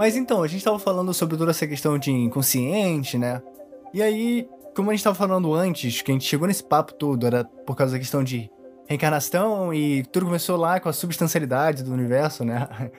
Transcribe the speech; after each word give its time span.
Mas 0.00 0.16
então, 0.16 0.42
a 0.42 0.46
gente 0.46 0.64
tava 0.64 0.78
falando 0.78 1.12
sobre 1.12 1.36
toda 1.36 1.50
essa 1.50 1.66
questão 1.66 1.98
de 1.98 2.10
inconsciente, 2.10 3.18
né? 3.18 3.42
E 3.92 4.00
aí, 4.00 4.48
como 4.74 4.88
a 4.88 4.94
gente 4.94 5.04
tava 5.04 5.14
falando 5.14 5.52
antes, 5.52 6.00
que 6.00 6.10
a 6.10 6.14
gente 6.14 6.24
chegou 6.24 6.48
nesse 6.48 6.64
papo 6.64 6.94
todo, 6.94 7.26
era 7.26 7.44
por 7.44 7.76
causa 7.76 7.92
da 7.92 7.98
questão 7.98 8.24
de 8.24 8.50
reencarnação 8.88 9.74
e 9.74 10.02
tudo 10.04 10.24
começou 10.24 10.56
lá 10.56 10.80
com 10.80 10.88
a 10.88 10.92
substancialidade 10.94 11.82
do 11.82 11.92
universo, 11.92 12.46
né? 12.46 12.66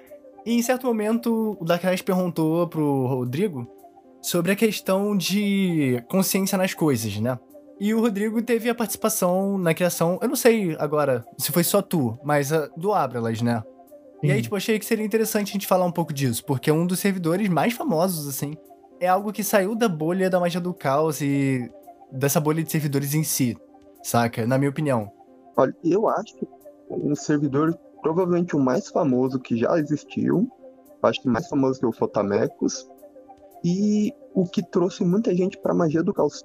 E 0.46 0.54
em 0.54 0.62
certo 0.62 0.86
momento, 0.86 1.58
o 1.60 1.66
Darkrai 1.66 1.98
perguntou 1.98 2.68
pro 2.68 3.08
Rodrigo 3.08 3.68
sobre 4.22 4.52
a 4.52 4.56
questão 4.56 5.18
de 5.18 6.04
consciência 6.08 6.56
nas 6.56 6.76
coisas, 6.76 7.20
né? 7.20 7.38
E 7.80 7.96
o 7.96 8.00
Rodrigo 8.00 8.40
teve 8.44 8.70
a 8.70 8.76
participação 8.76 9.58
na 9.58 9.74
criação, 9.74 10.20
eu 10.22 10.28
não 10.28 10.36
sei 10.36 10.76
agora 10.80 11.26
se 11.38 11.52
foi 11.52 11.64
só 11.64 11.82
tu, 11.82 12.18
mas 12.24 12.52
do 12.78 12.94
Abralas, 12.94 13.42
né? 13.42 13.64
Sim. 14.22 14.28
E 14.28 14.32
aí, 14.32 14.42
tipo, 14.42 14.56
achei 14.56 14.78
que 14.78 14.86
seria 14.86 15.06
interessante 15.06 15.50
a 15.50 15.54
gente 15.54 15.68
falar 15.68 15.86
um 15.86 15.92
pouco 15.92 16.14
disso, 16.14 16.46
porque 16.46 16.70
é 16.70 16.74
um 16.74 16.86
dos 16.86 17.00
servidores 17.00 17.50
mais 17.50 17.74
famosos, 17.74 18.28
assim. 18.28 18.56
É 19.00 19.08
algo 19.08 19.34
que 19.34 19.44
saiu 19.44 19.76
da 19.76 19.90
bolha 19.90 20.30
da 20.30 20.40
magia 20.40 20.62
do 20.62 20.74
caos 20.74 21.22
e 21.22 21.70
dessa 22.12 22.40
bolha 22.40 22.64
de 22.64 22.72
servidores 22.72 23.16
em 23.16 23.24
si, 23.24 23.58
saca? 24.04 24.46
Na 24.46 24.58
minha 24.58 24.70
opinião. 24.70 25.12
Olha, 25.58 25.76
eu 25.84 26.08
acho 26.08 26.36
que 26.36 26.48
um 26.92 27.16
servidor 27.16 27.78
provavelmente 28.02 28.56
o 28.56 28.60
mais 28.60 28.90
famoso 28.90 29.40
que 29.40 29.58
já 29.58 29.78
existiu, 29.78 30.50
acho 31.02 31.22
que 31.22 31.28
mais 31.28 31.48
famoso 31.48 31.80
que 31.80 31.86
o 31.86 31.92
Fotamecos, 31.92 32.88
e 33.64 34.14
o 34.34 34.46
que 34.46 34.62
trouxe 34.62 35.04
muita 35.04 35.36
gente 35.36 35.58
para 35.58 35.74
magia 35.74 36.04
do 36.04 36.14
caos. 36.14 36.44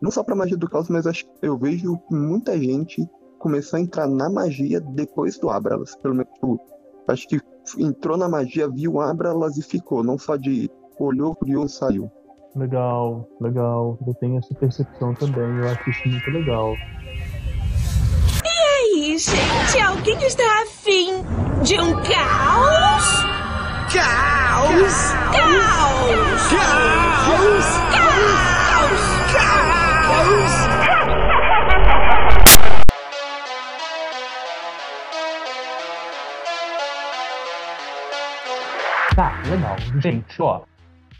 Não 0.00 0.10
só 0.10 0.22
para 0.22 0.34
magia 0.34 0.56
do 0.56 0.68
caos, 0.68 0.88
mas 0.88 1.06
acho, 1.06 1.24
eu 1.42 1.58
vejo 1.58 1.98
muita 2.10 2.58
gente 2.58 3.08
começou 3.38 3.78
a 3.78 3.80
entrar 3.80 4.06
na 4.06 4.28
magia 4.28 4.80
depois 4.80 5.38
do 5.38 5.48
Abralas. 5.48 5.94
Pelo 5.96 6.14
menos, 6.14 6.32
tipo, 6.34 6.60
acho 7.08 7.26
que 7.26 7.40
entrou 7.78 8.16
na 8.16 8.28
magia, 8.28 8.68
viu 8.68 9.00
Abralas 9.00 9.56
e 9.56 9.62
ficou, 9.62 10.02
não 10.02 10.18
só 10.18 10.36
de 10.36 10.70
olhou, 10.98 11.34
criou 11.34 11.66
e 11.66 11.68
saiu. 11.68 12.10
Legal, 12.56 13.28
legal. 13.40 13.98
Eu 14.06 14.14
tenho 14.14 14.38
essa 14.38 14.54
percepção 14.54 15.14
também, 15.14 15.58
eu 15.58 15.68
acho 15.68 15.90
isso 15.90 16.08
muito 16.08 16.30
legal. 16.30 16.74
E 18.44 18.96
aí, 18.98 19.18
gente? 19.18 19.80
Alguém 19.80 20.18
está 20.24 20.62
afim 20.62 21.22
de 21.62 21.78
um 21.80 21.92
caos? 21.94 23.28
Caos! 23.92 25.12
Caos! 25.32 26.48
Caos! 26.50 26.88
Caos! 27.90 28.18
Caos! 29.32 30.87
Tá, 39.18 39.32
legal. 39.50 39.76
Gente, 40.00 40.40
ó, 40.40 40.62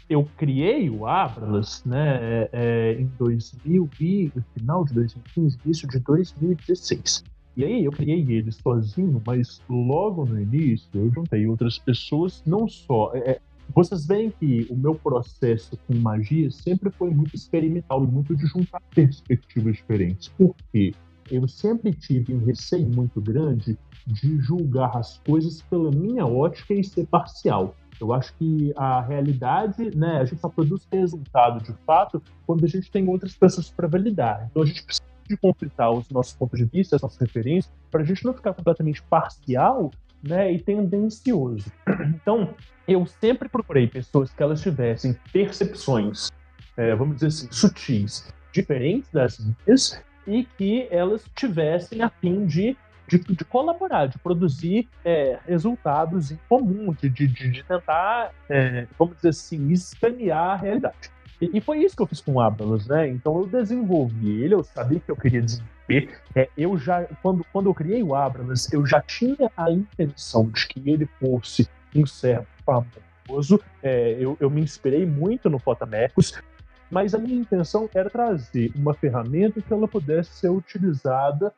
eu 0.09 0.25
criei 0.37 0.89
o 0.89 1.05
Abralas, 1.05 1.83
né, 1.83 2.17
é, 2.21 2.49
é, 2.53 2.93
em 2.93 3.11
2000 3.19 3.89
e 3.99 4.31
final 4.53 4.85
de 4.85 4.93
2015, 4.93 5.59
início 5.65 5.85
de 5.89 5.99
2016. 5.99 7.25
E 7.57 7.65
aí 7.65 7.83
eu 7.83 7.91
criei 7.91 8.21
ele 8.31 8.53
sozinho, 8.53 9.21
mas 9.27 9.61
logo 9.69 10.23
no 10.23 10.41
início 10.41 10.87
eu 10.93 11.11
juntei 11.11 11.45
outras 11.45 11.77
pessoas, 11.77 12.41
não 12.45 12.69
só. 12.69 13.11
É, 13.13 13.31
é, 13.31 13.41
vocês 13.75 14.07
veem 14.07 14.31
que 14.31 14.65
o 14.69 14.77
meu 14.77 14.95
processo 14.95 15.77
com 15.85 15.93
magia 15.95 16.49
sempre 16.51 16.89
foi 16.91 17.09
muito 17.09 17.35
experimental 17.35 18.01
e 18.05 18.07
muito 18.07 18.33
de 18.33 18.45
juntar 18.45 18.81
perspectivas 18.95 19.75
diferentes. 19.75 20.29
Por 20.29 20.55
quê? 20.71 20.93
Eu 21.29 21.49
sempre 21.49 21.91
tive 21.91 22.33
um 22.33 22.45
receio 22.45 22.87
muito 22.87 23.19
grande 23.19 23.77
de 24.07 24.39
julgar 24.39 24.95
as 24.95 25.17
coisas 25.17 25.61
pela 25.63 25.91
minha 25.91 26.25
ótica 26.25 26.73
e 26.73 26.81
ser 26.81 27.05
parcial. 27.05 27.75
Eu 27.99 28.13
acho 28.13 28.33
que 28.35 28.73
a 28.75 29.01
realidade, 29.01 29.95
né, 29.95 30.19
a 30.19 30.25
gente 30.25 30.39
só 30.39 30.49
produz 30.49 30.87
resultado 30.91 31.63
de 31.63 31.73
fato 31.85 32.21
quando 32.45 32.65
a 32.65 32.67
gente 32.67 32.89
tem 32.91 33.07
outras 33.07 33.35
pessoas 33.35 33.69
para 33.69 33.87
validar. 33.87 34.47
Então 34.49 34.63
a 34.63 34.65
gente 34.65 34.83
precisa 34.83 35.07
de 35.27 35.37
conflitar 35.37 35.91
os 35.91 36.09
nossos 36.09 36.33
pontos 36.33 36.57
de 36.57 36.65
vista, 36.65 36.95
as 36.95 37.01
nossas 37.01 37.19
referências, 37.19 37.71
para 37.91 38.01
a 38.01 38.05
gente 38.05 38.25
não 38.25 38.33
ficar 38.33 38.53
completamente 38.53 39.01
parcial 39.03 39.91
né, 40.23 40.51
e 40.51 40.59
tendencioso. 40.59 41.71
Então, 42.15 42.53
eu 42.87 43.05
sempre 43.05 43.47
procurei 43.47 43.87
pessoas 43.87 44.31
que 44.33 44.41
elas 44.41 44.61
tivessem 44.61 45.15
percepções, 45.31 46.29
é, 46.75 46.95
vamos 46.95 47.15
dizer 47.15 47.27
assim, 47.27 47.47
sutis, 47.51 48.33
diferentes 48.51 49.09
das 49.11 49.39
minhas, 49.39 50.01
e 50.27 50.43
que 50.43 50.87
elas 50.91 51.23
tivessem 51.35 52.01
a 52.01 52.09
fim 52.09 52.45
de, 52.45 52.75
de, 53.09 53.17
de 53.17 53.45
colaborar, 53.45 54.05
de 54.07 54.17
produzir 54.19 54.87
é, 55.03 55.39
resultados 55.47 56.31
em 56.31 56.39
comum, 56.47 56.93
de, 56.93 57.09
de, 57.09 57.27
de 57.27 57.63
tentar, 57.63 58.31
é, 58.47 58.85
vamos 58.97 59.15
dizer 59.15 59.29
assim, 59.29 59.71
escanear 59.71 60.51
a 60.51 60.55
realidade. 60.55 61.11
E, 61.41 61.57
e, 61.57 61.61
foi 61.61 61.79
isso 61.79 61.95
que 61.95 62.01
eu 62.01 62.07
fiz 62.07 62.21
com 62.21 62.33
o 62.33 62.41
Abralos, 62.41 62.87
né? 62.87 63.07
Então 63.07 63.39
eu 63.39 63.47
desenvolvi 63.47 64.43
ele, 64.43 64.53
eu 64.53 64.63
sabia 64.63 64.99
que 64.99 65.09
eu 65.09 65.15
queria 65.15 65.41
desenvolver. 65.41 66.19
É, 66.35 66.49
eu 66.57 66.77
já, 66.77 67.05
quando, 67.21 67.45
quando 67.51 67.69
eu 67.69 67.73
criei 67.73 68.03
o 68.03 68.13
Abralos, 68.13 68.71
eu 68.71 68.85
já 68.85 69.01
tinha 69.01 69.49
a 69.57 69.71
intenção 69.71 70.49
de 70.49 70.67
que 70.67 70.89
ele 70.89 71.07
fosse 71.19 71.67
um 71.95 72.05
servo 72.05 72.45
famoso. 72.63 73.59
É, 73.81 74.17
eu, 74.19 74.37
eu 74.39 74.49
me 74.49 74.61
inspirei 74.61 75.05
muito 75.05 75.49
no 75.49 75.57
Fotamecos, 75.57 76.39
mas 76.91 77.15
a 77.15 77.17
minha 77.17 77.39
intenção 77.39 77.89
era 77.93 78.09
trazer 78.09 78.71
uma 78.75 78.93
ferramenta 78.93 79.61
que 79.61 79.71
ela 79.71 79.87
pudesse 79.87 80.31
ser 80.31 80.49
utilizada 80.49 81.53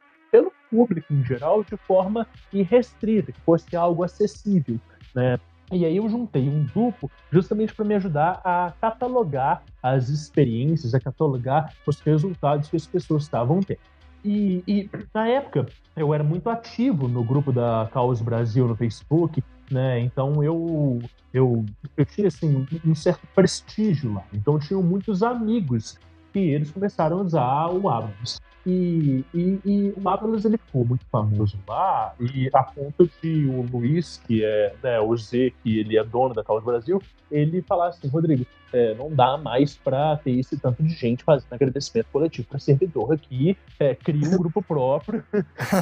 público 0.72 1.14
em 1.14 1.24
geral 1.24 1.64
de 1.64 1.76
forma 1.76 2.26
irrestrita, 2.52 3.32
que 3.32 3.42
fosse 3.42 3.76
algo 3.76 4.04
acessível, 4.04 4.80
né? 5.14 5.38
E 5.72 5.86
aí 5.86 5.96
eu 5.96 6.10
juntei 6.10 6.50
um 6.50 6.66
grupo 6.66 7.10
justamente 7.32 7.74
para 7.74 7.86
me 7.86 7.96
ajudar 7.96 8.42
a 8.44 8.74
catalogar 8.82 9.64
as 9.82 10.10
experiências, 10.10 10.94
a 10.94 11.00
catalogar 11.00 11.74
os 11.88 12.00
resultados 12.02 12.70
que 12.70 12.76
as 12.76 12.86
pessoas 12.86 13.24
estavam 13.24 13.62
tendo. 13.62 13.80
E, 14.24 14.64
e, 14.68 14.90
na 15.14 15.28
época 15.28 15.66
eu 15.96 16.14
era 16.14 16.24
muito 16.24 16.50
ativo 16.50 17.08
no 17.08 17.24
grupo 17.24 17.52
da 17.52 17.90
Caos 17.92 18.22
Brasil 18.22 18.68
no 18.68 18.76
Facebook, 18.76 19.44
né? 19.72 20.00
Então 20.00 20.44
eu 20.44 21.00
eu, 21.34 21.66
eu 21.96 22.06
tinha 22.06 22.28
assim 22.28 22.68
um 22.86 22.94
certo 22.94 23.26
prestígio 23.34 24.14
lá. 24.14 24.24
Então 24.34 24.56
eu 24.56 24.60
tinha 24.60 24.80
muitos 24.80 25.24
amigos 25.24 25.98
que 26.34 26.40
eles 26.40 26.70
começaram 26.70 27.20
a 27.20 27.22
usar 27.22 27.68
o 27.70 27.90
Abacus. 27.90 28.40
E, 28.66 29.26
e, 29.34 29.60
e, 29.66 29.94
o 29.98 30.08
Atlas 30.08 30.46
ele 30.46 30.58
ficou 30.58 30.86
muito 30.86 31.04
famoso 31.12 31.58
lá, 31.68 32.14
e 32.20 32.50
a 32.54 32.62
ponto 32.62 33.10
de 33.22 33.48
o 33.48 33.64
Luiz, 33.64 34.22
que 34.28 34.44
é 34.44 34.76
né, 34.84 35.00
o 35.00 35.16
Z, 35.18 35.54
que 35.64 35.80
ele 35.80 35.98
é 35.98 36.04
dono 36.04 36.34
da 36.34 36.44
Causa 36.44 36.64
Brasil, 36.64 37.02
ele 37.32 37.62
falar 37.64 37.88
assim: 37.88 38.08
Rodrigo, 38.08 38.46
é, 38.72 38.94
não 38.94 39.14
dá 39.14 39.38
mais 39.38 39.76
para 39.76 40.16
ter 40.18 40.32
esse 40.32 40.60
tanto 40.60 40.84
de 40.84 40.94
gente 40.94 41.24
fazendo 41.24 41.52
agradecimento 41.52 42.08
coletivo 42.12 42.48
para 42.48 42.60
servidor 42.60 43.14
aqui, 43.14 43.58
é, 43.80 43.96
cria 43.96 44.28
um 44.28 44.38
grupo 44.38 44.62
próprio. 44.62 45.24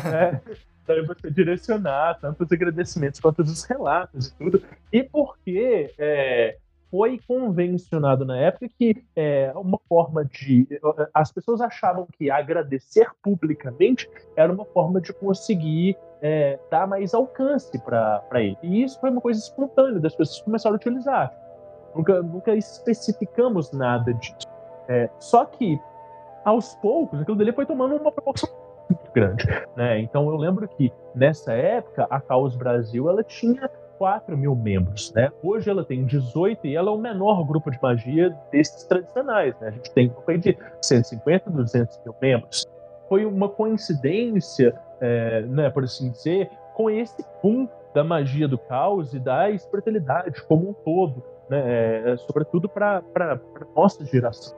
né, 0.05 0.41
para 0.85 1.03
você 1.03 1.29
direcionar 1.29 2.17
tanto 2.19 2.43
os 2.43 2.51
agradecimentos 2.51 3.19
quanto 3.19 3.43
os 3.43 3.63
relatos 3.63 4.27
e 4.27 4.33
tudo. 4.33 4.63
E 4.91 5.03
porque 5.03 5.93
é, 5.99 6.57
foi 6.91 7.19
convencionado 7.27 8.25
na 8.25 8.37
época 8.37 8.67
que 8.77 9.03
é 9.15 9.51
uma 9.55 9.79
forma 9.87 10.25
de. 10.25 10.67
As 11.13 11.31
pessoas 11.31 11.61
achavam 11.61 12.07
que 12.17 12.29
agradecer 12.31 13.09
publicamente 13.21 14.09
era 14.35 14.51
uma 14.51 14.65
forma 14.65 14.99
de 14.99 15.13
conseguir 15.13 15.95
é, 16.21 16.59
dar 16.69 16.87
mais 16.87 17.13
alcance 17.13 17.77
para 17.79 18.23
ele. 18.35 18.57
E 18.63 18.83
isso 18.83 18.99
foi 18.99 19.09
uma 19.09 19.21
coisa 19.21 19.39
espontânea, 19.39 19.99
das 19.99 20.15
pessoas 20.15 20.41
começaram 20.41 20.75
a 20.75 20.77
utilizar. 20.77 21.33
Nunca, 21.95 22.21
nunca 22.21 22.55
especificamos 22.55 23.71
nada 23.71 24.13
disso. 24.13 24.47
É, 24.87 25.09
só 25.19 25.45
que, 25.45 25.79
aos 26.43 26.75
poucos, 26.75 27.21
aquilo 27.21 27.37
dali 27.37 27.51
foi 27.51 27.65
tomando 27.65 27.95
uma 27.95 28.11
proporção 28.11 28.49
muito 28.89 29.11
grande. 29.11 29.45
Né? 29.75 29.99
Então 29.99 30.27
eu 30.29 30.35
lembro 30.35 30.67
que 30.67 30.91
nessa 31.13 31.53
época 31.53 32.07
a 32.09 32.19
Caos 32.19 32.55
Brasil 32.55 33.09
ela 33.09 33.23
tinha 33.23 33.69
4 33.99 34.37
mil 34.37 34.55
membros, 34.55 35.11
né? 35.13 35.29
Hoje 35.43 35.69
ela 35.69 35.83
tem 35.83 36.05
18 36.05 36.65
e 36.65 36.75
ela 36.75 36.89
é 36.89 36.93
o 36.93 36.97
menor 36.97 37.45
grupo 37.45 37.69
de 37.69 37.77
magia 37.83 38.33
desses 38.49 38.85
tradicionais, 38.85 39.53
né? 39.59 39.67
A 39.67 39.71
gente 39.71 39.91
tem 39.91 40.09
um 40.09 40.37
de 40.39 40.57
150, 40.81 41.51
200 41.51 41.99
mil 42.05 42.15
membros. 42.21 42.65
Foi 43.09 43.25
uma 43.25 43.49
coincidência, 43.49 44.73
é, 45.01 45.41
né, 45.41 45.69
por 45.69 45.83
assim 45.83 46.11
dizer, 46.11 46.49
com 46.75 46.89
esse 46.89 47.23
boom 47.43 47.67
da 47.93 48.03
magia 48.03 48.47
do 48.47 48.57
caos 48.57 49.13
e 49.13 49.19
da 49.19 49.49
espiritualidade 49.49 50.41
como 50.43 50.69
um 50.69 50.73
todo, 50.73 51.21
né? 51.49 52.11
É, 52.11 52.17
sobretudo 52.17 52.69
para 52.69 53.03
nossa 53.75 54.05
geração. 54.05 54.57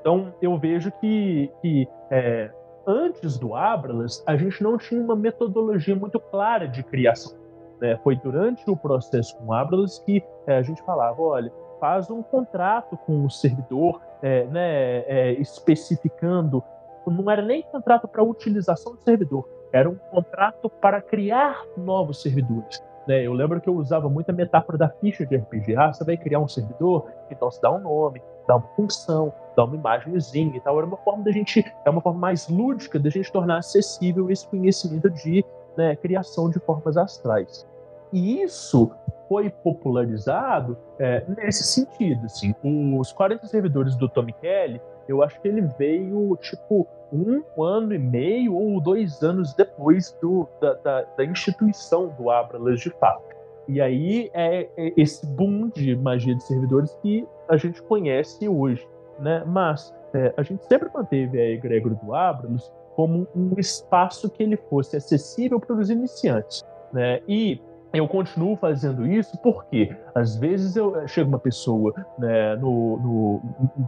Então 0.00 0.32
eu 0.40 0.56
vejo 0.56 0.92
que, 1.00 1.50
que 1.60 1.88
é, 2.10 2.48
antes 2.86 3.38
do 3.38 3.56
Abralas, 3.56 4.22
a 4.24 4.36
gente 4.36 4.62
não 4.62 4.78
tinha 4.78 5.00
uma 5.00 5.16
metodologia 5.16 5.96
muito 5.96 6.20
clara 6.20 6.68
de 6.68 6.84
criação 6.84 7.41
né? 7.80 7.98
Foi 8.02 8.16
durante 8.16 8.68
o 8.70 8.76
processo 8.76 9.36
com 9.36 9.52
Abralas 9.52 9.98
que 10.00 10.22
é, 10.46 10.56
a 10.56 10.62
gente 10.62 10.82
falava, 10.82 11.20
olha, 11.20 11.52
faz 11.80 12.10
um 12.10 12.22
contrato 12.22 12.96
com 12.96 13.24
o 13.24 13.30
servidor, 13.30 14.00
é, 14.22 14.44
né, 14.46 14.98
é, 15.00 15.32
especificando, 15.32 16.62
não 17.06 17.28
era 17.28 17.42
nem 17.42 17.62
contrato 17.62 18.06
para 18.06 18.22
utilização 18.22 18.94
do 18.94 19.02
servidor, 19.02 19.48
era 19.72 19.90
um 19.90 19.96
contrato 19.96 20.70
para 20.70 21.00
criar 21.00 21.64
novos 21.76 22.22
servidores. 22.22 22.80
Né? 23.06 23.26
Eu 23.26 23.32
lembro 23.32 23.60
que 23.60 23.68
eu 23.68 23.74
usava 23.74 24.08
muito 24.08 24.30
a 24.30 24.32
metáfora 24.32 24.78
da 24.78 24.88
ficha 24.88 25.26
de 25.26 25.36
RPG. 25.36 25.74
Ah, 25.76 25.92
você 25.92 26.04
vai 26.04 26.16
criar 26.16 26.38
um 26.38 26.48
servidor, 26.48 27.10
então 27.30 27.50
se 27.50 27.60
dá 27.60 27.72
um 27.72 27.80
nome, 27.80 28.22
dá 28.46 28.56
uma 28.56 28.68
função, 28.76 29.32
dá 29.56 29.64
uma 29.64 29.74
imagenzinha 29.74 30.56
e 30.56 30.60
tal. 30.60 30.76
Era 30.78 30.86
uma 30.86 30.96
forma 30.98 31.24
da 31.24 31.32
gente, 31.32 31.64
é 31.84 31.90
uma 31.90 32.00
forma 32.00 32.20
mais 32.20 32.48
lúdica 32.48 32.98
da 32.98 33.10
gente 33.10 33.32
tornar 33.32 33.58
acessível 33.58 34.30
esse 34.30 34.46
conhecimento 34.46 35.10
de 35.10 35.44
né, 35.76 35.96
criação 35.96 36.50
de 36.50 36.58
formas 36.60 36.96
astrais. 36.96 37.66
E 38.12 38.42
isso 38.42 38.90
foi 39.28 39.48
popularizado 39.48 40.76
é, 40.98 41.24
nesse 41.26 41.64
sentido. 41.64 42.26
Assim. 42.26 42.54
Os 42.98 43.12
40 43.12 43.46
servidores 43.46 43.96
do 43.96 44.08
Tommy 44.08 44.32
Kelly, 44.34 44.80
eu 45.08 45.22
acho 45.22 45.40
que 45.40 45.48
ele 45.48 45.62
veio 45.78 46.36
tipo 46.36 46.86
um 47.12 47.62
ano 47.62 47.94
e 47.94 47.98
meio 47.98 48.54
ou 48.54 48.80
dois 48.80 49.22
anos 49.22 49.54
depois 49.54 50.16
do, 50.20 50.48
da, 50.60 50.74
da, 50.74 51.02
da 51.02 51.24
instituição 51.24 52.08
do 52.18 52.30
Abralas 52.30 52.80
de 52.80 52.90
fato. 52.90 53.22
E 53.68 53.80
aí 53.80 54.30
é, 54.34 54.68
é 54.76 54.92
esse 54.96 55.26
boom 55.26 55.68
de 55.68 55.94
magia 55.96 56.34
de 56.34 56.42
servidores 56.42 56.94
que 57.02 57.26
a 57.48 57.56
gente 57.56 57.82
conhece 57.82 58.48
hoje. 58.48 58.86
Né? 59.18 59.42
Mas 59.46 59.94
é, 60.14 60.32
a 60.36 60.42
gente 60.42 60.64
sempre 60.66 60.90
manteve 60.92 61.40
a 61.40 61.50
egrégora 61.50 61.94
do 61.94 62.14
Abralos 62.14 62.72
como 63.02 63.26
um 63.34 63.58
espaço 63.58 64.30
que 64.30 64.44
ele 64.44 64.56
fosse 64.56 64.96
acessível 64.96 65.58
para 65.58 65.74
os 65.74 65.90
iniciantes. 65.90 66.62
Né? 66.92 67.20
E 67.26 67.60
eu 67.92 68.06
continuo 68.06 68.54
fazendo 68.54 69.04
isso 69.04 69.36
porque 69.42 69.92
às 70.14 70.36
vezes 70.36 70.76
eu 70.76 71.06
chega 71.08 71.28
uma 71.28 71.38
pessoa 71.40 71.92
né, 72.16 72.56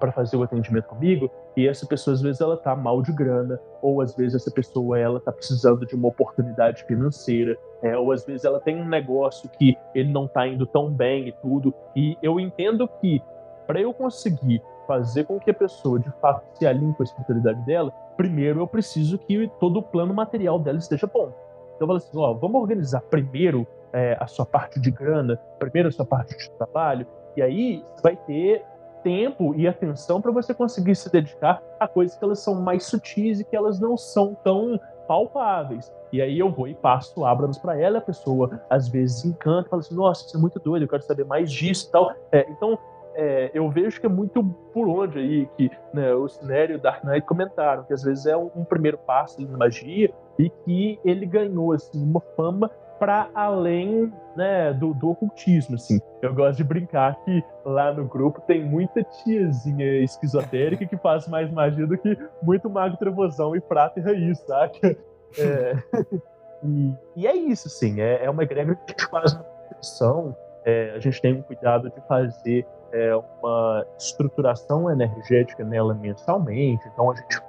para 0.01 0.11
fazer 0.11 0.37
o 0.37 0.43
atendimento 0.43 0.87
comigo 0.87 1.31
e 1.57 1.69
essa 1.69 1.87
pessoa 1.87 2.15
às 2.15 2.23
vezes 2.23 2.41
ela 2.41 2.57
tá 2.57 2.75
mal 2.75 3.03
de 3.03 3.13
grana 3.13 3.59
ou 3.81 4.01
às 4.01 4.17
vezes 4.17 4.35
essa 4.35 4.51
pessoa 4.51 4.99
ela 4.99 5.21
tá 5.21 5.31
precisando 5.31 5.87
de 5.87 5.95
uma 5.95 6.09
oportunidade 6.09 6.83
financeira 6.83 7.57
é, 7.83 7.97
ou 7.97 8.11
às 8.11 8.27
vezes 8.27 8.45
ela 8.45 8.59
tem 8.59 8.83
um 8.83 8.89
negócio 8.89 9.49
que 9.49 9.77
ele 9.95 10.11
não 10.13 10.27
tá 10.27 10.45
indo 10.49 10.67
tão 10.67 10.91
bem 10.91 11.29
e 11.29 11.33
tudo 11.41 11.73
e 11.95 12.19
eu 12.21 12.41
entendo 12.41 12.89
que 13.01 13.23
para 13.67 13.81
eu 13.81 13.93
conseguir 13.93 14.63
fazer 14.87 15.25
com 15.25 15.39
que 15.41 15.51
a 15.51 15.55
pessoa 15.55 15.99
de 15.99 16.11
fato 16.21 16.45
se 16.59 16.67
alinhe 16.67 16.93
com 16.95 17.03
a 17.03 17.05
espiritualidade 17.05 17.61
dela 17.65 17.91
primeiro 18.17 18.61
eu 18.61 18.67
preciso 18.67 19.19
que 19.19 19.51
todo 19.59 19.79
o 19.79 19.83
plano 19.83 20.13
material 20.13 20.59
dela 20.59 20.79
esteja 20.79 21.07
bom 21.07 21.33
então 21.77 21.81
eu 21.81 21.87
falo 21.87 21.97
assim, 21.97 22.19
ó, 22.19 22.33
vamos 22.33 22.61
organizar 22.61 23.01
primeiro 23.03 23.67
é, 23.93 24.17
a 24.21 24.27
sua 24.27 24.47
parte 24.47 24.81
de 24.81 24.91
grana, 24.91 25.39
primeiro 25.59 25.89
a 25.89 25.93
sua 25.93 26.05
parte 26.05 26.37
de 26.37 26.51
trabalho, 26.53 27.07
e 27.37 27.43
aí 27.43 27.85
vai 28.03 28.17
ter 28.17 28.65
tempo 29.03 29.55
e 29.55 29.69
atenção 29.69 30.21
para 30.21 30.33
você 30.33 30.55
conseguir 30.55 30.95
se 30.97 31.11
dedicar 31.13 31.63
a 31.79 31.87
coisas 31.87 32.17
que 32.17 32.25
elas 32.25 32.39
são 32.39 32.55
mais 32.55 32.85
sutis 32.85 33.41
e 33.41 33.45
que 33.45 33.55
elas 33.55 33.79
não 33.79 33.97
são 33.97 34.35
tão 34.43 34.81
palpáveis. 35.07 35.93
E 36.11 36.23
aí 36.23 36.39
eu 36.39 36.51
vou 36.51 36.67
e 36.67 36.75
passo 36.75 37.25
Abrams 37.25 37.61
para 37.61 37.79
ela, 37.79 37.99
a 37.99 38.01
pessoa 38.01 38.61
às 38.71 38.89
vezes 38.89 39.25
encanta, 39.25 39.69
fala 39.69 39.81
assim, 39.81 39.95
nossa, 39.95 40.27
isso 40.27 40.37
é 40.37 40.41
muito 40.41 40.59
doido, 40.59 40.85
eu 40.85 40.89
quero 40.89 41.03
saber 41.03 41.25
mais 41.25 41.53
disso 41.53 41.89
e 41.89 41.93
tal. 41.93 42.13
É, 42.33 42.49
então, 42.49 42.79
é, 43.15 43.51
eu 43.55 43.71
vejo 43.71 44.01
que 44.01 44.07
é 44.07 44.09
muito 44.09 44.43
por 44.73 44.89
onde 44.89 45.19
aí 45.19 45.49
que 45.57 45.71
né, 45.93 46.13
o 46.15 46.29
Cinério 46.29 46.75
e 46.75 46.77
o 46.77 46.81
Dark 46.81 47.05
Knight 47.05 47.27
comentaram, 47.27 47.85
que 47.85 47.93
às 47.93 48.03
vezes 48.03 48.27
é 48.27 48.37
um, 48.37 48.51
um 48.57 48.65
primeiro 48.65 48.99
passo 48.99 49.41
na 49.41 49.57
magia 49.57 50.13
e 50.39 50.51
que 50.51 50.99
ele 51.05 51.27
ganhou 51.27 51.73
assim, 51.73 52.03
uma 52.03 52.21
fama 52.37 52.71
para 52.99 53.29
além 53.35 54.13
né, 54.37 54.73
do, 54.73 54.95
do, 54.95 55.11
ocultismo, 55.11 55.75
assim. 55.75 56.01
Eu 56.23 56.35
gosto 56.35 56.59
de 56.59 56.65
brincar 56.65 57.17
que 57.25 57.45
lá 57.65 57.93
no 57.93 58.05
grupo 58.05 58.41
tem 58.43 58.65
muita 58.65 59.03
tiazinha 59.03 60.03
esquizotérica 60.03 60.87
que 60.87 60.97
faz 60.97 61.29
mais 61.29 61.51
magia 61.51 61.87
do 61.87 61.99
que 61.99 62.17
muito 62.43 62.71
mago 62.71 62.97
trevosão 62.97 63.55
e 63.55 63.61
prata 63.61 64.01
e 64.01 64.03
raiz, 64.03 64.39
saca? 64.41 64.97
É... 65.39 65.77
e, 66.65 66.95
e, 67.17 67.27
é 67.27 67.35
isso, 67.35 67.69
sim. 67.69 68.01
É, 68.01 68.25
é 68.25 68.31
uma 68.31 68.43
egrégora 68.43 68.77
que 68.77 68.83
a 68.85 68.91
gente 68.93 69.11
faz 69.11 69.33
uma 69.35 69.43
proteção, 69.43 70.37
é, 70.65 70.93
a 70.97 70.99
gente 70.99 71.21
tem 71.21 71.35
um 71.35 71.43
cuidado 71.43 71.91
de 71.91 72.01
fazer 72.09 72.67
é, 72.95 73.15
uma 73.17 73.85
estruturação 73.99 74.89
energética 74.89 75.65
nela 75.65 75.93
mensalmente, 75.95 76.89
então 76.89 77.11
a 77.11 77.15
gente 77.17 77.43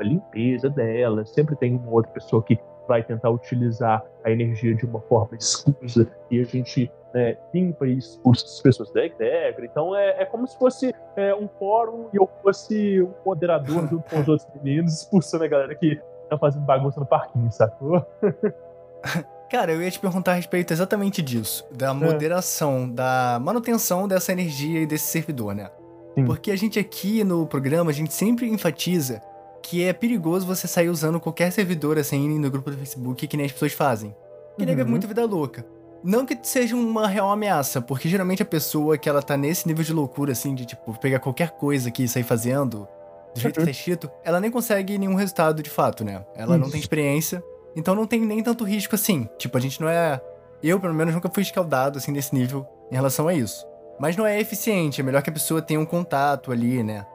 a 0.00 0.04
limpeza 0.04 0.70
dela, 0.70 1.26
sempre 1.26 1.56
tem 1.56 1.74
uma 1.74 1.90
outra 1.90 2.12
pessoa 2.12 2.40
que 2.42 2.56
vai 2.86 3.02
tentar 3.02 3.30
utilizar 3.30 4.04
a 4.24 4.30
energia 4.30 4.74
de 4.74 4.86
uma 4.86 5.00
forma 5.00 5.36
escusa 5.36 6.08
e 6.30 6.40
a 6.40 6.44
gente 6.44 6.90
né, 7.12 7.36
limpa 7.52 7.86
e 7.86 7.98
expulsa 7.98 8.44
as 8.44 8.60
pessoas 8.62 8.92
da 8.92 9.04
egrégora. 9.04 9.66
Então 9.66 9.96
é, 9.96 10.22
é 10.22 10.24
como 10.24 10.46
se 10.46 10.56
fosse 10.56 10.94
é, 11.16 11.34
um 11.34 11.48
fórum 11.48 12.08
e 12.12 12.16
eu 12.16 12.28
fosse 12.42 13.02
um 13.02 13.12
moderador 13.26 13.88
junto 13.88 14.08
com 14.08 14.20
os 14.20 14.28
outros 14.28 14.48
meninos, 14.54 15.00
expulsando 15.00 15.44
a 15.44 15.48
galera 15.48 15.74
que 15.74 16.00
tá 16.30 16.38
fazendo 16.38 16.64
bagunça 16.64 17.00
no 17.00 17.06
parquinho, 17.06 17.50
sacou? 17.50 18.06
Cara, 19.50 19.72
eu 19.72 19.82
ia 19.82 19.90
te 19.90 19.98
perguntar 19.98 20.32
a 20.32 20.34
respeito 20.34 20.72
exatamente 20.72 21.22
disso, 21.22 21.64
da 21.72 21.90
é. 21.90 21.92
moderação, 21.92 22.84
é. 22.84 22.94
da 22.94 23.40
manutenção 23.42 24.06
dessa 24.06 24.32
energia 24.32 24.80
e 24.80 24.86
desse 24.86 25.06
servidor, 25.06 25.54
né? 25.54 25.70
Sim. 26.14 26.24
Porque 26.24 26.50
a 26.50 26.56
gente 26.56 26.78
aqui 26.78 27.24
no 27.24 27.46
programa, 27.46 27.90
a 27.90 27.94
gente 27.94 28.12
sempre 28.12 28.48
enfatiza 28.48 29.22
que 29.62 29.84
é 29.84 29.92
perigoso 29.92 30.46
você 30.46 30.66
sair 30.66 30.88
usando 30.88 31.20
qualquer 31.20 31.50
servidor 31.52 31.98
assim 31.98 32.38
no 32.38 32.50
grupo 32.50 32.70
do 32.70 32.76
Facebook 32.76 33.26
que 33.26 33.36
nem 33.36 33.46
as 33.46 33.52
pessoas 33.52 33.72
fazem. 33.72 34.14
Que 34.56 34.64
uhum. 34.64 34.80
é 34.80 34.84
muito 34.84 35.06
vida 35.06 35.24
louca. 35.24 35.64
Não 36.02 36.24
que 36.24 36.38
seja 36.42 36.76
uma 36.76 37.08
real 37.08 37.30
ameaça, 37.30 37.80
porque 37.80 38.08
geralmente 38.08 38.42
a 38.42 38.46
pessoa 38.46 38.96
que 38.96 39.08
ela 39.08 39.22
tá 39.22 39.36
nesse 39.36 39.66
nível 39.66 39.84
de 39.84 39.92
loucura, 39.92 40.32
assim, 40.32 40.54
de 40.54 40.64
tipo, 40.64 40.98
pegar 40.98 41.18
qualquer 41.18 41.50
coisa 41.50 41.88
aqui 41.88 42.04
e 42.04 42.08
sair 42.08 42.22
fazendo, 42.22 42.86
do 43.34 43.40
jeito 43.40 43.58
que 43.58 43.64
tá 43.64 43.70
escrito, 43.70 44.10
ela 44.24 44.40
nem 44.40 44.50
consegue 44.50 44.96
nenhum 44.96 45.14
resultado 45.14 45.62
de 45.62 45.70
fato, 45.70 46.04
né? 46.04 46.24
Ela 46.36 46.56
não 46.56 46.70
tem 46.70 46.80
experiência, 46.80 47.42
então 47.78 47.94
não 47.94 48.08
tem 48.08 48.20
nem 48.20 48.42
tanto 48.42 48.64
risco 48.64 48.96
assim. 48.96 49.28
Tipo, 49.38 49.56
a 49.56 49.60
gente 49.60 49.80
não 49.80 49.88
é. 49.88 50.20
Eu, 50.60 50.80
pelo 50.80 50.92
menos, 50.92 51.14
nunca 51.14 51.30
fui 51.32 51.44
escaldado, 51.44 51.98
assim, 51.98 52.10
nesse 52.10 52.34
nível 52.34 52.66
em 52.90 52.96
relação 52.96 53.28
a 53.28 53.34
isso. 53.34 53.64
Mas 54.00 54.16
não 54.16 54.26
é 54.26 54.40
eficiente, 54.40 55.00
é 55.00 55.04
melhor 55.04 55.22
que 55.22 55.30
a 55.30 55.32
pessoa 55.32 55.62
tenha 55.62 55.78
um 55.78 55.86
contato 55.86 56.50
ali, 56.50 56.82
né? 56.82 57.06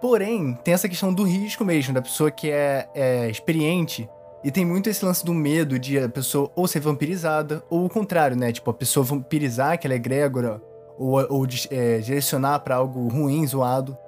Porém, 0.00 0.58
tem 0.64 0.72
essa 0.72 0.88
questão 0.88 1.12
do 1.12 1.24
risco 1.24 1.62
mesmo, 1.62 1.92
da 1.92 2.00
pessoa 2.00 2.30
que 2.30 2.50
é, 2.50 2.88
é 2.94 3.28
experiente. 3.28 4.08
E 4.42 4.50
tem 4.50 4.64
muito 4.64 4.88
esse 4.88 5.04
lance 5.04 5.24
do 5.24 5.34
medo 5.34 5.78
de 5.78 5.98
a 5.98 6.08
pessoa 6.08 6.50
ou 6.54 6.66
ser 6.66 6.80
vampirizada, 6.80 7.62
ou 7.68 7.84
o 7.84 7.90
contrário, 7.90 8.36
né? 8.36 8.50
Tipo, 8.50 8.70
a 8.70 8.74
pessoa 8.74 9.04
vampirizar 9.04 9.72
aquela 9.72 9.94
egrégora, 9.94 10.62
ou, 10.96 11.20
ou 11.28 11.46
é, 11.70 11.98
direcionar 11.98 12.60
para 12.60 12.76
algo 12.76 13.08
ruim, 13.08 13.46
zoado. 13.46 13.98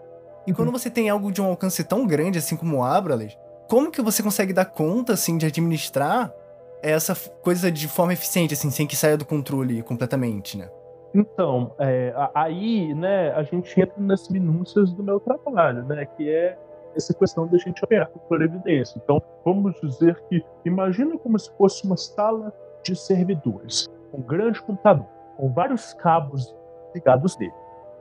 E 0.47 0.51
uhum. 0.51 0.57
quando 0.57 0.73
você 0.73 0.89
tem 0.89 1.11
algo 1.11 1.31
de 1.31 1.43
um 1.43 1.47
alcance 1.47 1.85
tão 1.85 2.07
grande 2.07 2.39
assim 2.39 2.57
como 2.57 2.79
o 2.79 2.85
Abrales, 2.85 3.37
como 3.71 3.89
que 3.89 4.03
você 4.03 4.21
consegue 4.21 4.53
dar 4.53 4.65
conta, 4.65 5.13
assim, 5.13 5.39
de 5.39 5.47
administrar 5.47 6.35
essa 6.83 7.15
coisa 7.41 7.71
de 7.71 7.87
forma 7.87 8.13
eficiente, 8.13 8.53
assim, 8.53 8.69
sem 8.69 8.85
que 8.85 8.97
saia 8.97 9.17
do 9.17 9.25
controle 9.25 9.81
completamente, 9.85 10.59
né? 10.59 10.69
Então, 11.15 11.73
é, 11.79 12.13
aí, 12.35 12.93
né, 12.95 13.31
a 13.33 13.45
gente 13.45 13.81
entra 13.81 13.95
nas 13.99 14.29
minúcias 14.29 14.93
do 14.93 15.05
meu 15.05 15.21
trabalho, 15.21 15.85
né, 15.85 16.05
que 16.05 16.29
é 16.29 16.59
essa 16.97 17.15
questão 17.15 17.47
da 17.47 17.59
gente 17.59 17.85
operar 17.85 18.11
por 18.29 18.43
evidência. 18.43 19.01
Então, 19.03 19.23
vamos 19.45 19.81
dizer 19.81 20.21
que, 20.29 20.45
imagina 20.65 21.17
como 21.19 21.39
se 21.39 21.51
fosse 21.57 21.87
uma 21.87 21.97
sala 21.97 22.53
de 22.83 22.97
servidores, 22.97 23.87
um 24.13 24.21
grande 24.21 24.61
computador, 24.63 25.07
com 25.37 25.53
vários 25.53 25.95
cabos 25.95 26.53
ligados 26.93 27.39
nele. 27.39 27.53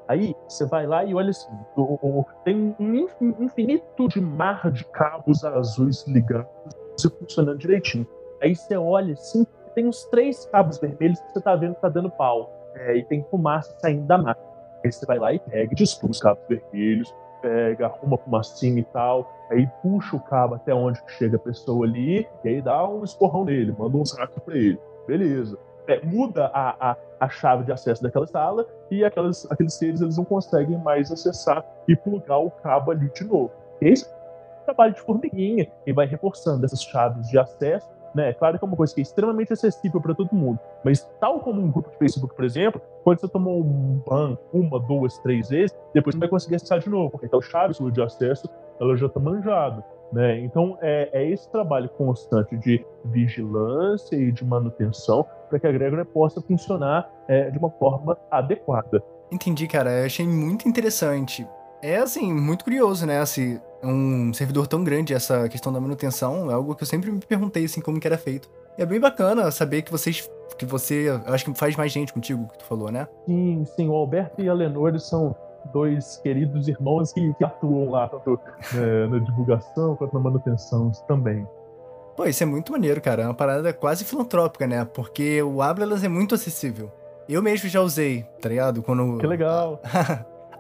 Aí, 0.10 0.36
você 0.48 0.66
vai 0.66 0.88
lá 0.88 1.06
e 1.06 1.14
olha 1.14 1.30
assim, 1.30 1.52
tem 2.44 2.76
um 2.80 3.08
infinito 3.40 4.08
de 4.08 4.20
mar 4.20 4.72
de 4.72 4.84
cabos 4.86 5.46
azuis 5.46 6.04
ligando 6.08 6.48
e 6.98 7.10
funcionando 7.20 7.60
direitinho. 7.60 8.08
Aí 8.42 8.56
você 8.56 8.76
olha 8.76 9.14
assim, 9.14 9.46
tem 9.76 9.86
uns 9.86 10.06
três 10.06 10.46
cabos 10.48 10.80
vermelhos 10.80 11.20
que 11.20 11.34
você 11.34 11.42
tá 11.42 11.56
vendo 11.56 11.76
que 11.76 11.82
tá 11.82 11.90
dando 11.90 12.10
pau 12.10 12.52
é, 12.74 12.98
e 12.98 13.06
tem 13.06 13.24
fumaça 13.30 13.72
saindo 13.80 14.08
da 14.08 14.18
máquina. 14.18 14.50
Aí 14.84 14.92
você 14.92 15.06
vai 15.06 15.20
lá 15.20 15.32
e 15.32 15.38
pega, 15.38 15.76
despulsa 15.76 16.12
os 16.12 16.20
cabos 16.20 16.44
vermelhos, 16.50 17.16
pega, 17.40 17.86
arruma 17.86 18.18
fumacinha 18.18 18.80
e 18.80 18.86
tal, 18.86 19.32
aí 19.52 19.70
puxa 19.84 20.16
o 20.16 20.20
cabo 20.20 20.56
até 20.56 20.74
onde 20.74 21.00
chega 21.20 21.36
a 21.36 21.40
pessoa 21.40 21.86
ali, 21.86 22.28
e 22.44 22.50
aí 22.50 22.62
dá 22.64 22.90
um 22.90 23.04
esporrão 23.04 23.46
nele, 23.46 23.76
manda 23.78 23.96
um 23.96 24.06
saco 24.06 24.42
pra 24.42 24.58
ele. 24.58 24.80
Beleza. 25.06 25.56
É, 25.90 26.06
muda 26.06 26.46
a, 26.54 26.92
a, 26.92 26.98
a, 27.20 27.30
chave 27.30 27.64
de 27.64 27.72
acesso 27.72 28.04
daquela 28.04 28.28
sala 28.28 28.64
e 28.92 29.04
aquelas, 29.04 29.50
aqueles 29.52 29.74
seres 29.74 30.02
eles 30.02 30.18
não 30.18 30.24
conseguem 30.24 30.78
mais 30.78 31.12
acessar 31.12 31.66
e 31.88 31.96
plugar 31.96 32.38
o 32.38 32.52
cabo 32.52 32.92
ali 32.92 33.10
de 33.10 33.24
novo. 33.24 33.52
Esse 33.82 34.06
é 34.06 34.10
um 34.62 34.66
trabalho 34.66 34.94
de 34.94 35.02
formiguinha 35.02 35.68
e 35.88 35.92
vai 35.92 36.06
reforçando 36.06 36.64
essas 36.64 36.84
chaves 36.84 37.28
de 37.28 37.40
acesso 37.40 37.90
né? 38.14 38.34
Claro 38.34 38.58
que 38.58 38.66
é 38.66 38.68
uma 38.68 38.76
coisa 38.76 38.94
que 38.94 39.02
é 39.02 39.04
extremamente 39.04 39.54
acessível 39.54 40.02
para 40.02 40.14
todo 40.14 40.34
mundo, 40.34 40.60
mas 40.84 41.02
tal 41.20 41.40
como 41.40 41.62
um 41.62 41.72
grupo 41.72 41.90
de 41.90 41.98
Facebook, 41.98 42.36
por 42.36 42.44
exemplo, 42.44 42.82
quando 43.04 43.20
você 43.20 43.28
tomou 43.28 43.62
um 43.62 44.02
ban 44.08 44.38
uma, 44.52 44.80
duas, 44.80 45.18
três 45.20 45.50
vezes, 45.50 45.76
depois 45.94 46.16
você 46.16 46.20
vai 46.20 46.30
conseguir 46.30 46.56
acessar 46.56 46.80
de 46.80 46.90
novo, 46.90 47.12
porque 47.12 47.26
então 47.26 47.42
chave 47.42 47.74
de 47.92 48.02
acesso 48.02 48.50
ela 48.80 48.96
já 48.96 49.08
está 49.08 49.20
manjada. 49.20 49.84
Né? 50.12 50.40
Então 50.40 50.78
é, 50.82 51.10
é, 51.14 51.30
esse 51.30 51.50
trabalho 51.52 51.88
constante 51.90 52.58
de 52.58 52.84
vigilância 53.06 54.16
e 54.16 54.32
de 54.32 54.44
manutenção 54.44 55.26
para 55.48 55.60
que 55.60 55.68
a 55.68 55.72
Gregor 55.72 56.04
possa 56.06 56.42
funcionar 56.42 57.10
é, 57.28 57.50
de 57.52 57.58
uma 57.58 57.70
forma 57.70 58.18
adequada. 58.32 59.04
Entendi, 59.32 59.68
cara. 59.68 59.92
Eu 60.00 60.06
achei 60.06 60.28
muito 60.28 60.68
interessante. 60.68 61.48
É 61.82 61.98
assim, 61.98 62.34
muito 62.34 62.64
curioso, 62.64 63.06
né? 63.06 63.20
Assim, 63.20 63.60
um 63.84 64.34
servidor 64.34 64.68
tão 64.68 64.84
grande, 64.84 65.14
essa 65.14 65.48
questão 65.48 65.72
da 65.72 65.80
manutenção, 65.80 66.50
é 66.50 66.54
algo 66.54 66.76
que 66.76 66.84
eu 66.84 66.88
sempre 66.88 67.12
me 67.12 67.20
perguntei, 67.20 67.66
assim, 67.66 67.80
como 67.80 68.00
que 68.00 68.08
era 68.08 68.18
feito. 68.18 68.50
E 68.78 68.82
é 68.82 68.86
bem 68.86 69.00
bacana 69.00 69.50
saber 69.52 69.82
que 69.82 69.92
vocês. 69.92 70.30
Que 70.58 70.66
você. 70.66 71.10
Eu 71.10 71.34
acho 71.34 71.46
que 71.46 71.54
faz 71.58 71.76
mais 71.76 71.92
gente 71.92 72.12
contigo 72.12 72.48
que 72.48 72.58
tu 72.58 72.66
falou, 72.66 72.92
né? 72.92 73.08
Sim, 73.26 73.64
sim. 73.76 73.88
O 73.88 73.94
Alberto 73.94 74.42
e 74.42 74.50
a 74.50 74.54
Lenor 74.54 74.90
eles 74.90 75.04
são 75.04 75.36
dois 75.72 76.18
queridos 76.18 76.68
irmãos 76.68 77.12
que, 77.14 77.34
que 77.34 77.44
atuam 77.44 77.90
lá, 77.90 78.08
tanto 78.08 78.40
é, 78.76 79.08
na 79.08 79.20
divulgação 79.20 79.96
quanto 79.96 80.14
na 80.14 80.20
manutenção 80.20 80.92
também. 81.08 81.48
Pô, 82.16 82.26
isso 82.26 82.44
é 82.44 82.46
muito 82.46 82.72
maneiro, 82.72 83.00
cara. 83.00 83.24
É 83.24 83.26
uma 83.26 83.34
parada 83.34 83.72
quase 83.72 84.04
filantrópica, 84.04 84.68
né? 84.68 84.84
Porque 84.84 85.42
o 85.42 85.62
Ablelas 85.62 86.04
é 86.04 86.10
muito 86.10 86.36
acessível. 86.36 86.92
Eu 87.30 87.42
mesmo 87.42 87.70
já 87.70 87.82
usei, 87.82 88.26
tá 88.42 88.50
ligado? 88.50 88.82
Quando. 88.82 89.18
Que 89.20 89.28
legal. 89.28 89.80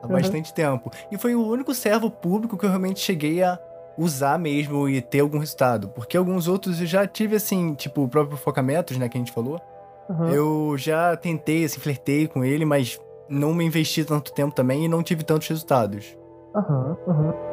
Há 0.01 0.07
bastante 0.07 0.51
uhum. 0.51 0.55
tempo. 0.55 0.91
E 1.11 1.17
foi 1.17 1.35
o 1.35 1.45
único 1.45 1.73
servo 1.73 2.09
público 2.09 2.57
que 2.57 2.65
eu 2.65 2.69
realmente 2.69 3.01
cheguei 3.01 3.43
a 3.43 3.59
usar 3.97 4.39
mesmo 4.39 4.87
e 4.87 5.01
ter 5.01 5.19
algum 5.19 5.39
resultado. 5.39 5.89
Porque 5.89 6.15
alguns 6.15 6.47
outros 6.47 6.79
eu 6.79 6.87
já 6.87 7.05
tive, 7.05 7.35
assim, 7.35 7.73
tipo 7.73 8.03
o 8.03 8.07
próprio 8.07 8.37
Focametros, 8.37 8.97
né, 8.97 9.09
que 9.09 9.17
a 9.17 9.19
gente 9.19 9.33
falou. 9.33 9.59
Uhum. 10.07 10.29
Eu 10.29 10.77
já 10.77 11.17
tentei, 11.17 11.65
assim, 11.65 11.79
flertei 11.79 12.27
com 12.27 12.45
ele, 12.45 12.63
mas 12.63 12.99
não 13.29 13.53
me 13.53 13.65
investi 13.65 14.03
tanto 14.03 14.33
tempo 14.33 14.53
também 14.53 14.85
e 14.85 14.87
não 14.87 15.03
tive 15.03 15.23
tantos 15.23 15.47
resultados. 15.47 16.17
Aham, 16.55 16.97
uhum, 17.05 17.13
aham. 17.13 17.25
Uhum. 17.27 17.49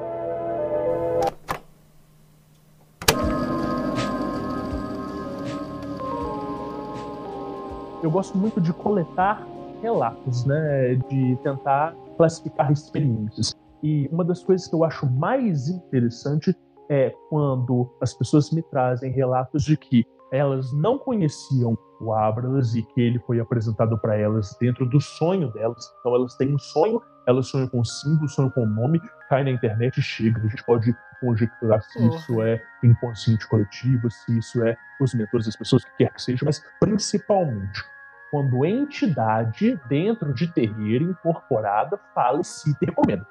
Eu 8.02 8.11
gosto 8.11 8.38
muito 8.38 8.61
de 8.61 8.73
coletar 8.73 9.45
relatos, 9.83 10.45
né? 10.45 10.95
De 11.09 11.37
tentar 11.42 11.95
classificar 12.16 12.71
experiências. 12.71 13.54
E 13.83 14.09
uma 14.12 14.25
das 14.25 14.42
coisas 14.45 14.66
que 14.68 14.75
eu 14.75 14.85
acho 14.85 15.06
mais 15.06 15.68
interessante 15.68 16.56
é 16.88 17.12
quando 17.28 17.90
as 18.00 18.14
pessoas 18.14 18.50
me 18.50 18.62
trazem 18.62 19.11
relatos 19.11 19.64
de 19.64 19.76
que 19.76 20.04
elas 20.30 20.73
não 20.73 20.99
conheciam 20.99 21.76
o 22.00 22.12
Abralas 22.12 22.75
e 22.75 22.83
que 22.83 23.00
ele 23.00 23.18
foi 23.21 23.40
apresentado 23.40 23.99
para 23.99 24.16
elas 24.16 24.56
dentro 24.61 24.87
do 24.87 25.00
sonho 25.00 25.50
delas. 25.52 25.95
Então 26.00 26.14
elas 26.14 26.35
têm 26.37 26.54
um 26.54 26.59
sonho, 26.59 27.00
elas 27.26 27.47
sonham 27.47 27.68
com 27.68 27.85
símbolo, 27.85 28.28
sonham 28.28 28.50
com 28.50 28.66
nome, 28.66 29.00
cai 29.28 29.45
na 29.45 29.50
internet 29.50 29.99
e 29.99 30.02
chega. 30.02 30.40
A 30.40 30.49
gente 30.49 30.64
pode 30.64 30.95
conjecturar 31.21 31.83
se 31.83 31.99
uhum. 31.99 32.09
isso 32.09 32.42
é 32.42 32.62
inconsciente 32.85 33.49
coletivo, 33.49 34.11
se 34.11 34.38
isso 34.38 34.62
é 34.64 34.76
os 35.00 35.14
mentores 35.14 35.47
das 35.47 35.56
pessoas, 35.56 35.83
o 35.83 35.87
que 35.87 36.04
quer 36.04 36.12
que 36.12 36.23
seja, 36.23 36.45
mas 36.45 36.62
principalmente 36.78 37.83
quando 38.30 38.66
entidade 38.66 39.80
dentro 39.88 40.35
de 40.35 40.49
terreiro 40.49 41.11
incorporada 41.11 41.99
fala 42.14 42.40
e 42.40 42.45
cita 42.45 42.78
e 42.83 42.87
recomenda. 42.87 43.26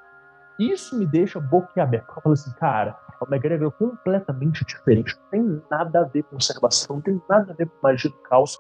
Isso 0.58 0.98
me 0.98 1.06
deixa 1.06 1.40
boquiaberto. 1.40 2.14
Eu 2.16 2.22
falo 2.22 2.34
assim, 2.34 2.52
cara, 2.54 2.98
é 3.22 3.26
uma 3.26 3.36
egrégora 3.36 3.72
completamente 3.72 4.66
diferente. 4.66 5.16
Não 5.16 5.30
tem 5.30 5.62
nada 5.70 6.02
a 6.02 6.04
ver 6.04 6.24
com 6.24 6.32
conservação, 6.32 6.98
não 6.98 7.02
tem 7.02 7.22
nada 7.30 7.52
a 7.52 7.56
ver 7.56 7.68
com 7.68 7.76
magia 7.82 8.10
do 8.10 8.18
caos. 8.18 8.60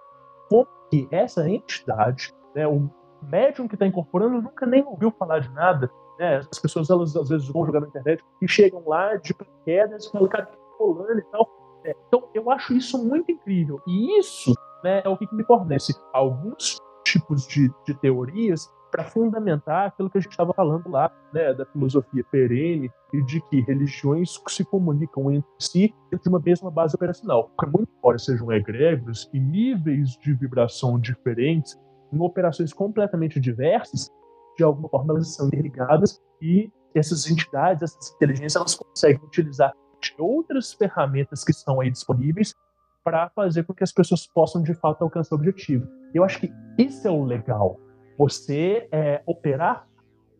Porque 0.50 1.08
essa 1.12 1.48
entidade, 1.50 2.34
né, 2.56 2.68
o 2.68 2.90
médium 3.24 3.68
que 3.68 3.76
está 3.76 3.86
incorporando 3.86 4.42
nunca 4.42 4.66
nem 4.66 4.84
ouviu 4.84 5.12
falar 5.12 5.40
de 5.40 5.50
nada. 5.52 5.90
Né? 6.20 6.38
As 6.38 6.60
pessoas, 6.60 6.90
elas 6.90 7.16
às 7.16 7.30
vezes 7.30 7.48
vão 7.48 7.66
jogar 7.66 7.82
na 7.82 7.88
internet 7.88 8.24
e 8.42 8.48
chegam 8.48 8.84
lá 8.86 9.16
de 9.16 9.34
quedas 9.66 10.08
falam, 10.08 10.28
cara, 10.28 10.46
que 10.46 10.58
rolando 10.80 11.20
e 11.20 11.24
tal. 11.24 11.50
É, 11.84 11.96
então, 12.08 12.30
eu 12.34 12.50
acho 12.50 12.74
isso 12.74 13.04
muito 13.04 13.32
incrível. 13.32 13.82
E 13.88 14.20
isso 14.20 14.54
né, 14.84 15.02
é 15.04 15.10
o 15.10 15.18
que, 15.18 15.28
me 15.34 15.44
fornece 15.44 15.94
alguns 16.14 16.78
tipos 17.04 17.48
de, 17.48 17.72
de 17.86 17.94
teorias 17.96 18.72
para 18.96 19.04
fundamentar 19.04 19.88
aquilo 19.88 20.10
que 20.10 20.18
a 20.18 20.22
gente 20.22 20.32
estava 20.32 20.54
falando 20.54 20.90
lá, 20.90 21.12
né, 21.34 21.54
da 21.54 21.66
filosofia 21.66 22.24
perene 22.32 22.90
e 23.12 23.22
de 23.24 23.42
que 23.50 23.60
religiões 23.60 24.42
se 24.48 24.64
comunicam 24.64 25.30
entre 25.30 25.50
si 25.60 25.94
de 26.10 26.30
uma 26.30 26.40
mesma 26.40 26.72
base 26.72 26.96
operacional. 26.96 27.52
Muito 27.74 27.92
embora 27.98 28.18
sejam 28.18 28.54
egregores 28.54 29.30
e 29.34 29.40
níveis 29.40 30.12
de 30.12 30.34
vibração 30.34 30.98
diferentes, 30.98 31.78
em 32.14 32.22
operações 32.22 32.72
completamente 32.72 33.38
diversas, 33.38 34.10
de 34.58 34.64
alguma 34.64 34.88
forma 34.88 35.16
elas 35.16 35.36
são 35.36 35.48
interligadas 35.48 36.22
e 36.42 36.72
essas 36.96 37.30
entidades, 37.30 37.84
essas 37.84 38.16
inteligências, 38.16 38.56
elas 38.56 38.76
conseguem 38.76 39.22
utilizar 39.26 39.74
de 40.02 40.16
outras 40.18 40.72
ferramentas 40.72 41.44
que 41.44 41.52
estão 41.52 41.82
aí 41.82 41.92
disponíveis 41.92 42.56
para 43.04 43.30
fazer 43.32 43.66
com 43.66 43.74
que 43.74 43.84
as 43.84 43.92
pessoas 43.92 44.26
possam 44.26 44.64
de 44.64 44.74
fato 44.74 45.04
alcançar 45.04 45.36
o 45.36 45.38
objetivo. 45.38 45.86
Eu 46.14 46.24
acho 46.24 46.40
que 46.40 46.50
isso 46.78 47.06
é 47.06 47.12
o 47.12 47.26
legal. 47.26 47.78
Você 48.18 48.88
é, 48.92 49.22
operar 49.26 49.88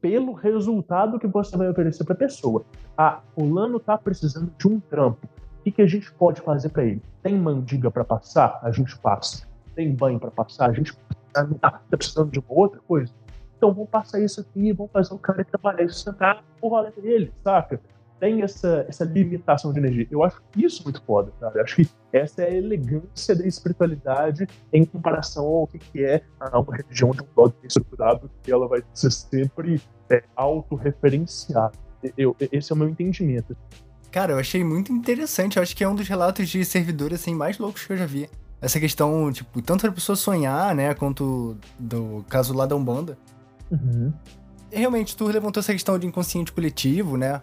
pelo 0.02 0.34
resultado 0.34 1.20
que 1.20 1.28
você 1.28 1.58
vai 1.58 1.68
oferecer 1.70 2.04
para 2.04 2.14
a 2.14 2.18
pessoa. 2.18 2.64
Ah, 2.98 3.22
fulano 3.34 3.78
está 3.78 3.98
precisando 3.98 4.52
de 4.58 4.68
um 4.68 4.80
trampo. 4.80 5.28
O 5.60 5.64
que, 5.64 5.72
que 5.72 5.82
a 5.82 5.88
gente 5.88 6.14
pode 6.14 6.42
fazer 6.42 6.70
para 6.70 6.86
ele? 6.86 7.02
Tem 7.24 7.36
mandiga 7.36 7.90
para 7.90 8.04
passar? 8.04 8.60
A 8.62 8.72
gente 8.72 8.98
passa. 9.00 9.48
Tem 9.74 9.94
banho 9.94 10.20
para 10.20 10.30
passar? 10.30 10.70
A 10.70 10.74
gente 10.74 10.96
está 11.28 11.46
tá 11.60 11.82
precisando 11.90 12.30
de 12.30 12.40
uma 12.40 12.48
outra 12.50 12.80
coisa? 12.88 13.12
Então 13.58 13.74
vamos 13.74 13.90
passar 13.90 14.20
isso 14.20 14.42
aqui, 14.42 14.72
vamos 14.74 14.92
fazer 14.92 15.14
o 15.14 15.18
cara 15.18 15.44
trabalhar 15.44 15.84
e 15.84 15.90
sustentar 15.90 16.44
o 16.62 16.68
rolê 16.68 16.92
dele, 16.92 17.34
saca? 17.44 17.82
Tem 18.20 18.42
essa, 18.42 18.86
essa 18.88 19.04
limitação 19.04 19.74
de 19.74 19.80
energia. 19.80 20.08
Eu 20.10 20.24
acho 20.24 20.42
isso 20.56 20.84
muito 20.84 21.02
foda, 21.04 21.32
cara. 21.40 21.58
Eu 21.58 21.64
acho 21.64 21.76
que 21.76 21.90
essa 22.14 22.44
é 22.44 22.50
a 22.50 22.54
elegância 22.54 23.36
da 23.36 23.46
espiritualidade 23.46 24.48
em 24.72 24.86
comparação 24.86 25.46
ao 25.46 25.68
que 25.68 26.04
é 26.04 26.24
uma 26.54 26.76
religião 26.76 27.12
de 27.12 27.22
um 27.22 27.28
modo 27.36 27.56
estruturado, 27.64 28.30
que 28.42 28.52
ela 28.52 28.68
vai 28.68 28.84
ser 28.94 29.12
sempre 29.12 29.82
é, 30.10 30.24
autorreferenciada. 30.36 31.74
Eu, 32.18 32.36
esse 32.52 32.72
é 32.72 32.76
o 32.76 32.78
meu 32.78 32.88
entendimento. 32.88 33.56
Cara, 34.12 34.34
eu 34.34 34.40
achei 34.40 34.64
muito 34.64 34.94
interessante. 34.94 35.58
Eu 35.58 35.64
acho 35.64 35.76
que 35.76 35.84
é 35.84 35.90
um 35.90 35.96
dos 35.96 36.08
relatos 36.08 36.48
de 36.48 36.64
servidores 36.64 37.22
assim, 37.22 37.36
mais 37.36 37.58
loucos 37.58 37.86
que 37.86 37.92
eu 37.92 37.98
já 37.98 38.06
vi. 38.06 38.30
Essa 38.62 38.80
questão, 38.80 39.32
tipo, 39.32 39.62
tanto 39.62 39.86
da 39.86 39.92
pessoa 39.92 40.16
sonhar, 40.16 40.74
né, 40.74 40.94
quanto 40.94 41.58
do 41.78 42.24
caso 42.30 42.54
lá 42.54 42.66
da 42.66 42.76
Umbanda. 42.76 43.18
Uhum. 43.70 44.14
Realmente, 44.72 45.16
tu 45.16 45.26
levantou 45.26 45.60
essa 45.60 45.74
questão 45.74 46.00
de 46.00 46.08
inconsciente 46.08 46.52
coletivo, 46.52 47.18
né? 47.18 47.42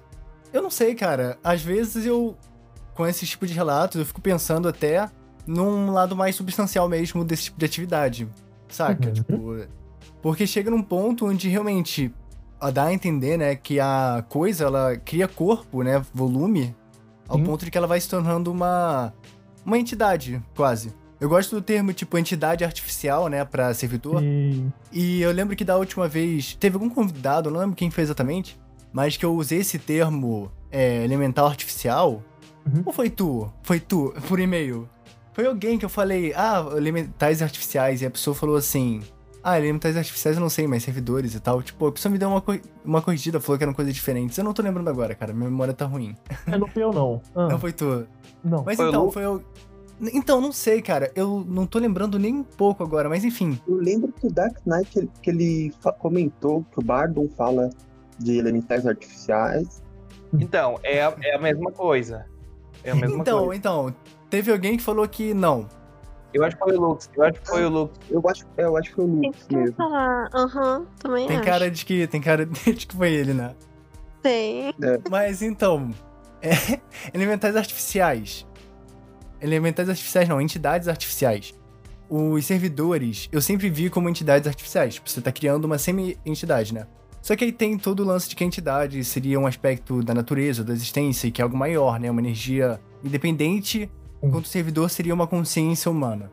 Eu 0.52 0.62
não 0.62 0.70
sei, 0.70 0.94
cara. 0.94 1.38
Às 1.42 1.62
vezes 1.62 2.04
eu, 2.04 2.36
com 2.94 3.06
esse 3.06 3.26
tipo 3.26 3.46
de 3.46 3.54
relatos, 3.54 3.98
eu 3.98 4.06
fico 4.06 4.20
pensando 4.20 4.68
até 4.68 5.10
num 5.46 5.90
lado 5.90 6.14
mais 6.14 6.36
substancial 6.36 6.88
mesmo 6.88 7.24
desse 7.24 7.44
tipo 7.44 7.58
de 7.58 7.64
atividade. 7.64 8.28
Saca? 8.68 9.08
Uhum. 9.08 9.12
Tipo. 9.12 9.66
Porque 10.20 10.46
chega 10.46 10.70
num 10.70 10.82
ponto 10.82 11.26
onde 11.26 11.48
realmente 11.48 12.12
dá 12.72 12.84
a 12.84 12.92
entender, 12.92 13.36
né, 13.36 13.56
que 13.56 13.80
a 13.80 14.24
coisa 14.28 14.64
ela 14.64 14.96
cria 14.96 15.26
corpo, 15.26 15.82
né, 15.82 16.04
volume, 16.14 16.76
ao 17.28 17.38
Sim. 17.38 17.44
ponto 17.44 17.64
de 17.64 17.70
que 17.72 17.78
ela 17.78 17.88
vai 17.88 18.00
se 18.00 18.08
tornando 18.08 18.52
uma 18.52 19.12
uma 19.64 19.78
entidade, 19.78 20.40
quase. 20.54 20.92
Eu 21.20 21.28
gosto 21.28 21.54
do 21.54 21.62
termo 21.62 21.92
tipo 21.92 22.18
entidade 22.18 22.64
artificial, 22.64 23.28
né, 23.28 23.44
para 23.44 23.72
servidor. 23.74 24.20
Sim. 24.20 24.72
E 24.92 25.22
eu 25.22 25.32
lembro 25.32 25.56
que 25.56 25.64
da 25.64 25.76
última 25.76 26.06
vez 26.06 26.54
teve 26.54 26.76
algum 26.76 26.88
convidado, 26.88 27.50
não 27.50 27.60
lembro 27.60 27.76
quem 27.76 27.90
foi 27.90 28.02
exatamente, 28.04 28.58
mas 28.92 29.16
que 29.16 29.24
eu 29.24 29.34
usei 29.34 29.60
esse 29.60 29.78
termo 29.78 30.50
é, 30.70 31.04
elemental 31.04 31.46
artificial. 31.46 32.22
Uhum. 32.66 32.82
Ou 32.86 32.92
foi 32.92 33.10
tu? 33.10 33.52
Foi 33.62 33.80
tu, 33.80 34.14
por 34.28 34.38
e-mail. 34.38 34.88
Foi 35.32 35.46
alguém 35.46 35.78
que 35.78 35.84
eu 35.84 35.88
falei, 35.88 36.32
ah, 36.34 36.64
elementais 36.76 37.42
artificiais, 37.42 38.02
e 38.02 38.06
a 38.06 38.10
pessoa 38.10 38.34
falou 38.34 38.56
assim, 38.56 39.00
ah, 39.42 39.58
elementais 39.58 39.96
artificiais 39.96 40.36
eu 40.36 40.40
não 40.40 40.48
sei, 40.48 40.66
mas 40.66 40.84
servidores 40.84 41.34
e 41.34 41.40
tal. 41.40 41.62
Tipo, 41.62 41.88
a 41.88 41.92
pessoa 41.92 42.12
me 42.12 42.18
deu 42.18 42.28
uma, 42.28 42.40
co 42.40 42.52
uma 42.84 43.02
corrigida, 43.02 43.40
falou 43.40 43.58
que 43.58 43.64
eram 43.64 43.74
coisas 43.74 43.92
diferentes. 43.92 44.38
Eu 44.38 44.44
não 44.44 44.52
tô 44.52 44.62
lembrando 44.62 44.88
agora, 44.88 45.14
cara, 45.14 45.32
minha 45.32 45.50
memória 45.50 45.74
tá 45.74 45.84
ruim. 45.84 46.14
É, 46.46 46.56
não 46.56 46.68
fui 46.68 46.82
eu, 46.82 46.92
não. 46.92 47.20
Ah. 47.34 47.48
Não 47.48 47.58
foi 47.58 47.72
tu. 47.72 48.06
Não. 48.44 48.62
Mas 48.64 48.76
foi 48.76 48.88
então, 48.88 49.10
foi 49.10 49.24
eu. 49.24 49.42
Então, 50.12 50.40
não 50.40 50.52
sei, 50.52 50.82
cara. 50.82 51.10
Eu 51.14 51.44
não 51.48 51.66
tô 51.66 51.78
lembrando 51.78 52.18
nem 52.18 52.34
um 52.34 52.44
pouco 52.44 52.82
agora, 52.82 53.08
mas 53.08 53.24
enfim. 53.24 53.58
Eu 53.66 53.76
lembro 53.76 54.12
que 54.12 54.26
o 54.26 54.32
Dark 54.32 54.58
Knight, 54.66 55.08
que 55.22 55.30
ele 55.30 55.72
comentou, 55.98 56.64
que 56.72 56.78
o 56.78 56.82
Bardon 56.82 57.28
fala 57.36 57.70
de 58.18 58.38
elementais 58.38 58.86
artificiais. 58.86 59.82
Então, 60.32 60.78
é 60.82 61.02
a, 61.02 61.14
é 61.22 61.36
a 61.36 61.38
mesma 61.38 61.70
coisa. 61.70 62.26
É 62.84 62.90
a 62.90 62.94
mesma 62.94 63.18
então, 63.18 63.44
coisa. 63.46 63.58
então, 63.58 63.94
teve 64.30 64.50
alguém 64.50 64.76
que 64.76 64.82
falou 64.82 65.06
que 65.08 65.34
não. 65.34 65.68
Eu 66.32 66.44
acho 66.44 66.56
que 66.56 66.64
foi 66.64 66.76
o 66.76 66.80
Lux. 66.80 67.10
Eu 67.14 67.24
acho 67.24 67.40
que 67.40 67.46
foi 67.46 67.64
o 67.64 67.68
Lux. 67.68 68.00
Eu 68.10 68.22
acho, 68.28 68.46
eu 68.56 68.76
acho 68.76 68.88
que 68.88 68.94
foi 68.96 69.04
o 69.04 69.08
Lux 69.08 69.46
tem 69.46 69.58
mesmo. 69.58 69.76
falar. 69.76 70.30
Aham, 70.34 70.78
uhum, 70.78 70.86
também 70.98 71.26
tem 71.26 71.36
acho. 71.36 71.44
cara 71.44 71.70
de 71.70 71.84
que 71.84 72.06
Tem 72.06 72.20
cara 72.20 72.46
de 72.46 72.86
que 72.86 72.96
foi 72.96 73.12
ele, 73.12 73.34
né? 73.34 73.54
Tem. 74.22 74.68
É. 74.68 75.00
Mas 75.10 75.42
então, 75.42 75.90
é, 76.40 76.50
elementais 77.12 77.54
artificiais. 77.54 78.46
Elementais 79.40 79.88
artificiais 79.88 80.28
não, 80.28 80.40
entidades 80.40 80.88
artificiais. 80.88 81.54
Os 82.08 82.44
servidores, 82.46 83.28
eu 83.32 83.40
sempre 83.40 83.68
vi 83.68 83.90
como 83.90 84.08
entidades 84.08 84.46
artificiais. 84.46 84.94
Tipo, 84.94 85.10
você 85.10 85.20
tá 85.20 85.32
criando 85.32 85.64
uma 85.64 85.78
semi-entidade, 85.78 86.72
né? 86.72 86.86
Só 87.22 87.36
que 87.36 87.44
aí 87.44 87.52
tem 87.52 87.78
todo 87.78 88.00
o 88.00 88.04
lance 88.04 88.28
de 88.28 88.34
que 88.34 88.42
a 88.42 88.46
entidade 88.46 89.02
seria 89.04 89.38
um 89.38 89.46
aspecto 89.46 90.02
da 90.02 90.12
natureza, 90.12 90.64
da 90.64 90.72
existência, 90.72 91.30
que 91.30 91.40
é 91.40 91.44
algo 91.44 91.56
maior, 91.56 92.00
né? 92.00 92.10
Uma 92.10 92.20
energia 92.20 92.80
independente, 93.02 93.88
enquanto 94.20 94.46
o 94.46 94.48
servidor 94.48 94.90
seria 94.90 95.14
uma 95.14 95.26
consciência 95.26 95.88
humana. 95.88 96.32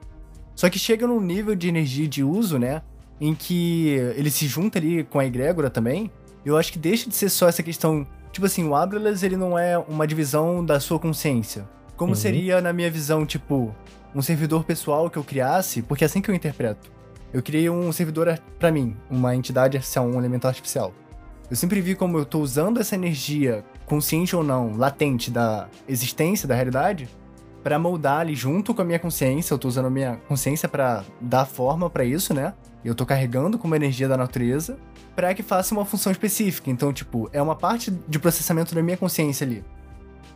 Só 0.55 0.67
que 0.67 0.79
chega 0.79 1.05
num 1.05 1.21
nível 1.21 1.55
de 1.55 1.69
energia 1.69 2.07
de 2.07 2.23
uso, 2.23 2.57
né? 2.57 2.81
Em 3.21 3.35
que 3.35 3.89
ele 4.15 4.31
se 4.31 4.47
junta 4.47 4.79
ali 4.79 5.03
com 5.03 5.19
a 5.19 5.25
egrégora 5.25 5.69
também. 5.69 6.11
Eu 6.43 6.57
acho 6.57 6.71
que 6.73 6.79
deixa 6.79 7.07
de 7.07 7.15
ser 7.15 7.29
só 7.29 7.47
essa 7.47 7.61
questão. 7.61 8.05
Tipo 8.31 8.47
assim, 8.47 8.67
o 8.67 8.75
Abralas, 8.75 9.21
ele 9.21 9.37
não 9.37 9.57
é 9.57 9.77
uma 9.77 10.07
divisão 10.07 10.65
da 10.65 10.79
sua 10.79 10.97
consciência. 10.97 11.69
Como 11.95 12.13
uhum. 12.13 12.15
seria 12.15 12.61
na 12.61 12.73
minha 12.73 12.89
visão, 12.89 13.25
tipo, 13.27 13.75
um 14.15 14.23
servidor 14.23 14.63
pessoal 14.63 15.07
que 15.09 15.17
eu 15.17 15.23
criasse, 15.23 15.83
porque 15.83 16.03
é 16.03 16.07
assim 16.07 16.21
que 16.21 16.31
eu 16.31 16.35
interpreto. 16.35 16.91
Eu 17.33 17.43
criei 17.43 17.69
um 17.69 17.91
servidor 17.91 18.39
para 18.57 18.71
mim, 18.71 18.95
uma 19.09 19.35
entidade 19.35 19.77
artificial, 19.77 20.05
um 20.05 20.17
elemento 20.17 20.47
artificial. 20.47 20.93
Eu 21.49 21.55
sempre 21.55 21.81
vi 21.81 21.95
como 21.95 22.17
eu 22.17 22.25
tô 22.25 22.39
usando 22.39 22.79
essa 22.79 22.95
energia, 22.95 23.63
consciente 23.85 24.35
ou 24.35 24.43
não, 24.43 24.75
latente 24.75 25.29
da 25.31 25.67
existência, 25.87 26.47
da 26.47 26.55
realidade, 26.55 27.09
para 27.63 27.77
moldar 27.77 28.21
ali 28.21 28.35
junto 28.35 28.73
com 28.73 28.81
a 28.81 28.85
minha 28.85 28.99
consciência. 28.99 29.53
Eu 29.53 29.57
tô 29.57 29.67
usando 29.67 29.87
a 29.87 29.89
minha 29.89 30.17
consciência 30.27 30.69
para 30.69 31.03
dar 31.19 31.45
forma 31.45 31.89
para 31.89 32.03
isso, 32.03 32.33
né? 32.33 32.53
Eu 32.83 32.95
tô 32.95 33.05
carregando 33.05 33.57
como 33.57 33.75
energia 33.75 34.07
da 34.07 34.15
natureza 34.15 34.77
para 35.15 35.33
que 35.33 35.43
faça 35.43 35.73
uma 35.75 35.85
função 35.85 36.11
específica. 36.11 36.69
Então, 36.69 36.93
tipo, 36.93 37.29
é 37.33 37.41
uma 37.41 37.55
parte 37.55 37.91
de 37.91 38.19
processamento 38.19 38.73
da 38.73 38.81
minha 38.81 38.97
consciência 38.97 39.45
ali. 39.45 39.63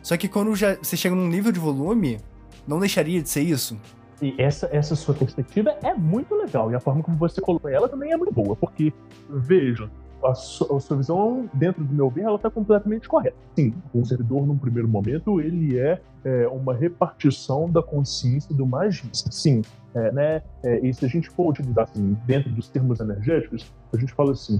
Só 0.02 0.16
que 0.16 0.28
quando 0.28 0.54
já 0.54 0.76
você 0.76 0.96
chega 0.96 1.14
num 1.14 1.26
nível 1.26 1.50
de 1.50 1.58
volume, 1.58 2.20
não 2.66 2.78
deixaria 2.78 3.22
de 3.22 3.28
ser 3.28 3.42
isso? 3.42 3.80
E 4.22 4.34
essa, 4.38 4.68
essa 4.72 4.94
sua 4.94 5.14
perspectiva 5.14 5.76
é 5.82 5.94
muito 5.94 6.34
legal. 6.34 6.70
E 6.70 6.74
a 6.74 6.80
forma 6.80 7.02
como 7.02 7.16
você 7.16 7.40
colocou 7.40 7.70
ela 7.70 7.88
também 7.88 8.12
é 8.12 8.16
muito 8.16 8.32
boa. 8.32 8.54
Porque, 8.56 8.92
veja, 9.28 9.90
a, 10.22 10.34
sua, 10.34 10.76
a 10.76 10.80
sua 10.80 10.96
visão, 10.96 11.48
dentro 11.52 11.84
do 11.84 11.94
meu 11.94 12.08
ver, 12.08 12.22
ela 12.22 12.36
está 12.36 12.50
completamente 12.50 13.08
correta. 13.08 13.36
Sim, 13.56 13.74
o 13.92 14.04
servidor, 14.04 14.46
num 14.46 14.56
primeiro 14.56 14.88
momento, 14.88 15.40
ele 15.40 15.78
é, 15.78 16.00
é 16.24 16.48
uma 16.48 16.74
repartição 16.74 17.68
da 17.68 17.82
consciência 17.82 18.54
do 18.54 18.66
magista. 18.66 19.30
Sim, 19.30 19.62
é, 19.94 20.12
né? 20.12 20.42
É, 20.62 20.86
e 20.86 20.92
se 20.92 21.04
a 21.04 21.08
gente 21.08 21.28
for 21.30 21.50
utilizar 21.50 21.84
assim, 21.84 22.16
dentro 22.26 22.50
dos 22.50 22.68
termos 22.68 23.00
energéticos, 23.00 23.72
a 23.92 23.96
gente 23.96 24.12
fala 24.12 24.32
assim, 24.32 24.58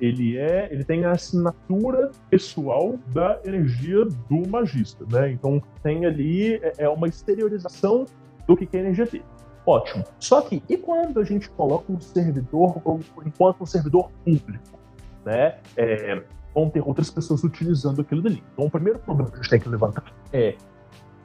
ele 0.00 0.36
é, 0.36 0.68
ele 0.70 0.84
tem 0.84 1.04
a 1.04 1.12
assinatura 1.12 2.10
pessoal 2.30 2.98
da 3.12 3.38
energia 3.44 4.04
do 4.04 4.48
magista, 4.48 5.04
né? 5.10 5.30
Então 5.30 5.62
tem 5.82 6.04
ali 6.06 6.54
é, 6.54 6.72
é 6.78 6.88
uma 6.88 7.06
exteriorização 7.06 8.06
do 8.46 8.56
que 8.56 8.76
energia 8.76 9.06
dele. 9.06 9.24
Ótimo. 9.66 10.04
Só 10.18 10.42
que 10.42 10.62
e 10.68 10.76
quando 10.76 11.20
a 11.20 11.24
gente 11.24 11.48
coloca 11.50 11.90
um 11.90 12.00
servidor 12.00 12.82
enquanto 13.24 13.62
um 13.62 13.66
servidor 13.66 14.10
público, 14.24 14.78
né? 15.24 15.58
É, 15.76 16.22
vão 16.54 16.68
ter 16.68 16.86
outras 16.86 17.10
pessoas 17.10 17.42
utilizando 17.42 18.02
aquilo 18.02 18.22
dali. 18.22 18.42
Então 18.52 18.66
o 18.66 18.70
primeiro 18.70 18.98
problema 18.98 19.30
que 19.30 19.36
a 19.36 19.42
gente 19.42 19.50
tem 19.50 19.60
que 19.60 19.68
levantar 19.68 20.04
é 20.32 20.54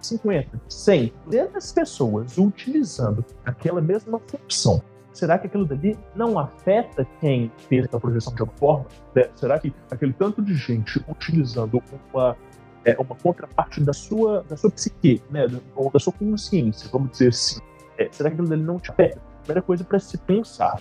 50, 0.02 0.62
100, 0.70 1.14
200 1.26 1.72
pessoas 1.74 2.38
utilizando 2.38 3.26
aquela 3.46 3.82
mesma 3.82 4.20
função 4.20 4.82
será 5.20 5.38
que 5.38 5.48
aquilo 5.48 5.66
dali 5.66 5.98
não 6.16 6.40
afeta 6.40 7.06
quem 7.20 7.52
fez 7.68 7.88
a 7.94 8.00
projeção 8.00 8.34
de 8.34 8.42
alguma 8.42 8.58
forma? 8.58 8.86
Né? 9.14 9.30
Será 9.36 9.60
que 9.60 9.74
aquele 9.92 10.14
tanto 10.14 10.42
de 10.42 10.54
gente 10.56 11.04
utilizando 11.08 11.82
uma, 12.14 12.38
é, 12.86 12.95
uma 13.00 13.15
contraparte 13.15 13.81
da 13.81 13.93
sua, 13.93 14.43
da 14.48 14.55
sua 14.55 14.71
psique, 14.71 15.21
né? 15.29 15.48
ou 15.75 15.91
da 15.91 16.00
sua 16.00 16.13
consciência, 16.13 16.89
vamos 16.91 17.12
dizer 17.12 17.29
assim, 17.29 17.59
é, 17.98 18.09
será 18.12 18.29
que 18.29 18.36
aquilo 18.36 18.50
dali 18.50 18.63
não 18.63 18.79
te 18.79 18.91
afeta? 18.91 19.19
Primeira 19.43 19.62
coisa 19.62 19.83
para 19.83 20.00
se 20.00 20.17
pensar. 20.17 20.79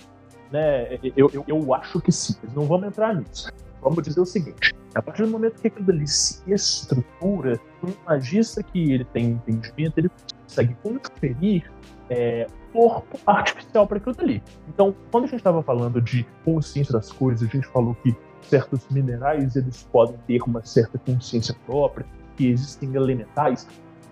Né? 0.51 0.95
Eu, 1.15 1.29
eu, 1.33 1.43
eu 1.47 1.73
acho 1.73 1.99
que 2.01 2.11
sim, 2.11 2.35
mas 2.43 2.53
não 2.53 2.65
vamos 2.65 2.87
entrar 2.87 3.13
nisso. 3.13 3.51
Vamos 3.81 4.03
dizer 4.03 4.19
o 4.19 4.25
seguinte: 4.25 4.73
a 4.93 5.01
partir 5.01 5.23
do 5.23 5.29
momento 5.29 5.61
que 5.61 5.67
aquilo 5.67 5.85
dali 5.85 6.07
se 6.07 6.41
estrutura, 6.51 7.59
um 7.83 7.93
magista 8.05 8.61
que 8.61 8.91
ele 8.91 9.05
tem 9.05 9.31
entendimento, 9.31 9.97
ele 9.97 10.11
consegue 10.43 10.75
conferir 10.81 11.71
é, 12.09 12.47
corpo 12.73 13.19
artificial 13.25 13.87
para 13.87 13.97
aquilo 13.97 14.15
dali. 14.15 14.43
Então, 14.67 14.95
quando 15.11 15.25
a 15.25 15.27
gente 15.27 15.39
estava 15.39 15.61
falando 15.63 16.01
de 16.01 16.25
consciência 16.43 16.93
das 16.93 17.11
coisas, 17.11 17.47
a 17.47 17.51
gente 17.51 17.67
falou 17.67 17.95
que 17.95 18.15
certos 18.41 18.87
minerais 18.89 19.55
eles 19.55 19.87
podem 19.91 20.15
ter 20.27 20.41
uma 20.43 20.63
certa 20.63 20.97
consciência 20.97 21.55
própria, 21.65 22.05
que 22.35 22.47
existem 22.47 22.93
elementais. 22.95 23.67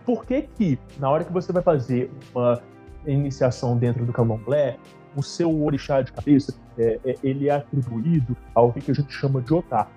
Por 0.06 0.26
que 0.26 0.44
que, 0.44 0.80
na 1.00 1.10
hora 1.10 1.24
que 1.24 1.32
você 1.32 1.52
vai 1.52 1.64
fazer 1.64 2.12
uma 2.34 2.62
iniciação 3.06 3.78
dentro 3.78 4.06
do 4.06 4.12
candomblé, 4.12 4.78
o 5.16 5.24
seu 5.24 5.64
orixá 5.64 6.02
de 6.02 6.12
cabeça, 6.12 6.54
é, 6.78 7.00
é, 7.04 7.16
ele 7.24 7.50
é 7.50 7.52
atribuído 7.52 8.36
ao 8.54 8.72
que 8.72 8.92
a 8.92 8.94
gente 8.94 9.12
chama 9.12 9.42
de 9.42 9.54
otaku, 9.54 9.92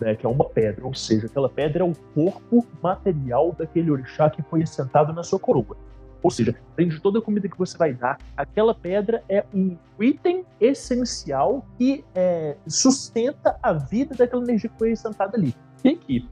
né, 0.00 0.14
que 0.14 0.26
é 0.26 0.28
uma 0.28 0.44
pedra, 0.44 0.86
ou 0.86 0.94
seja, 0.94 1.26
aquela 1.26 1.48
pedra 1.48 1.82
é 1.82 1.86
o 1.86 1.94
corpo 2.14 2.64
material 2.82 3.54
daquele 3.58 3.90
orixá 3.90 4.28
que 4.30 4.42
foi 4.42 4.62
assentado 4.62 5.12
na 5.12 5.22
sua 5.22 5.38
coroa. 5.38 5.76
Ou 6.22 6.30
seja, 6.30 6.54
além 6.76 6.88
de 6.88 7.00
toda 7.00 7.18
a 7.18 7.22
comida 7.22 7.48
que 7.48 7.58
você 7.58 7.76
vai 7.78 7.92
dar, 7.92 8.18
aquela 8.36 8.74
pedra 8.74 9.22
é 9.28 9.44
um 9.54 9.76
item 10.00 10.44
essencial 10.60 11.64
que 11.76 12.04
é, 12.14 12.56
sustenta 12.66 13.58
a 13.62 13.72
vida 13.72 14.14
daquela 14.14 14.42
energia 14.42 14.68
que 14.68 14.78
foi 14.78 14.92
assentada 14.92 15.36
ali. 15.36 15.54
E 15.84 15.96
que, 15.96 16.28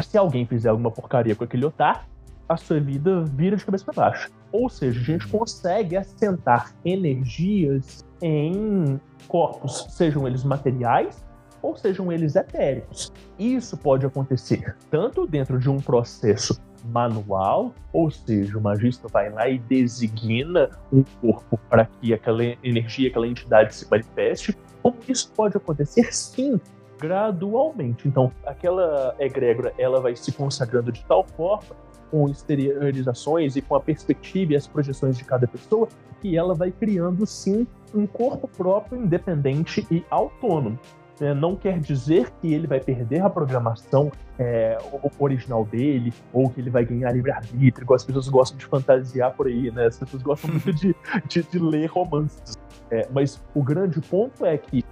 se 0.00 0.18
alguém 0.18 0.44
fizer 0.44 0.68
alguma 0.68 0.90
porcaria 0.90 1.36
com 1.36 1.44
aquele 1.44 1.64
otar, 1.64 2.08
a 2.48 2.56
sua 2.56 2.80
vida 2.80 3.22
vira 3.24 3.56
de 3.56 3.64
cabeça 3.64 3.84
para 3.84 3.94
baixo. 3.94 4.30
Ou 4.50 4.68
seja, 4.68 4.98
a 4.98 5.04
gente 5.04 5.28
consegue 5.28 5.96
assentar 5.96 6.72
energias 6.84 8.04
em 8.22 8.98
corpos, 9.28 9.86
sejam 9.90 10.26
eles 10.26 10.42
materiais 10.42 11.24
ou 11.60 11.76
sejam 11.76 12.10
eles 12.10 12.34
etéricos. 12.36 13.12
Isso 13.38 13.76
pode 13.76 14.06
acontecer 14.06 14.76
tanto 14.90 15.26
dentro 15.26 15.58
de 15.58 15.68
um 15.68 15.78
processo 15.78 16.58
manual, 16.86 17.74
ou 17.92 18.10
seja, 18.10 18.58
o 18.58 18.60
magista 18.60 19.08
vai 19.08 19.30
lá 19.30 19.48
e 19.48 19.58
designa 19.58 20.70
um 20.92 21.02
corpo 21.20 21.58
para 21.68 21.86
que 21.86 22.12
aquela 22.12 22.42
energia, 22.62 23.08
aquela 23.08 23.26
entidade 23.26 23.74
se 23.74 23.88
manifeste, 23.90 24.56
como 24.82 24.96
isso 25.08 25.32
pode 25.32 25.56
acontecer? 25.56 26.12
Sim, 26.12 26.60
gradualmente. 26.98 28.06
Então, 28.06 28.32
aquela 28.44 29.14
egrégora, 29.18 29.72
ela 29.78 30.00
vai 30.00 30.16
se 30.16 30.32
consagrando 30.32 30.92
de 30.92 31.04
tal 31.04 31.24
forma, 31.24 31.76
com 32.10 32.28
exteriorizações 32.28 33.54
e 33.56 33.60
com 33.60 33.74
a 33.74 33.80
perspectiva 33.80 34.52
e 34.52 34.56
as 34.56 34.66
projeções 34.66 35.18
de 35.18 35.24
cada 35.24 35.46
pessoa, 35.46 35.88
que 36.20 36.36
ela 36.36 36.54
vai 36.54 36.70
criando 36.70 37.26
sim 37.26 37.66
um 37.94 38.06
corpo 38.06 38.48
próprio, 38.48 39.00
independente 39.00 39.86
e 39.90 40.04
autônomo 40.10 40.78
é, 41.22 41.34
não 41.34 41.56
quer 41.56 41.78
dizer 41.78 42.30
que 42.40 42.52
ele 42.52 42.66
vai 42.66 42.80
perder 42.80 43.20
a 43.20 43.30
programação 43.30 44.10
é, 44.38 44.78
original 45.18 45.64
dele, 45.64 46.12
ou 46.32 46.48
que 46.48 46.60
ele 46.60 46.70
vai 46.70 46.84
ganhar 46.84 47.12
livre-arbítrio, 47.12 47.84
igual 47.84 47.96
as 47.96 48.04
pessoas 48.04 48.28
gostam 48.28 48.58
de 48.58 48.66
fantasiar 48.66 49.32
por 49.34 49.46
aí, 49.46 49.70
né? 49.70 49.86
As 49.86 49.98
pessoas 49.98 50.22
gostam 50.22 50.50
muito 50.50 50.72
de, 50.72 50.94
de, 51.28 51.42
de 51.42 51.58
ler 51.58 51.86
romances. 51.86 52.56
É, 52.90 53.08
mas 53.12 53.42
o 53.54 53.62
grande 53.62 54.00
ponto 54.00 54.46
é 54.46 54.56
que 54.56 54.84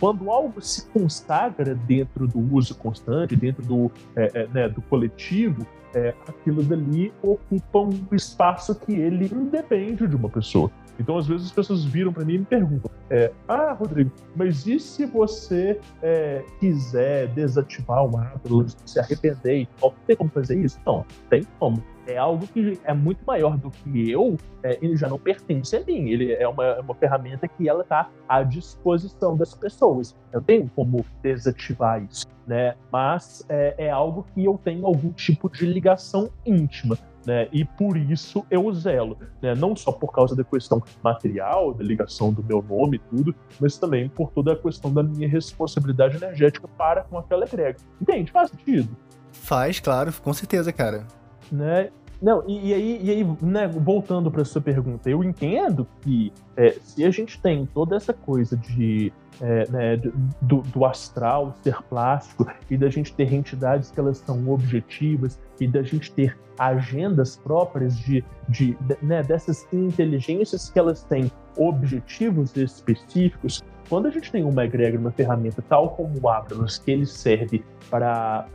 quando 0.00 0.30
algo 0.30 0.60
se 0.60 0.86
consagra 0.88 1.74
dentro 1.74 2.26
do 2.26 2.38
uso 2.54 2.74
constante, 2.74 3.36
dentro 3.36 3.64
do, 3.64 3.90
é, 4.16 4.30
é, 4.34 4.46
né, 4.48 4.68
do 4.68 4.82
coletivo, 4.82 5.66
é, 5.94 6.14
aquilo 6.28 6.62
dali 6.62 7.12
ocupa 7.22 7.78
um 7.78 8.06
espaço 8.12 8.74
que 8.74 8.92
ele 8.92 9.26
independe 9.32 10.06
de 10.06 10.16
uma 10.16 10.28
pessoa. 10.28 10.70
Então, 10.98 11.18
às 11.18 11.26
vezes, 11.26 11.46
as 11.46 11.52
pessoas 11.52 11.84
viram 11.84 12.12
para 12.12 12.24
mim 12.24 12.34
e 12.34 12.38
me 12.38 12.44
perguntam: 12.44 12.90
é, 13.10 13.32
Ah, 13.48 13.72
Rodrigo, 13.72 14.10
mas 14.36 14.66
e 14.66 14.78
se 14.78 15.06
você 15.06 15.78
é, 16.02 16.44
quiser 16.60 17.28
desativar 17.28 18.04
o 18.04 18.16
Atlas, 18.16 18.76
se 18.84 18.98
arrepender 18.98 19.62
e 19.62 19.68
tal? 19.80 19.94
Tem 20.06 20.16
como 20.16 20.30
fazer 20.30 20.58
isso? 20.58 20.78
Não, 20.86 21.04
tem 21.28 21.42
como. 21.58 21.82
É 22.06 22.16
algo 22.16 22.46
que 22.46 22.78
é 22.84 22.92
muito 22.92 23.24
maior 23.24 23.56
do 23.56 23.70
que 23.70 24.10
eu, 24.10 24.36
é, 24.62 24.78
ele 24.82 24.96
já 24.96 25.08
não 25.08 25.18
pertence 25.18 25.76
a 25.76 25.80
mim. 25.84 26.08
Ele 26.08 26.32
é 26.32 26.46
uma, 26.46 26.64
é 26.64 26.80
uma 26.80 26.94
ferramenta 26.94 27.48
que 27.48 27.68
ela 27.68 27.82
está 27.82 28.08
à 28.28 28.42
disposição 28.42 29.36
das 29.36 29.54
pessoas. 29.54 30.14
Eu 30.32 30.42
tenho 30.42 30.70
como 30.74 31.04
desativar 31.22 32.02
isso, 32.02 32.26
né? 32.46 32.74
Mas 32.92 33.44
é, 33.48 33.74
é 33.78 33.90
algo 33.90 34.26
que 34.34 34.44
eu 34.44 34.60
tenho 34.62 34.86
algum 34.86 35.12
tipo 35.12 35.48
de 35.50 35.64
ligação 35.64 36.30
íntima 36.44 36.98
né? 37.26 37.48
E 37.52 37.64
por 37.64 37.96
isso 37.96 38.44
eu 38.50 38.72
zelo, 38.72 39.16
né? 39.40 39.54
Não 39.54 39.74
só 39.74 39.92
por 39.92 40.12
causa 40.12 40.36
da 40.36 40.44
questão 40.44 40.82
material, 41.02 41.74
da 41.74 41.82
ligação 41.82 42.32
do 42.32 42.42
meu 42.42 42.62
nome 42.62 42.96
e 42.96 43.16
tudo, 43.16 43.34
mas 43.60 43.78
também 43.78 44.08
por 44.08 44.30
toda 44.30 44.52
a 44.52 44.56
questão 44.56 44.92
da 44.92 45.02
minha 45.02 45.28
responsabilidade 45.28 46.16
energética 46.16 46.68
para 46.68 47.02
com 47.04 47.18
aquela 47.18 47.44
egrega. 47.44 47.78
Entende? 48.00 48.30
Faz 48.30 48.50
sentido? 48.50 48.96
Faz, 49.32 49.80
claro, 49.80 50.12
com 50.22 50.32
certeza, 50.32 50.72
cara. 50.72 51.06
Né? 51.54 51.90
Não, 52.20 52.42
e, 52.48 52.70
e, 52.70 52.74
aí, 52.74 53.00
e 53.02 53.10
aí 53.10 53.36
né, 53.42 53.68
voltando 53.68 54.30
para 54.30 54.44
sua 54.44 54.60
pergunta, 54.60 55.08
eu 55.08 55.22
entendo 55.22 55.86
que 56.00 56.32
é, 56.56 56.70
se 56.70 57.04
a 57.04 57.10
gente 57.10 57.40
tem 57.40 57.66
toda 57.66 57.96
essa 57.96 58.12
coisa 58.12 58.56
de, 58.56 59.12
é, 59.40 59.68
né, 59.70 59.96
do, 60.40 60.62
do, 60.62 60.84
astral 60.84 61.54
ser 61.62 61.82
plástico 61.82 62.46
e 62.70 62.76
da 62.76 62.88
gente 62.88 63.12
ter 63.12 63.32
entidades 63.32 63.90
que 63.90 64.00
elas 64.00 64.18
são 64.18 64.48
objetivas 64.48 65.38
e 65.60 65.68
da 65.68 65.82
gente 65.82 66.10
ter 66.12 66.36
agendas 66.58 67.36
próprias 67.36 67.96
de, 67.98 68.24
de, 68.48 68.74
de 68.74 68.96
né, 69.02 69.22
dessas 69.22 69.66
inteligências 69.72 70.70
que 70.70 70.78
elas 70.78 71.04
têm 71.04 71.30
objetivos 71.56 72.56
específicos, 72.56 73.62
quando 73.88 74.06
a 74.06 74.10
gente 74.10 74.30
tem 74.30 74.44
uma 74.44 74.64
egrégora, 74.64 75.00
uma 75.00 75.10
ferramenta 75.10 75.62
tal 75.68 75.90
como 75.90 76.18
o 76.20 76.28
Abramus, 76.28 76.78
que 76.78 76.90
ele 76.90 77.06
serve 77.06 77.64
para 77.90 78.46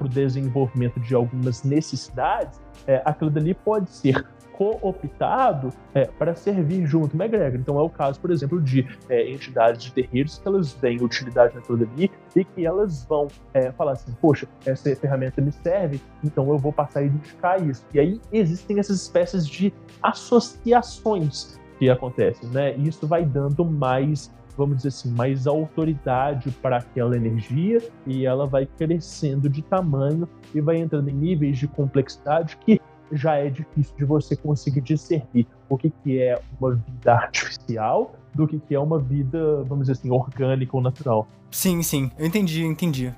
o 0.00 0.08
desenvolvimento 0.08 1.00
de 1.00 1.14
algumas 1.14 1.62
necessidades, 1.62 2.60
é, 2.86 3.00
aquilo 3.04 3.30
dali 3.30 3.54
pode 3.54 3.90
ser 3.90 4.26
cooptado 4.52 5.70
é, 5.94 6.04
para 6.04 6.34
servir 6.34 6.86
junto 6.86 7.14
uma 7.14 7.24
egrégora. 7.24 7.56
Então 7.56 7.78
é 7.78 7.82
o 7.82 7.88
caso, 7.88 8.20
por 8.20 8.30
exemplo, 8.30 8.60
de 8.60 8.86
é, 9.08 9.30
entidades 9.30 9.82
de 9.82 9.92
terreiros 9.92 10.38
que 10.38 10.46
elas 10.46 10.72
veem 10.74 11.02
utilidade 11.02 11.54
naquilo 11.54 11.82
ali 11.82 12.10
e 12.36 12.44
que 12.44 12.64
elas 12.64 13.04
vão 13.04 13.28
é, 13.54 13.72
falar 13.72 13.92
assim, 13.92 14.12
poxa, 14.20 14.46
essa 14.64 14.94
ferramenta 14.94 15.40
me 15.40 15.52
serve, 15.52 16.00
então 16.22 16.48
eu 16.50 16.58
vou 16.58 16.72
passar 16.72 17.00
a 17.00 17.02
identificar 17.04 17.60
isso. 17.60 17.84
E 17.92 17.98
aí 17.98 18.20
existem 18.32 18.78
essas 18.78 19.02
espécies 19.02 19.46
de 19.46 19.72
associações 20.02 21.58
que 21.78 21.90
acontecem, 21.90 22.48
né? 22.50 22.76
E 22.76 22.88
isso 22.88 23.06
vai 23.06 23.24
dando 23.24 23.64
mais 23.64 24.30
vamos 24.56 24.76
dizer 24.78 24.88
assim, 24.88 25.10
mais 25.10 25.46
autoridade 25.46 26.50
para 26.62 26.78
aquela 26.78 27.16
energia 27.16 27.82
e 28.06 28.26
ela 28.26 28.46
vai 28.46 28.66
crescendo 28.66 29.48
de 29.48 29.62
tamanho 29.62 30.28
e 30.54 30.60
vai 30.60 30.76
entrando 30.76 31.08
em 31.08 31.14
níveis 31.14 31.58
de 31.58 31.68
complexidade 31.68 32.56
que 32.58 32.80
já 33.12 33.36
é 33.36 33.50
difícil 33.50 33.94
de 33.96 34.04
você 34.04 34.34
conseguir 34.34 34.80
discernir 34.80 35.46
o 35.68 35.76
que, 35.76 35.90
que 36.02 36.20
é 36.20 36.40
uma 36.58 36.74
vida 36.74 37.12
artificial 37.12 38.14
do 38.34 38.46
que, 38.46 38.58
que 38.58 38.74
é 38.74 38.80
uma 38.80 38.98
vida, 38.98 39.62
vamos 39.64 39.86
dizer 39.86 39.92
assim, 39.92 40.10
orgânica 40.10 40.76
ou 40.76 40.82
natural. 40.82 41.28
Sim, 41.50 41.82
sim, 41.82 42.10
eu 42.18 42.26
entendi, 42.26 42.62
eu 42.62 42.70
entendi. 42.70 43.12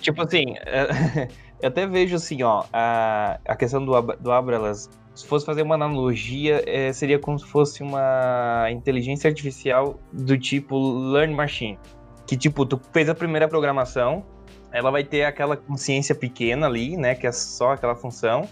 Tipo 0.00 0.22
assim, 0.22 0.54
eu 1.60 1.68
até 1.68 1.86
vejo 1.86 2.16
assim, 2.16 2.42
ó, 2.42 2.64
a, 2.72 3.40
a 3.46 3.56
questão 3.56 3.84
do, 3.84 4.00
do 4.20 4.30
Abralas 4.30 4.90
se 5.18 5.26
fosse 5.26 5.44
fazer 5.44 5.62
uma 5.62 5.74
analogia, 5.74 6.62
é, 6.64 6.92
seria 6.92 7.18
como 7.18 7.36
se 7.36 7.44
fosse 7.44 7.82
uma 7.82 8.68
inteligência 8.70 9.28
artificial 9.28 9.98
do 10.12 10.38
tipo 10.38 10.78
Learn 11.10 11.34
Machine. 11.34 11.76
Que, 12.24 12.36
tipo, 12.36 12.64
tu 12.64 12.80
fez 12.92 13.08
a 13.08 13.14
primeira 13.16 13.48
programação, 13.48 14.24
ela 14.70 14.92
vai 14.92 15.02
ter 15.02 15.24
aquela 15.24 15.56
consciência 15.56 16.14
pequena 16.14 16.68
ali, 16.68 16.96
né? 16.96 17.16
Que 17.16 17.26
é 17.26 17.32
só 17.32 17.72
aquela 17.72 17.96
função 17.96 18.48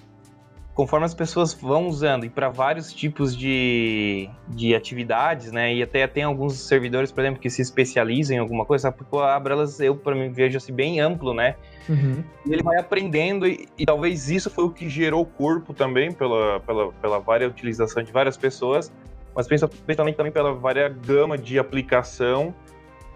conforme 0.76 1.06
as 1.06 1.14
pessoas 1.14 1.54
vão 1.54 1.88
usando 1.88 2.26
e 2.26 2.28
para 2.28 2.50
vários 2.50 2.92
tipos 2.92 3.34
de, 3.34 4.28
de 4.46 4.74
atividades, 4.74 5.50
né? 5.50 5.74
E 5.74 5.82
até 5.82 6.06
tem 6.06 6.22
alguns 6.22 6.52
servidores, 6.60 7.10
por 7.10 7.22
exemplo, 7.22 7.40
que 7.40 7.48
se 7.48 7.62
especializam 7.62 8.36
em 8.36 8.38
alguma 8.38 8.66
coisa? 8.66 8.92
Porque 8.92 9.16
o 9.16 9.20
Abralas 9.20 9.80
eu 9.80 9.96
para 9.96 10.14
mim 10.14 10.30
vejo 10.30 10.58
assim 10.58 10.74
bem 10.74 11.00
amplo, 11.00 11.32
né? 11.32 11.56
Uhum. 11.88 12.22
E 12.44 12.52
ele 12.52 12.62
vai 12.62 12.78
aprendendo 12.78 13.46
e, 13.48 13.66
e, 13.78 13.86
talvez 13.86 14.30
isso 14.30 14.50
foi 14.50 14.64
o 14.64 14.70
que 14.70 14.86
gerou 14.86 15.22
o 15.22 15.26
corpo 15.26 15.72
também 15.72 16.12
pela, 16.12 16.60
pela, 16.60 16.92
pela 16.92 17.18
vária 17.20 17.48
utilização 17.48 18.02
de 18.02 18.12
várias 18.12 18.36
pessoas, 18.36 18.92
mas 19.34 19.48
principalmente 19.48 20.16
também 20.16 20.32
pela 20.32 20.52
vária 20.52 20.90
gama 20.90 21.38
de 21.38 21.58
aplicação. 21.58 22.54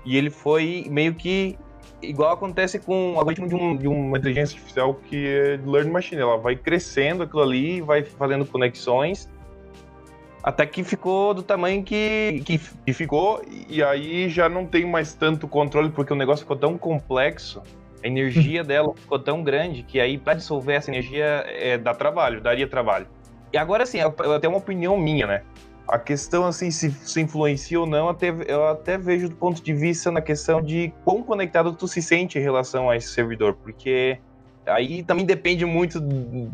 E 0.02 0.16
ele 0.16 0.30
foi 0.30 0.86
meio 0.88 1.14
que 1.14 1.58
igual 2.02 2.32
acontece 2.32 2.78
com 2.78 3.14
o 3.14 3.18
algoritmo 3.18 3.48
de, 3.48 3.54
um, 3.54 3.76
de, 3.76 3.88
uma 3.88 4.18
inteligência 4.18 4.56
artificial 4.56 4.94
que 4.94 5.26
é 5.26 5.60
Learn 5.64 5.90
Machine. 5.90 6.20
Ela 6.20 6.36
vai 6.36 6.56
crescendo 6.56 7.22
aquilo 7.22 7.42
ali, 7.42 7.80
vai 7.80 8.02
fazendo 8.02 8.46
conexões, 8.46 9.28
até 10.42 10.64
que 10.64 10.82
ficou 10.82 11.34
do 11.34 11.42
tamanho 11.42 11.82
que, 11.82 12.42
que, 12.44 12.58
que, 12.58 12.92
ficou, 12.92 13.42
e 13.68 13.82
aí 13.82 14.28
já 14.28 14.48
não 14.48 14.66
tem 14.66 14.86
mais 14.86 15.14
tanto 15.14 15.46
controle, 15.46 15.90
porque 15.90 16.12
o 16.12 16.16
negócio 16.16 16.44
ficou 16.44 16.56
tão 16.56 16.78
complexo, 16.78 17.62
a 18.02 18.06
energia 18.06 18.64
dela 18.64 18.92
ficou 18.94 19.18
tão 19.18 19.42
grande, 19.42 19.82
que 19.82 20.00
aí 20.00 20.16
para 20.16 20.34
dissolver 20.34 20.76
essa 20.76 20.90
energia 20.90 21.44
é, 21.46 21.76
dá 21.76 21.94
trabalho, 21.94 22.40
daria 22.40 22.66
trabalho. 22.66 23.06
E 23.52 23.58
agora 23.58 23.84
sim, 23.84 23.98
ela 23.98 24.40
tem 24.40 24.48
uma 24.48 24.58
opinião 24.58 24.96
minha, 24.96 25.26
né? 25.26 25.42
A 25.90 25.98
questão, 25.98 26.46
assim, 26.46 26.70
se, 26.70 26.92
se 26.92 27.20
influencia 27.20 27.80
ou 27.80 27.84
não, 27.84 28.08
até, 28.08 28.32
eu 28.46 28.68
até 28.68 28.96
vejo 28.96 29.28
do 29.28 29.34
ponto 29.34 29.60
de 29.60 29.74
vista 29.74 30.08
na 30.12 30.20
questão 30.20 30.62
de 30.62 30.92
quão 31.04 31.20
conectado 31.20 31.72
tu 31.72 31.88
se 31.88 32.00
sente 32.00 32.38
em 32.38 32.40
relação 32.40 32.88
a 32.88 32.96
esse 32.96 33.08
servidor, 33.08 33.54
porque 33.54 34.16
aí 34.64 35.02
também 35.02 35.26
depende 35.26 35.64
muito, 35.64 36.00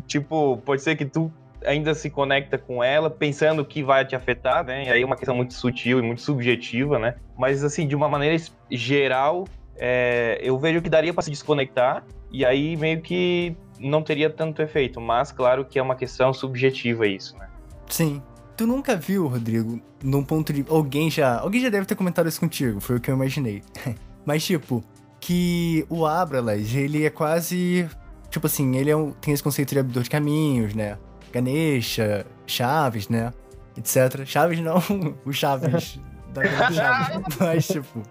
tipo, 0.07 0.57
pode 0.65 0.81
ser 0.81 0.95
que 0.95 1.05
tu 1.05 1.31
ainda 1.63 1.93
se 1.93 2.09
conecta 2.09 2.57
com 2.57 2.83
ela 2.83 3.11
pensando 3.11 3.63
que 3.63 3.83
vai 3.83 4.03
te 4.05 4.15
afetar, 4.15 4.65
né? 4.65 4.85
E 4.85 4.89
aí 4.89 5.01
é 5.03 5.05
uma 5.05 5.15
questão 5.15 5.35
muito 5.35 5.53
sutil 5.53 5.99
e 5.99 6.01
muito 6.01 6.21
subjetiva, 6.21 6.97
né? 6.97 7.15
Mas, 7.37 7.63
assim, 7.63 7.87
de 7.87 7.95
uma 7.95 8.09
maneira 8.09 8.43
geral, 8.71 9.45
é, 9.75 10.39
eu 10.41 10.57
vejo 10.57 10.81
que 10.81 10.89
daria 10.89 11.13
para 11.13 11.21
se 11.21 11.29
desconectar 11.29 12.03
e 12.31 12.43
aí 12.43 12.75
meio 12.75 13.01
que 13.01 13.55
não 13.79 14.01
teria 14.01 14.31
tanto 14.31 14.63
efeito, 14.63 14.99
mas 14.99 15.31
claro 15.31 15.63
que 15.63 15.77
é 15.77 15.81
uma 15.81 15.95
questão 15.95 16.33
subjetiva 16.33 17.05
isso, 17.05 17.37
né? 17.37 17.47
Sim, 17.87 18.21
Tu 18.57 18.65
nunca 18.65 18.95
viu, 18.95 19.27
Rodrigo, 19.27 19.79
num 20.03 20.23
ponto 20.23 20.51
de. 20.51 20.65
Alguém 20.67 21.11
já. 21.11 21.39
Alguém 21.39 21.61
já 21.61 21.69
deve 21.69 21.85
ter 21.85 21.93
comentado 21.93 22.27
isso 22.27 22.39
contigo, 22.39 22.81
foi 22.81 22.95
o 22.95 22.99
que 22.99 23.11
eu 23.11 23.15
imaginei. 23.15 23.61
Mas, 24.25 24.43
tipo, 24.43 24.83
que 25.19 25.85
o 25.89 26.07
Abralas, 26.07 26.73
ele 26.73 27.05
é 27.05 27.09
quase. 27.11 27.87
Tipo 28.31 28.47
assim, 28.47 28.75
ele 28.75 28.89
é 28.89 28.95
um, 28.95 29.11
tem 29.11 29.31
esse 29.31 29.43
conceito 29.43 29.73
de 29.73 29.79
abridor 29.79 30.01
de 30.01 30.09
caminhos, 30.09 30.73
né? 30.73 30.97
Ganesha, 31.31 32.25
Chaves, 32.47 33.07
né? 33.09 33.31
Etc. 33.77 34.25
Chaves 34.25 34.59
não, 34.59 34.81
o 35.23 35.31
Chaves. 35.31 35.99
da 36.33 36.71
Chaves. 36.71 37.37
Mas, 37.39 37.67
tipo. 37.67 38.01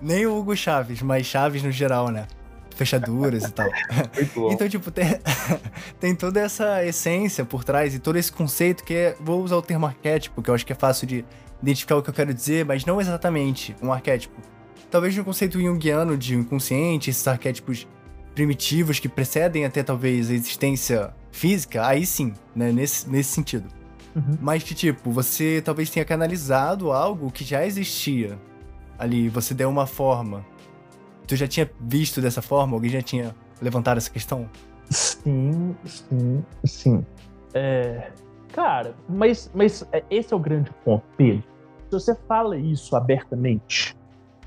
Nem 0.00 0.26
o 0.26 0.38
Hugo 0.38 0.56
Chaves, 0.56 1.02
mas 1.02 1.26
Chaves 1.26 1.62
no 1.62 1.70
geral, 1.70 2.08
né? 2.08 2.26
Fechaduras 2.78 3.44
e 3.44 3.52
tal. 3.52 3.68
então, 4.50 4.68
tipo, 4.68 4.90
tem, 4.90 5.18
tem 5.98 6.14
toda 6.14 6.40
essa 6.40 6.84
essência 6.84 7.44
por 7.44 7.64
trás 7.64 7.94
e 7.94 7.98
todo 7.98 8.16
esse 8.16 8.32
conceito 8.32 8.84
que 8.84 8.94
é. 8.94 9.16
Vou 9.20 9.42
usar 9.42 9.56
o 9.56 9.62
termo 9.62 9.84
arquétipo, 9.84 10.40
que 10.42 10.48
eu 10.48 10.54
acho 10.54 10.64
que 10.64 10.72
é 10.72 10.76
fácil 10.76 11.06
de 11.06 11.24
identificar 11.60 11.96
o 11.96 12.02
que 12.02 12.08
eu 12.08 12.14
quero 12.14 12.32
dizer, 12.32 12.64
mas 12.64 12.84
não 12.84 13.00
exatamente 13.00 13.74
um 13.82 13.92
arquétipo. 13.92 14.40
Talvez 14.90 15.14
no 15.16 15.24
conceito 15.24 15.60
junguiano 15.60 16.16
de 16.16 16.34
inconsciente, 16.34 17.10
esses 17.10 17.26
arquétipos 17.26 17.86
primitivos 18.34 19.00
que 19.00 19.08
precedem 19.08 19.64
até 19.64 19.82
talvez 19.82 20.30
a 20.30 20.34
existência 20.34 21.12
física, 21.32 21.84
aí 21.84 22.06
sim, 22.06 22.32
né? 22.54 22.72
Nesse, 22.72 23.08
nesse 23.10 23.30
sentido. 23.30 23.68
Uhum. 24.14 24.38
Mas 24.40 24.62
que, 24.62 24.74
tipo, 24.74 25.10
você 25.10 25.60
talvez 25.62 25.90
tenha 25.90 26.04
canalizado 26.04 26.92
algo 26.92 27.30
que 27.30 27.44
já 27.44 27.66
existia 27.66 28.38
ali, 28.98 29.28
você 29.28 29.52
deu 29.54 29.68
uma 29.68 29.86
forma. 29.86 30.44
Tu 31.28 31.36
já 31.36 31.46
tinha 31.46 31.70
visto 31.78 32.22
dessa 32.22 32.40
forma? 32.40 32.74
Alguém 32.74 32.90
já 32.90 33.02
tinha 33.02 33.34
levantado 33.60 33.98
essa 33.98 34.10
questão? 34.10 34.48
Sim, 34.88 35.76
sim, 35.84 36.44
sim. 36.64 37.06
É, 37.52 38.10
cara, 38.54 38.94
mas, 39.06 39.50
mas 39.54 39.86
é, 39.92 40.02
esse 40.10 40.32
é 40.32 40.36
o 40.36 40.40
grande 40.40 40.70
ponto, 40.82 41.04
Pedro. 41.18 41.44
Se 41.84 41.92
você 41.92 42.14
fala 42.26 42.56
isso 42.56 42.96
abertamente, 42.96 43.94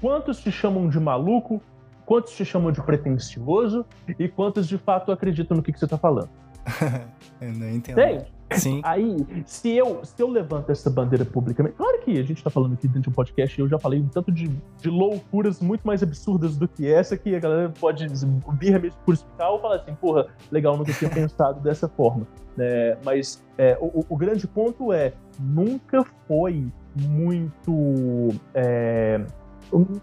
quantos 0.01 0.41
te 0.41 0.51
chamam 0.51 0.89
de 0.89 0.99
maluco, 0.99 1.61
quantos 2.03 2.33
te 2.33 2.43
chamam 2.43 2.71
de 2.71 2.81
pretensioso 2.81 3.85
e 4.17 4.27
quantos 4.27 4.67
de 4.67 4.79
fato 4.79 5.11
acreditam 5.11 5.57
no 5.57 5.61
que, 5.61 5.71
que 5.71 5.77
você 5.77 5.85
está 5.85 5.99
falando? 5.99 6.29
eu 7.39 7.53
não 7.53 7.69
entendo. 7.69 7.99
Entende? 7.99 8.33
Sim. 8.53 8.81
Aí, 8.85 9.25
se 9.45 9.75
eu, 9.75 10.03
se 10.03 10.21
eu 10.21 10.29
levanto 10.29 10.71
essa 10.71 10.89
bandeira 10.89 11.25
publicamente. 11.25 11.75
Claro 11.75 11.99
que 11.99 12.19
a 12.19 12.23
gente 12.23 12.43
tá 12.43 12.49
falando 12.49 12.73
aqui 12.73 12.87
dentro 12.87 13.03
de 13.03 13.09
um 13.09 13.13
podcast 13.13 13.59
e 13.59 13.63
eu 13.63 13.67
já 13.67 13.79
falei 13.79 13.99
um 13.99 14.07
tanto 14.07 14.31
de, 14.31 14.47
de 14.47 14.89
loucuras 14.89 15.59
muito 15.59 15.85
mais 15.85 16.03
absurdas 16.03 16.57
do 16.57 16.67
que 16.67 16.91
essa, 16.91 17.17
que 17.17 17.35
a 17.35 17.39
galera 17.39 17.73
pode 17.79 18.07
vir 18.07 18.79
mesmo 18.79 18.99
por 19.05 19.13
explicar 19.13 19.49
ou 19.49 19.59
falar 19.59 19.77
assim, 19.77 19.95
porra, 19.95 20.27
legal, 20.51 20.77
nunca 20.77 20.93
tinha 20.93 21.09
pensado 21.09 21.59
dessa 21.61 21.87
forma. 21.87 22.27
É, 22.57 22.97
mas 23.03 23.43
é, 23.57 23.77
o, 23.79 24.05
o, 24.09 24.17
grande 24.17 24.45
ponto 24.45 24.91
é: 24.91 25.13
nunca 25.39 26.03
foi 26.27 26.67
muito. 26.95 28.29
É, 28.53 29.21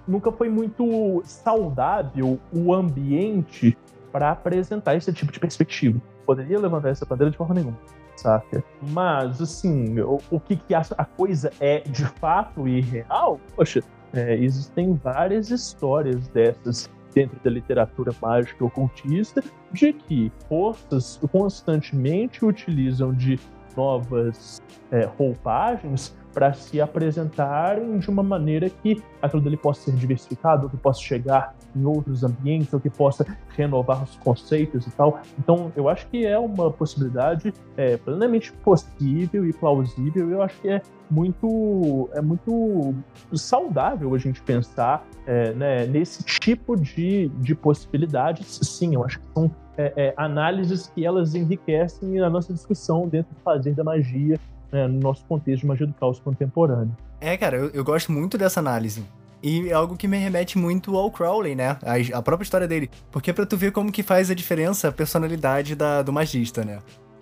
nunca 0.06 0.32
foi 0.32 0.48
muito 0.48 1.22
saudável 1.24 2.38
o 2.50 2.72
ambiente 2.72 3.76
para 4.11 4.30
apresentar 4.30 4.94
esse 4.94 5.12
tipo 5.12 5.30
de 5.30 5.38
perspectiva. 5.38 6.00
Poderia 6.24 6.58
levantar 6.58 6.88
essa 6.88 7.04
bandeira 7.04 7.30
de 7.30 7.37
forma 7.37 7.54
nenhuma 7.54 7.76
saca? 8.20 8.62
Mas, 8.90 9.40
assim, 9.40 9.98
o, 10.00 10.18
o 10.31 10.40
que, 10.40 10.57
que 10.57 10.74
a, 10.74 10.83
a, 10.96 11.04
coisa 11.04 11.50
é 11.61 11.81
de 11.81 12.04
fato 12.04 12.66
e 12.66 12.81
real, 12.81 13.40
poxa, 13.54 13.83
é, 14.12 14.37
existem 14.37 14.94
várias 14.94 15.50
histórias 15.50 16.28
dessas 16.28 16.90
dentro 17.14 17.38
da 17.42 17.50
literatura 17.50 18.12
mágica 18.20 18.64
ocultista 18.64 19.42
de 19.72 19.92
que 19.92 20.31
forças 20.48 21.18
constantemente 21.33 22.44
utilizam 22.44 23.12
de 23.12 23.40
novas 23.76 24.62
é, 24.90 25.04
roupagens 25.04 26.16
para 26.33 26.52
se 26.52 26.81
apresentarem 26.81 27.98
de 27.98 28.09
uma 28.11 28.22
maneira 28.22 28.68
que 28.68 29.02
aquilo 29.20 29.42
dele 29.42 29.57
possa 29.57 29.90
ser 29.90 29.96
diversificado, 29.96 30.68
que 30.68 30.76
possa 30.76 31.00
chegar 31.00 31.54
em 31.74 31.85
outros 31.85 32.24
ambientes, 32.24 32.72
ou 32.72 32.81
que 32.81 32.90
possa 32.90 33.26
renovar 33.57 34.02
os 34.02 34.16
conceitos 34.16 34.87
e 34.87 34.90
tal. 34.90 35.20
Então, 35.38 35.72
eu 35.76 35.88
acho 35.88 36.07
que 36.09 36.24
é 36.24 36.38
uma 36.38 36.70
possibilidade 36.70 37.52
é, 37.76 37.96
plenamente 37.96 38.52
possível 38.52 39.46
e 39.46 39.52
plausível. 39.52 40.31
Eu 40.31 40.42
acho 40.42 40.61
que 40.61 40.68
é 40.68 40.83
muito, 41.11 42.09
é 42.12 42.20
muito 42.20 42.94
saudável 43.35 44.14
a 44.14 44.18
gente 44.18 44.42
pensar 44.42 45.07
é, 45.26 45.52
né, 45.52 45.87
nesse 45.87 46.22
tipo 46.22 46.76
de, 46.76 47.28
de 47.28 47.54
possibilidades. 47.54 48.61
Sim, 48.62 48.94
eu 48.94 49.04
acho 49.04 49.18
que 49.20 49.26
são 49.35 49.50
é, 49.76 49.92
é, 49.96 50.14
análises 50.16 50.90
que 50.94 51.04
elas 51.04 51.35
enriquecem 51.35 52.20
a 52.20 52.28
nossa 52.28 52.52
discussão 52.52 53.07
dentro 53.09 53.35
do 53.35 53.40
fazer 53.40 53.74
da 53.74 53.85
magia, 53.85 54.38
né, 54.72 54.87
no 54.87 55.00
nosso 55.00 55.24
contexto 55.26 55.62
de 55.62 55.66
magia 55.66 55.87
do 55.87 55.94
caos 55.94 56.18
contemporâneo. 56.18 56.94
É, 57.20 57.37
cara, 57.37 57.57
eu, 57.57 57.70
eu 57.70 57.85
gosto 57.85 58.12
muito 58.12 58.37
dessa 58.37 58.61
análise. 58.61 59.04
E 59.42 59.68
é 59.68 59.72
algo 59.72 59.96
que 59.96 60.09
me 60.09 60.16
remete 60.18 60.59
muito 60.59 60.96
ao 60.96 61.11
Crowley, 61.11 61.55
né? 61.55 61.79
A, 61.83 62.18
a 62.18 62.22
própria 62.22 62.44
história 62.44 62.66
dele. 62.66 62.90
Porque 63.11 63.31
é 63.31 63.33
pra 63.33 63.46
tu 63.46 63.57
ver 63.57 63.70
como 63.72 63.92
que 63.92 64.03
faz 64.03 64.31
a 64.31 64.35
diferença 64.35 64.88
a 64.88 64.92
personalidade 64.92 65.74
da, 65.77 66.03
do 66.03 66.12
magista, 66.12 66.64
né? 66.64 66.81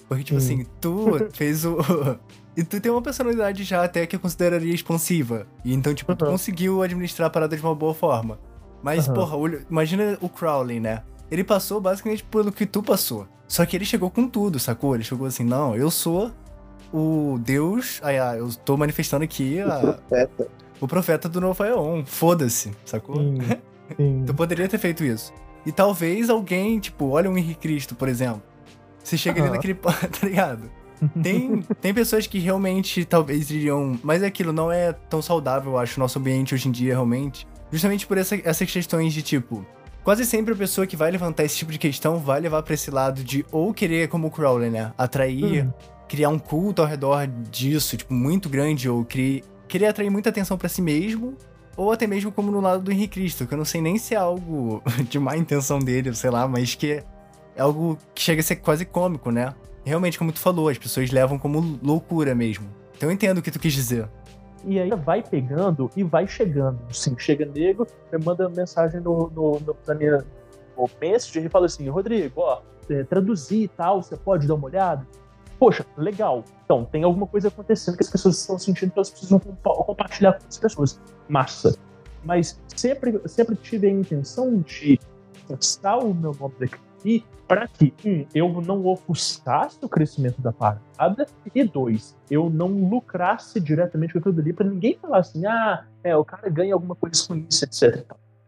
Porque, 0.09 0.24
tipo 0.24 0.37
Hum. 0.37 0.42
assim, 0.42 0.66
tu 0.81 1.29
fez 1.35 1.64
o. 1.64 1.76
E 2.57 2.64
tu 2.64 2.81
tem 2.81 2.90
uma 2.90 3.02
personalidade 3.02 3.64
já 3.64 3.85
até 3.85 4.07
que 4.07 4.16
eu 4.16 4.20
consideraria 4.20 4.74
expansiva. 4.74 5.46
E 5.62 5.74
então, 5.74 5.92
tipo, 5.92 6.16
tu 6.16 6.24
Aham. 6.24 6.33
conseguiu 6.33 6.83
administrar 6.83 7.26
a 7.26 7.31
parada 7.31 7.55
de 7.55 7.62
uma 7.62 7.74
boa 7.74 7.92
forma. 7.92 8.38
Mas, 8.83 9.05
Aham. 9.07 9.14
porra, 9.14 9.37
olha- 9.37 9.66
imagina 9.70 10.16
o 10.22 10.29
Crowley, 10.31 10.81
né? 10.81 11.02
Ele 11.31 11.44
passou 11.44 11.83
basicamente 11.83 12.24
pelo 12.24 12.50
que 12.50 12.64
tu 12.64 12.83
passou. 12.83 13.29
Só 13.46 13.66
que 13.66 13.76
ele 13.76 13.85
chegou 13.85 14.11
com 14.11 14.26
tudo, 14.26 14.59
sacou? 14.59 14.94
Ele 14.94 15.05
chegou 15.05 15.26
assim, 15.26 15.44
não, 15.44 15.76
eu 15.76 15.90
sou 15.90 16.33
o 16.90 17.38
Deus. 17.44 18.00
Aí, 18.02 18.18
ah, 18.18 18.35
eu 18.38 18.48
tô 18.64 18.74
manifestando 18.74 19.22
aqui 19.22 19.61
a-. 19.61 19.98
o 20.80 20.86
profeta 20.88 21.28
do 21.28 21.40
Novo 21.40 21.62
Aeon. 21.62 22.04
Foda-se, 22.04 22.70
sacou? 22.84 23.16
Sim, 23.16 23.38
sim. 23.96 24.24
Tu 24.26 24.34
poderia 24.34 24.68
ter 24.68 24.78
feito 24.78 25.04
isso. 25.04 25.32
E 25.64 25.72
talvez 25.72 26.28
alguém, 26.30 26.78
tipo, 26.78 27.08
olha 27.10 27.30
um 27.30 27.36
Henrique 27.38 27.60
Cristo, 27.60 27.94
por 27.94 28.08
exemplo. 28.08 28.42
Você 29.02 29.16
chega 29.16 29.40
ali 29.40 29.48
Aham. 29.48 29.56
naquele. 29.56 29.74
tá 29.80 30.26
ligado? 30.26 30.70
Tem, 31.22 31.60
tem 31.80 31.92
pessoas 31.94 32.26
que 32.26 32.38
realmente 32.38 33.04
talvez 33.04 33.50
iriam. 33.50 33.98
Mas 34.02 34.22
é 34.22 34.26
aquilo, 34.26 34.52
não 34.52 34.72
é 34.72 34.92
tão 34.92 35.20
saudável, 35.22 35.72
eu 35.72 35.78
acho, 35.78 35.98
o 35.98 36.02
nosso 36.02 36.18
ambiente 36.18 36.54
hoje 36.54 36.68
em 36.68 36.72
dia, 36.72 36.92
realmente. 36.94 37.46
Justamente 37.70 38.06
por 38.06 38.16
essa- 38.18 38.40
essas 38.44 38.70
questões 38.70 39.12
de 39.12 39.22
tipo. 39.22 39.64
Quase 40.02 40.24
sempre 40.24 40.54
a 40.54 40.56
pessoa 40.56 40.86
que 40.86 40.96
vai 40.96 41.10
levantar 41.10 41.44
esse 41.44 41.56
tipo 41.56 41.70
de 41.72 41.78
questão 41.78 42.18
vai 42.18 42.40
levar 42.40 42.62
pra 42.62 42.74
esse 42.74 42.90
lado 42.90 43.22
de 43.24 43.44
ou 43.52 43.74
querer, 43.74 44.08
como 44.08 44.28
o 44.28 44.30
Crowley, 44.30 44.70
né? 44.70 44.92
Atrair, 44.96 45.66
Hum. 45.66 45.72
criar 46.08 46.28
um 46.28 46.38
culto 46.38 46.80
ao 46.80 46.86
redor 46.88 47.26
disso, 47.50 47.96
tipo, 47.96 48.14
muito 48.14 48.48
grande, 48.48 48.88
ou 48.88 49.04
cri- 49.04 49.42
querer 49.68 49.87
atrair 49.87 50.11
muita 50.11 50.31
atenção 50.31 50.57
pra 50.59 50.68
si 50.68 50.81
mesmo, 50.83 51.35
ou 51.76 51.92
até 51.92 52.07
mesmo 52.07 52.33
como 52.33 52.50
no 52.50 52.61
lado 52.61 52.83
do 52.83 52.92
Henrique 52.92 53.20
Cristo, 53.20 53.46
que 53.46 53.55
eu 53.55 53.59
não 53.59 53.64
sei 53.64 53.81
nem 53.83 53.98
se 53.98 54.14
é 54.14 54.18
algo 54.18 54.83
de 55.09 55.18
má 55.18 55.37
intenção 55.37 55.79
dele, 55.79 56.14
sei 56.14 56.31
lá, 56.31 56.46
mas 56.48 56.74
que 56.74 57.02
é 57.55 57.61
algo 57.61 57.98
que 58.14 58.22
chega 58.22 58.40
a 58.40 58.44
ser 58.44 58.57
quase 58.57 58.85
cômico, 58.85 59.31
né? 59.31 59.55
Realmente, 59.85 60.18
como 60.18 60.33
tu 60.33 60.38
falou, 60.40 60.68
as 60.68 60.79
pessoas 60.79 61.11
levam 61.11 61.38
como 61.38 61.79
loucura 61.83 62.35
mesmo. 62.35 62.66
Então 62.96 63.09
eu 63.09 63.12
entendo 63.12 63.38
o 63.38 63.42
que 63.42 63.50
tu 63.50 63.59
quis 63.59 63.72
dizer. 63.72 64.09
E 64.64 64.81
aí 64.81 64.90
vai 64.90 65.22
pegando 65.22 65.88
e 65.96 66.02
vai 66.02 66.26
chegando. 66.26 66.79
Sim, 66.92 67.14
chega 67.18 67.46
nego, 67.46 67.87
me 68.12 68.18
manda 68.24 68.48
mensagem 68.48 69.00
no, 69.00 69.31
no, 69.31 69.61
no- 69.61 69.76
na 69.87 69.94
minha 69.94 70.24
no 70.76 70.90
Messenger 71.00 71.44
e 71.44 71.48
fala 71.48 71.66
assim, 71.66 71.88
Rodrigo, 71.88 72.40
ó, 72.40 72.61
é, 72.90 73.05
traduzir 73.05 73.62
e 73.62 73.68
tal, 73.68 74.02
você 74.02 74.16
pode 74.16 74.46
dar 74.48 74.55
uma 74.55 74.66
olhada? 74.66 75.07
Poxa, 75.58 75.86
legal. 75.96 76.44
Então, 76.64 76.84
tem 76.84 77.02
alguma 77.02 77.26
coisa 77.26 77.48
acontecendo 77.48 77.96
que 77.96 78.02
as 78.02 78.10
pessoas 78.10 78.38
estão 78.38 78.58
sentindo 78.58 78.92
que 78.92 78.98
elas 78.98 79.10
precisam 79.10 79.38
compa- 79.38 79.82
compartilhar 79.84 80.32
com 80.34 80.46
as 80.46 80.58
pessoas. 80.58 81.00
Massa. 81.28 81.78
Mas 82.24 82.60
sempre, 82.74 83.20
sempre 83.26 83.56
tive 83.56 83.86
a 83.86 83.90
intenção 83.90 84.58
de 84.60 84.98
postar 85.46 85.98
o 85.98 86.12
meu 86.12 86.34
nome 86.38 86.54
daqui 86.58 87.24
para 87.46 87.68
que, 87.68 87.94
um, 88.04 88.26
eu 88.34 88.60
não 88.60 88.84
ofuscasse 88.86 89.78
o 89.80 89.88
crescimento 89.88 90.40
da 90.40 90.52
parada, 90.52 91.26
e 91.54 91.62
dois, 91.62 92.16
eu 92.28 92.50
não 92.50 92.66
lucrasse 92.66 93.60
diretamente 93.60 94.12
com 94.12 94.18
aquilo 94.18 94.40
ali 94.40 94.52
para 94.52 94.66
ninguém 94.66 94.98
falar 95.00 95.18
assim, 95.18 95.46
ah, 95.46 95.84
é, 96.02 96.16
o 96.16 96.24
cara 96.24 96.48
ganha 96.48 96.74
alguma 96.74 96.96
coisa 96.96 97.24
com 97.26 97.36
isso, 97.36 97.64
etc. 97.64 98.04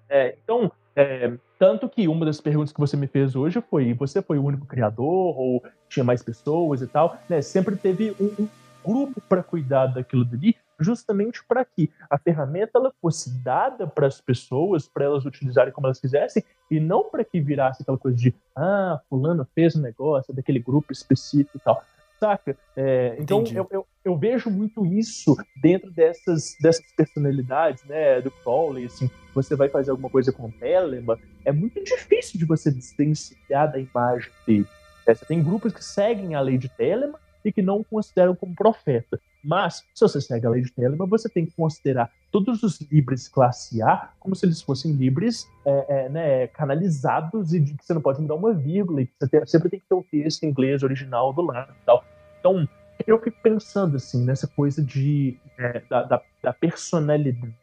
É, 0.08 0.36
então, 0.42 0.72
é, 0.96 1.32
tanto 1.58 1.88
que 1.88 2.06
uma 2.06 2.24
das 2.24 2.40
perguntas 2.40 2.72
que 2.72 2.80
você 2.80 2.96
me 2.96 3.06
fez 3.06 3.34
hoje 3.34 3.60
foi: 3.60 3.92
você 3.92 4.22
foi 4.22 4.38
o 4.38 4.44
único 4.44 4.66
criador 4.66 5.38
ou 5.38 5.62
tinha 5.88 6.04
mais 6.04 6.22
pessoas 6.22 6.80
e 6.80 6.86
tal? 6.86 7.18
Né, 7.28 7.42
sempre 7.42 7.76
teve 7.76 8.14
um, 8.20 8.42
um 8.42 8.48
grupo 8.84 9.20
para 9.28 9.42
cuidar 9.42 9.86
daquilo 9.86 10.24
dali, 10.24 10.56
justamente 10.78 11.44
para 11.46 11.64
que 11.64 11.90
a 12.08 12.16
ferramenta 12.16 12.78
ela 12.78 12.92
fosse 13.02 13.30
dada 13.42 13.86
para 13.86 14.06
as 14.06 14.20
pessoas, 14.20 14.88
para 14.88 15.04
elas 15.04 15.24
utilizarem 15.26 15.72
como 15.72 15.86
elas 15.86 16.00
quisessem, 16.00 16.44
e 16.70 16.78
não 16.78 17.04
para 17.04 17.24
que 17.24 17.40
virasse 17.40 17.82
aquela 17.82 17.98
coisa 17.98 18.16
de 18.16 18.34
ah, 18.56 19.00
fulano 19.08 19.46
fez 19.54 19.74
um 19.76 19.80
negócio 19.80 20.32
daquele 20.32 20.60
grupo 20.60 20.92
específico 20.92 21.56
e 21.56 21.60
tal. 21.60 21.82
Saca? 22.18 22.56
É, 22.76 23.16
então 23.18 23.44
eu, 23.54 23.66
eu, 23.70 23.86
eu 24.04 24.16
vejo 24.16 24.50
muito 24.50 24.84
isso 24.84 25.36
dentro 25.62 25.90
dessas, 25.90 26.56
dessas 26.60 26.84
personalidades, 26.92 27.84
né? 27.84 28.20
Do 28.20 28.30
Crowley, 28.30 28.86
assim, 28.86 29.08
você 29.34 29.54
vai 29.54 29.68
fazer 29.68 29.90
alguma 29.90 30.10
coisa 30.10 30.32
com 30.32 30.46
o 30.46 30.52
Telema, 30.52 31.18
é 31.44 31.52
muito 31.52 31.82
difícil 31.82 32.38
de 32.38 32.44
você 32.44 32.72
distanciar 32.72 33.70
da 33.70 33.78
imagem 33.78 34.30
dele. 34.46 34.66
É, 35.06 35.14
você 35.14 35.24
tem 35.24 35.42
grupos 35.42 35.72
que 35.72 35.84
seguem 35.84 36.34
a 36.34 36.40
lei 36.40 36.58
de 36.58 36.68
Telema 36.68 37.18
e 37.44 37.52
que 37.52 37.62
não 37.62 37.80
o 37.80 37.84
consideram 37.84 38.34
como 38.34 38.54
profeta. 38.54 39.20
Mas, 39.42 39.84
se 39.94 40.00
você 40.00 40.20
segue 40.20 40.46
a 40.46 40.50
lei 40.50 40.62
de 40.62 40.72
Telema, 40.72 41.06
você 41.06 41.28
tem 41.28 41.46
que 41.46 41.52
considerar 41.52 42.10
todos 42.30 42.62
os 42.62 42.80
livres 42.80 43.28
classe 43.28 43.80
A 43.82 44.10
como 44.18 44.34
se 44.34 44.44
eles 44.44 44.60
fossem 44.60 44.92
livres 44.92 45.48
é, 45.64 45.86
é, 45.88 46.08
né, 46.08 46.46
canalizados 46.48 47.54
e 47.54 47.60
de 47.60 47.74
que 47.74 47.84
você 47.84 47.94
não 47.94 48.00
pode 48.00 48.20
mudar 48.20 48.34
uma 48.34 48.52
vírgula, 48.52 49.02
e 49.02 49.06
que 49.06 49.12
você 49.18 49.28
tem- 49.28 49.46
sempre 49.46 49.70
tem 49.70 49.80
que 49.80 49.86
ter 49.88 49.94
o 49.94 50.02
texto 50.02 50.42
em 50.42 50.48
inglês 50.48 50.82
original 50.82 51.32
do 51.32 51.42
lado 51.42 51.72
e 51.72 51.84
tal. 51.84 52.04
Então, 52.40 52.68
eu 53.06 53.20
fico 53.20 53.38
pensando 53.42 53.96
assim, 53.96 54.24
nessa 54.24 54.46
coisa 54.46 54.82
de, 54.82 55.38
é, 55.56 55.80
da, 55.88 56.02
da, 56.02 56.22
da 56.42 56.52
personalidade 56.52 57.54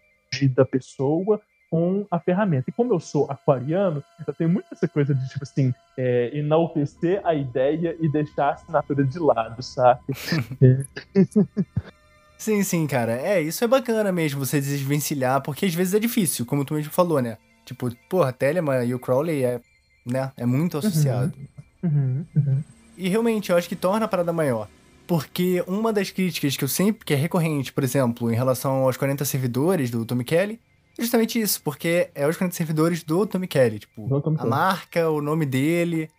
da 0.55 0.65
pessoa 0.65 1.41
com 1.75 2.07
a 2.09 2.17
ferramenta. 2.17 2.69
E 2.69 2.71
como 2.71 2.93
eu 2.93 3.01
sou 3.01 3.29
aquariano, 3.29 4.01
eu 4.25 4.33
tenho 4.33 4.49
muito 4.49 4.67
essa 4.71 4.87
coisa 4.87 5.13
de, 5.13 5.27
tipo 5.27 5.43
assim, 5.43 5.73
é, 5.97 6.31
enaltecer 6.33 7.19
a 7.25 7.35
ideia 7.35 7.97
e 7.99 8.07
deixar 8.07 8.45
a 8.45 8.53
assinatura 8.53 9.03
de 9.03 9.19
lado, 9.19 9.61
sabe? 9.61 9.99
Sim, 12.37 12.63
sim, 12.63 12.85
cara. 12.85 13.13
É, 13.13 13.41
isso 13.41 13.63
é 13.63 13.67
bacana 13.67 14.11
mesmo, 14.11 14.45
você 14.45 14.61
desvencilhar, 14.61 15.41
porque 15.41 15.65
às 15.65 15.73
vezes 15.73 15.93
é 15.93 15.99
difícil, 15.99 16.45
como 16.45 16.63
tu 16.63 16.73
mesmo 16.73 16.91
falou, 16.91 17.21
né? 17.21 17.37
Tipo, 17.65 17.89
porra, 18.09 18.31
Telemann 18.31 18.85
e 18.85 18.93
o 18.93 18.99
Crowley 18.99 19.43
é, 19.43 19.59
né, 20.05 20.31
é 20.37 20.45
muito 20.45 20.77
associado. 20.77 21.33
Uhum, 21.81 22.25
uhum. 22.35 22.63
E 22.97 23.09
realmente, 23.09 23.49
eu 23.49 23.57
acho 23.57 23.67
que 23.67 23.75
torna 23.75 24.05
a 24.05 24.07
parada 24.07 24.31
maior. 24.31 24.67
Porque 25.07 25.63
uma 25.65 25.93
das 25.93 26.11
críticas 26.11 26.55
que 26.55 26.63
eu 26.63 26.67
sempre, 26.67 27.05
que 27.05 27.13
é 27.13 27.17
recorrente, 27.17 27.71
por 27.71 27.83
exemplo, 27.83 28.31
em 28.31 28.35
relação 28.35 28.83
aos 28.83 28.97
40 28.97 29.23
servidores 29.25 29.89
do 29.89 30.05
Tommy 30.05 30.23
Kelly, 30.23 30.59
justamente 30.99 31.39
isso, 31.39 31.61
porque 31.61 32.09
é 32.15 32.27
os 32.27 32.37
40 32.37 32.55
servidores 32.55 33.03
do 33.03 33.25
Tommy 33.25 33.47
Kelly, 33.47 33.79
tipo, 33.79 34.07
a 34.39 34.45
marca, 34.45 35.09
o 35.09 35.21
nome 35.21 35.45
dele, 35.45 36.09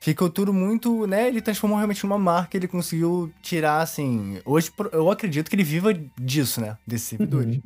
ficou 0.00 0.28
tudo 0.28 0.52
muito, 0.52 1.06
né, 1.06 1.28
ele 1.28 1.40
transformou 1.40 1.78
realmente 1.78 2.04
numa 2.04 2.18
marca, 2.18 2.56
ele 2.56 2.68
conseguiu 2.68 3.32
tirar, 3.42 3.80
assim, 3.80 4.38
hoje 4.44 4.70
eu 4.92 5.10
acredito 5.10 5.48
que 5.48 5.56
ele 5.56 5.64
viva 5.64 5.94
disso, 6.18 6.60
né, 6.60 6.76
desses 6.86 7.08
servidores. 7.08 7.56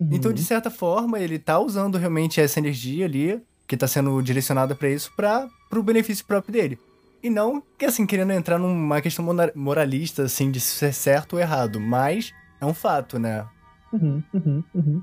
Uhum. 0.00 0.08
Então, 0.10 0.32
de 0.32 0.42
certa 0.42 0.70
forma, 0.70 1.20
ele 1.20 1.38
tá 1.38 1.58
usando 1.58 1.98
realmente 1.98 2.40
essa 2.40 2.58
energia 2.58 3.04
ali, 3.04 3.42
que 3.68 3.76
tá 3.76 3.86
sendo 3.86 4.20
direcionada 4.22 4.74
pra 4.74 4.88
isso, 4.88 5.12
para 5.16 5.48
pro 5.70 5.82
benefício 5.82 6.24
próprio 6.24 6.52
dele. 6.52 6.78
E 7.22 7.30
não, 7.30 7.62
que 7.78 7.84
assim, 7.84 8.04
querendo 8.04 8.32
entrar 8.32 8.58
numa 8.58 9.00
questão 9.00 9.24
moralista, 9.54 10.24
assim, 10.24 10.50
de 10.50 10.58
ser 10.58 10.92
certo 10.92 11.34
ou 11.34 11.40
errado, 11.40 11.78
mas 11.78 12.34
é 12.60 12.66
um 12.66 12.74
fato, 12.74 13.18
né? 13.18 13.46
Uhum, 13.92 14.22
uhum, 14.34 14.64
uhum. 14.74 15.02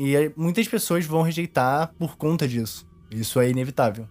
E 0.00 0.32
muitas 0.34 0.66
pessoas 0.66 1.04
vão 1.04 1.20
rejeitar 1.20 1.92
por 1.98 2.16
conta 2.16 2.48
disso. 2.48 2.84
Isso 3.10 3.38
é 3.38 3.50
inevitável. 3.50 4.06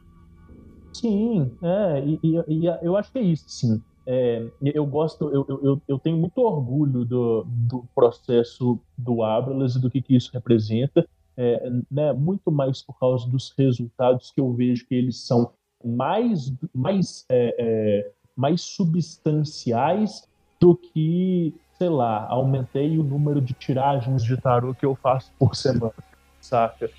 Sim, 0.96 1.52
é, 1.64 2.06
e, 2.06 2.20
e- 2.24 2.66
e 2.66 2.66
eu 2.84 2.96
acho 2.96 3.12
que 3.12 3.18
é 3.20 3.24
isso, 3.24 3.46
sim. 3.48 3.82
É, 4.06 4.52
eu 4.62 4.86
gosto, 4.86 5.30
eu, 5.34 5.46
eu- 5.50 5.64
eu, 5.64 5.82
eu 5.88 6.00
tenho 6.00 6.18
muito 6.18 6.38
orgulho 6.40 7.06
do, 7.06 7.44
do 7.46 7.86
processo 7.96 8.80
do 8.98 9.24
Abralas 9.24 9.76
e 9.76 9.82
do 9.82 9.90
que, 9.90 10.02
que 10.02 10.16
isso 10.16 10.30
representa, 10.34 11.08
é, 11.38 11.70
né, 11.90 12.14
muito 12.14 12.52
mais 12.52 12.82
por 12.84 12.98
causa 13.00 13.28
dos 13.30 13.54
resultados 13.58 14.32
que 14.32 14.42
eu 14.42 14.54
vejo 14.54 14.86
que 14.88 14.94
eles 14.96 15.26
são 15.26 15.52
mais, 15.84 16.52
mais, 16.74 17.26
é, 17.30 17.56
é, 17.58 18.12
mais 18.36 18.62
substanciais 18.62 20.28
do 20.60 20.76
que, 20.76 21.54
sei 21.80 21.88
lá, 21.88 22.28
aumentei 22.28 22.98
o 22.98 23.04
número 23.04 23.40
de 23.40 23.54
tiragens 23.54 24.22
de 24.22 24.36
tarô 24.36 24.76
que 24.76 24.86
eu 24.86 24.96
faço 24.96 25.32
por 25.40 25.56
semana, 25.56 25.94
saca? 26.42 26.92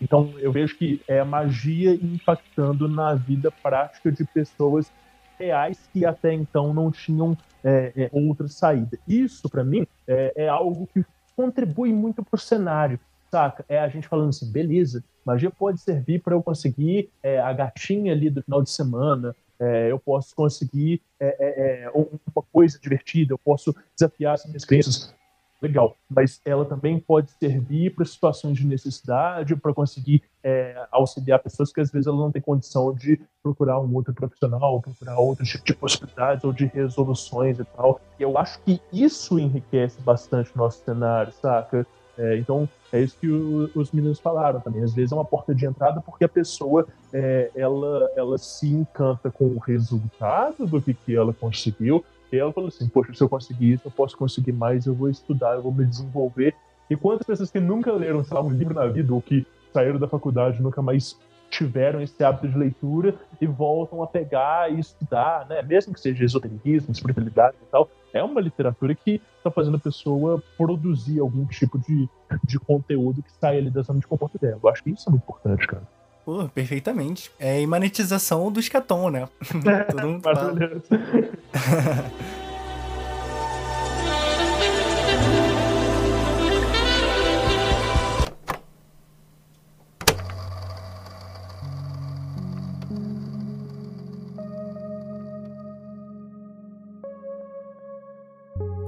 Então 0.00 0.32
eu 0.38 0.50
vejo 0.50 0.78
que 0.78 1.02
é 1.06 1.20
a 1.20 1.24
magia 1.24 1.92
impactando 1.94 2.88
na 2.88 3.14
vida 3.14 3.50
prática 3.50 4.10
de 4.10 4.24
pessoas 4.24 4.90
reais 5.38 5.78
que 5.92 6.06
até 6.06 6.32
então 6.32 6.72
não 6.72 6.90
tinham 6.90 7.36
é, 7.62 7.92
é, 7.94 8.10
outra 8.10 8.48
saída. 8.48 8.98
Isso, 9.06 9.50
para 9.50 9.62
mim, 9.62 9.86
é, 10.08 10.32
é 10.34 10.48
algo 10.48 10.86
que 10.86 11.04
contribui 11.36 11.92
muito 11.92 12.24
para 12.24 12.38
o 12.38 12.40
cenário, 12.40 12.98
saca? 13.30 13.66
É 13.68 13.78
a 13.78 13.88
gente 13.88 14.08
falando 14.08 14.30
assim, 14.30 14.50
beleza, 14.50 15.04
magia 15.26 15.50
pode 15.50 15.78
servir 15.78 16.22
para 16.22 16.34
eu 16.34 16.42
conseguir 16.42 17.10
é, 17.22 17.38
a 17.38 17.52
gatinha 17.52 18.14
ali 18.14 18.30
do 18.30 18.42
final 18.42 18.62
de 18.62 18.70
semana, 18.70 19.36
é, 19.60 19.90
eu 19.90 19.98
posso 19.98 20.34
conseguir 20.34 21.02
é, 21.20 21.36
é, 21.38 21.82
é, 21.84 21.90
um- 21.90 22.18
uma 22.34 22.42
coisa 22.50 22.78
divertida, 22.80 23.34
eu 23.34 23.38
posso 23.38 23.74
desafiar 23.94 24.34
as 24.34 24.46
minhas 24.46 24.64
crenças. 24.64 25.14
Legal, 25.62 25.94
mas 26.08 26.40
ela 26.42 26.64
também 26.64 26.98
pode 26.98 27.30
servir 27.32 27.94
para 27.94 28.06
situações 28.06 28.56
de 28.56 28.66
necessidade, 28.66 29.54
para 29.54 29.74
conseguir 29.74 30.22
é, 30.42 30.86
auxiliar 30.90 31.38
pessoas 31.38 31.70
que 31.70 31.82
às 31.82 31.90
vezes 31.90 32.06
ela 32.06 32.16
não 32.16 32.32
tem 32.32 32.40
condição 32.40 32.94
de 32.94 33.20
procurar 33.42 33.78
um 33.78 33.94
outro 33.94 34.14
profissional, 34.14 34.80
procurar 34.80 35.18
outro 35.18 35.44
tipo 35.44 35.62
de 35.62 35.74
possibilidades 35.74 36.44
ou 36.44 36.52
de 36.54 36.64
resoluções 36.64 37.58
e 37.58 37.64
tal. 37.64 38.00
E 38.18 38.22
eu 38.22 38.38
acho 38.38 38.58
que 38.62 38.80
isso 38.90 39.38
enriquece 39.38 40.00
bastante 40.00 40.50
o 40.54 40.58
nosso 40.58 40.82
cenário, 40.82 41.30
saca? 41.42 41.86
É, 42.20 42.36
então, 42.36 42.68
é 42.92 43.00
isso 43.00 43.16
que 43.18 43.26
o, 43.26 43.70
os 43.74 43.90
meninos 43.92 44.20
falaram 44.20 44.60
também. 44.60 44.82
Às 44.82 44.92
vezes 44.92 45.10
é 45.10 45.14
uma 45.14 45.24
porta 45.24 45.54
de 45.54 45.64
entrada 45.64 46.02
porque 46.02 46.22
a 46.22 46.28
pessoa 46.28 46.86
é, 47.12 47.50
ela, 47.54 48.10
ela 48.14 48.36
se 48.36 48.68
encanta 48.68 49.30
com 49.30 49.46
o 49.46 49.58
resultado 49.58 50.66
do 50.66 50.82
que, 50.82 50.92
que 50.92 51.16
ela 51.16 51.32
conseguiu. 51.32 52.04
E 52.30 52.36
ela 52.36 52.52
falou 52.52 52.68
assim: 52.68 52.86
Poxa, 52.88 53.14
se 53.14 53.22
eu 53.22 53.28
conseguir 53.28 53.72
isso, 53.72 53.86
eu 53.86 53.90
posso 53.90 54.16
conseguir 54.18 54.52
mais, 54.52 54.84
eu 54.84 54.94
vou 54.94 55.08
estudar, 55.08 55.54
eu 55.54 55.62
vou 55.62 55.72
me 55.72 55.86
desenvolver. 55.86 56.54
E 56.90 56.96
quantas 56.96 57.26
pessoas 57.26 57.50
que 57.50 57.58
nunca 57.58 57.90
leram, 57.90 58.22
sei 58.22 58.34
lá, 58.34 58.42
um 58.42 58.50
livro 58.50 58.74
na 58.74 58.86
vida 58.86 59.14
ou 59.14 59.22
que 59.22 59.46
saíram 59.72 59.98
da 59.98 60.08
faculdade 60.08 60.60
nunca 60.60 60.82
mais 60.82 61.16
tiveram 61.48 62.00
esse 62.00 62.22
hábito 62.22 62.48
de 62.48 62.58
leitura 62.58 63.14
e 63.40 63.46
voltam 63.46 64.02
a 64.02 64.06
pegar 64.06 64.70
e 64.70 64.78
estudar, 64.78 65.46
né? 65.48 65.62
Mesmo 65.62 65.94
que 65.94 66.00
seja 66.00 66.24
esoterismo, 66.24 66.92
espiritualidade 66.92 67.56
e 67.60 67.66
tal, 67.70 67.88
é 68.12 68.22
uma 68.22 68.40
literatura 68.40 68.94
que 68.94 69.20
está 69.36 69.50
fazendo 69.50 69.76
a 69.76 69.80
pessoa 69.80 70.42
produzir 70.56 71.20
algum 71.20 71.46
tipo 71.46 71.78
de, 71.78 72.08
de 72.44 72.58
conteúdo 72.58 73.22
que 73.22 73.32
sai 73.32 73.58
ali 73.58 73.70
da 73.70 73.82
zona 73.82 74.00
de 74.00 74.06
conforto 74.06 74.38
dela. 74.38 74.58
Eu 74.62 74.68
acho 74.68 74.82
que 74.82 74.90
isso 74.90 75.08
é 75.08 75.10
muito 75.10 75.22
importante, 75.22 75.66
cara. 75.66 75.82
Pô, 76.24 76.48
perfeitamente. 76.48 77.30
É 77.38 77.52
a 77.52 77.60
imanetização 77.60 78.52
do 78.52 78.60
escatom, 78.60 79.10
né? 79.10 79.28
Todo 79.90 80.06
mundo 80.06 80.22
fala. 80.22 80.54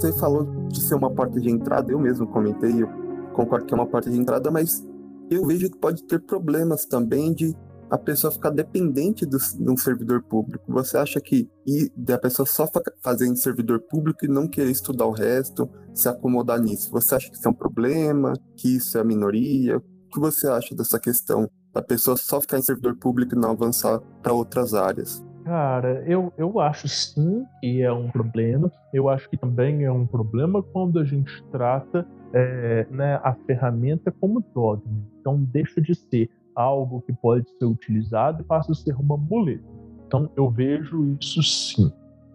Você 0.03 0.12
falou 0.15 0.45
de 0.67 0.83
ser 0.83 0.97
uma 0.97 1.09
porta 1.09 1.38
de 1.41 1.49
entrada, 1.49 1.93
eu 1.93 1.99
mesmo 2.01 2.27
comentei, 2.27 2.83
eu 2.83 2.88
concordo 3.35 3.67
que 3.67 3.73
é 3.73 3.77
uma 3.77 3.87
porta 3.87 4.11
de 4.11 4.19
entrada, 4.19 4.51
mas 4.51 4.85
eu 5.31 5.47
vejo 5.47 5.71
que 5.71 5.79
pode 5.79 6.03
ter 6.03 6.21
problemas 6.21 6.85
também 6.85 7.33
de 7.33 7.55
a 7.88 7.97
pessoa 7.97 8.33
ficar 8.33 8.51
dependente 8.51 9.25
do, 9.25 9.38
de 9.38 9.71
um 9.71 9.77
servidor 9.77 10.21
público. 10.25 10.65
Você 10.73 10.99
acha 10.99 11.21
que 11.21 11.49
e 11.65 11.88
da 11.97 12.19
pessoa 12.19 12.45
só 12.45 12.67
fa- 12.67 12.83
fazer 13.01 13.29
em 13.29 13.37
servidor 13.37 13.79
público 13.79 14.25
e 14.25 14.29
não 14.29 14.49
querer 14.49 14.73
estudar 14.73 15.07
o 15.07 15.12
resto, 15.12 15.71
se 15.95 16.09
acomodar 16.09 16.61
nisso? 16.61 16.91
Você 16.91 17.15
acha 17.15 17.31
que 17.31 17.37
isso 17.37 17.47
é 17.47 17.51
um 17.53 17.55
problema? 17.55 18.33
Que 18.57 18.75
isso 18.79 18.99
é 18.99 19.03
a 19.03 19.05
minoria? 19.05 19.77
O 19.77 19.83
que 20.12 20.19
você 20.19 20.49
acha 20.49 20.75
dessa 20.75 20.99
questão 20.99 21.49
da 21.73 21.81
pessoa 21.81 22.17
só 22.17 22.41
ficar 22.41 22.59
em 22.59 22.62
servidor 22.62 22.97
público 22.97 23.37
e 23.37 23.38
não 23.38 23.53
avançar 23.53 24.01
para 24.21 24.33
outras 24.33 24.75
áreas? 24.75 25.23
Cara, 25.44 26.05
eu, 26.07 26.33
eu 26.38 26.61
acho 26.61 26.88
sim 26.88 27.44
que 27.61 27.83
é 27.83 27.92
um 27.92 28.09
problema. 28.11 28.70
Eu 28.92 29.09
acho 29.09 29.28
que 29.28 29.37
também 29.37 29.85
é 29.85 29.90
um 29.90 30.07
problema 30.07 30.62
quando 30.62 30.98
a 30.98 31.05
gente 31.05 31.42
trata 31.50 32.07
é, 32.33 32.87
né, 32.90 33.20
a 33.22 33.35
ferramenta 33.46 34.12
como 34.12 34.44
dogma. 34.55 35.02
Então 35.20 35.42
deixa 35.42 35.81
de 35.81 35.94
ser 35.94 36.31
algo 36.55 37.02
que 37.02 37.12
pode 37.12 37.48
ser 37.59 37.64
utilizado 37.64 38.42
e 38.42 38.44
passa 38.44 38.72
a 38.72 38.74
ser 38.74 38.94
uma 38.94 39.16
muleta. 39.16 39.64
Então 40.07 40.31
eu 40.37 40.48
vejo 40.50 41.16
isso 41.20 41.42
sim. 41.42 41.92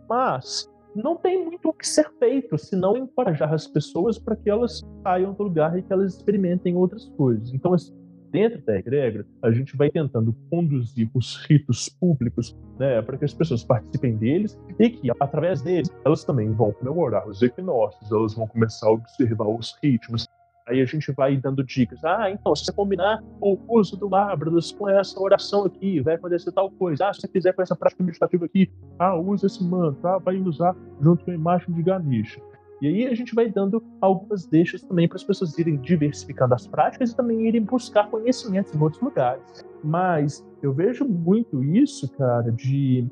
Mas 0.10 0.70
não 0.96 1.16
tem 1.16 1.46
muito 1.46 1.70
o 1.70 1.74
que 1.74 1.88
ser 1.88 2.10
feito, 2.18 2.58
senão 2.58 2.98
encorajar 2.98 3.54
as 3.54 3.68
pessoas 3.68 4.18
para 4.18 4.36
que 4.36 4.50
elas 4.50 4.82
saiam 5.04 5.34
do 5.34 5.44
lugar 5.44 5.78
e 5.78 5.82
que 5.82 5.94
elas 5.94 6.16
experimentem 6.16 6.76
outras 6.76 7.06
coisas. 7.10 7.54
Então, 7.54 7.74
assim, 7.74 7.94
dentro 8.32 8.62
da 8.66 8.78
egrégora, 8.78 9.26
a 9.42 9.52
gente 9.52 9.76
vai 9.76 9.90
tentando 9.90 10.34
conduzir 10.50 11.10
os 11.14 11.36
ritos 11.46 11.90
públicos 11.90 12.56
né, 12.80 13.02
para 13.02 13.18
que 13.18 13.26
as 13.26 13.34
pessoas 13.34 13.64
participem 13.64 14.16
deles 14.16 14.60
e 14.80 14.90
que, 14.90 15.12
através 15.20 15.62
deles, 15.62 15.90
elas 16.06 16.24
também 16.24 16.52
vão 16.52 16.72
comemorar 16.72 17.28
os 17.28 17.42
equinócios, 17.42 18.12
elas 18.12 18.34
vão 18.34 18.48
começar 18.48 18.88
a 18.88 18.92
observar 18.92 19.48
os 19.48 19.78
ritmos. 19.82 20.28
Aí 20.68 20.82
a 20.82 20.86
gente 20.86 21.14
vai 21.14 21.38
dando 21.38 21.64
dicas. 21.64 22.04
Ah, 22.04 22.30
então, 22.30 22.54
se 22.54 22.66
você 22.66 22.74
combinar 22.74 23.24
o 23.40 23.58
uso 23.70 23.96
do 23.96 24.10
Lábrados 24.10 24.74
com 24.74 24.90
essa 24.90 25.18
oração 25.18 25.66
aqui, 25.66 26.02
vai 26.02 26.16
acontecer 26.16 26.52
tal 26.52 26.70
coisa. 26.70 27.08
Ah, 27.08 27.14
se 27.14 27.22
você 27.22 27.28
fizer 27.30 27.54
com 27.54 27.62
essa 27.62 27.74
prática 27.74 28.04
meditativa 28.04 28.46
aqui, 28.46 28.70
ah, 29.00 29.16
usa 29.16 29.48
esse 29.48 29.64
mantra, 29.64 30.16
ah, 30.16 30.18
vai 30.18 30.36
usar 30.36 30.76
junto 31.02 31.24
com 31.24 31.32
a 31.32 31.36
imagem 31.36 31.74
de 31.74 31.82
Ganesha. 31.82 32.42
E 32.82 32.88
aí 32.88 33.08
a 33.08 33.16
gente 33.16 33.34
vai 33.34 33.50
dando 33.50 33.84
algumas 34.00 34.46
deixas 34.46 34.84
também 34.84 35.08
para 35.08 35.16
as 35.16 35.24
pessoas 35.24 35.58
irem 35.58 35.78
diversificando 35.78 36.54
as 36.54 36.68
práticas 36.68 37.12
e 37.12 37.16
também 37.16 37.48
irem 37.48 37.64
buscar 37.64 38.10
conhecimentos 38.10 38.74
em 38.74 38.80
outros 38.80 39.02
lugares. 39.02 39.66
Mas 39.84 40.46
eu 40.62 40.74
vejo 40.74 41.06
muito 41.06 41.64
isso, 41.64 42.10
cara, 42.14 42.52
de, 42.52 43.08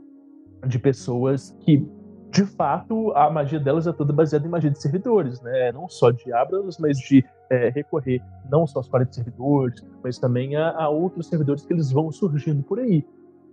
de 0.67 0.77
pessoas 0.77 1.55
que, 1.61 1.87
de 2.29 2.45
fato, 2.45 3.11
a 3.13 3.29
magia 3.31 3.59
delas 3.59 3.87
é 3.87 3.91
toda 3.91 4.13
baseada 4.13 4.45
em 4.45 4.49
magia 4.49 4.69
de 4.69 4.79
servidores, 4.79 5.41
né? 5.41 5.71
Não 5.71 5.89
só 5.89 6.11
de 6.11 6.31
Abralos, 6.31 6.77
mas 6.77 6.97
de 6.99 7.25
é, 7.49 7.69
recorrer 7.69 8.21
não 8.51 8.67
só 8.67 8.79
aos 8.79 8.87
40 8.87 9.13
servidores, 9.13 9.83
mas 10.03 10.19
também 10.19 10.55
a, 10.55 10.71
a 10.77 10.89
outros 10.89 11.27
servidores 11.27 11.65
que 11.65 11.73
eles 11.73 11.91
vão 11.91 12.11
surgindo 12.11 12.61
por 12.61 12.79
aí. 12.79 13.03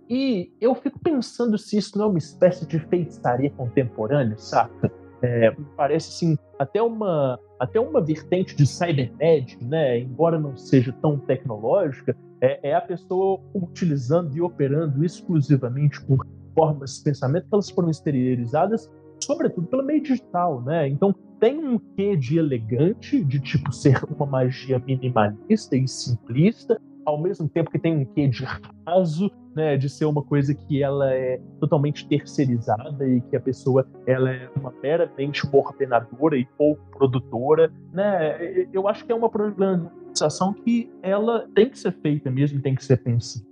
E 0.09 0.51
eu 0.59 0.75
fico 0.75 0.99
pensando 0.99 1.57
se 1.57 1.77
isso 1.77 1.97
não 1.97 2.05
é 2.05 2.09
uma 2.09 2.17
espécie 2.17 2.67
de 2.67 2.77
feitiçaria 2.77 3.49
contemporânea, 3.49 4.37
saca? 4.37 4.91
É, 5.23 5.55
parece 5.77 6.09
assim 6.09 6.37
até 6.59 6.81
uma 6.81 7.39
até 7.57 7.79
uma 7.79 8.01
vertente 8.01 8.57
de 8.57 8.67
cybernética, 8.67 9.65
né? 9.65 9.99
Embora 9.99 10.37
não 10.37 10.57
seja 10.57 10.91
tão 11.01 11.17
tecnológica, 11.17 12.13
é, 12.41 12.71
é, 12.71 12.75
a 12.75 12.81
pessoa 12.81 13.39
utilizando 13.53 14.35
e 14.35 14.41
operando 14.41 15.03
exclusivamente 15.05 16.03
por 16.05 16.27
formas 16.53 16.97
de 16.97 17.03
pensamento 17.05 17.47
que 17.47 17.53
elas 17.53 17.69
foram 17.69 17.89
exteriorizadas, 17.89 18.91
sobretudo 19.23 19.65
pelo 19.67 19.83
meio 19.83 20.03
digital, 20.03 20.61
né? 20.61 20.89
Então 20.89 21.15
tem 21.39 21.57
um 21.57 21.79
quê 21.79 22.17
de 22.17 22.37
elegante, 22.37 23.23
de 23.23 23.39
tipo 23.39 23.71
ser 23.71 24.03
uma 24.13 24.25
magia 24.25 24.77
minimalista 24.79 25.77
e 25.77 25.87
simplista, 25.87 26.81
ao 27.05 27.21
mesmo 27.21 27.47
tempo 27.47 27.71
que 27.71 27.79
tem 27.79 27.95
um 27.95 28.05
quê 28.05 28.27
de 28.27 28.45
raso, 28.85 29.31
né, 29.55 29.77
de 29.77 29.89
ser 29.89 30.05
uma 30.05 30.23
coisa 30.23 30.53
que 30.53 30.81
ela 30.81 31.13
é 31.13 31.39
totalmente 31.59 32.07
terceirizada 32.07 33.07
e 33.07 33.21
que 33.21 33.35
a 33.35 33.39
pessoa 33.39 33.87
ela 34.07 34.31
é 34.31 34.49
uma 34.55 34.73
meramente 34.81 35.45
uma 35.45 35.57
ordenadora 35.57 36.37
e 36.37 36.45
pouco 36.57 36.81
produtora, 36.97 37.71
né? 37.93 38.67
Eu 38.73 38.87
acho 38.87 39.05
que 39.05 39.11
é 39.11 39.15
uma 39.15 39.29
problematização 39.29 40.53
que 40.53 40.91
ela 41.01 41.47
tem 41.53 41.69
que 41.69 41.77
ser 41.77 41.91
feita 41.91 42.31
mesmo, 42.31 42.61
tem 42.61 42.75
que 42.75 42.83
ser 42.83 42.97
pensada. 42.97 43.45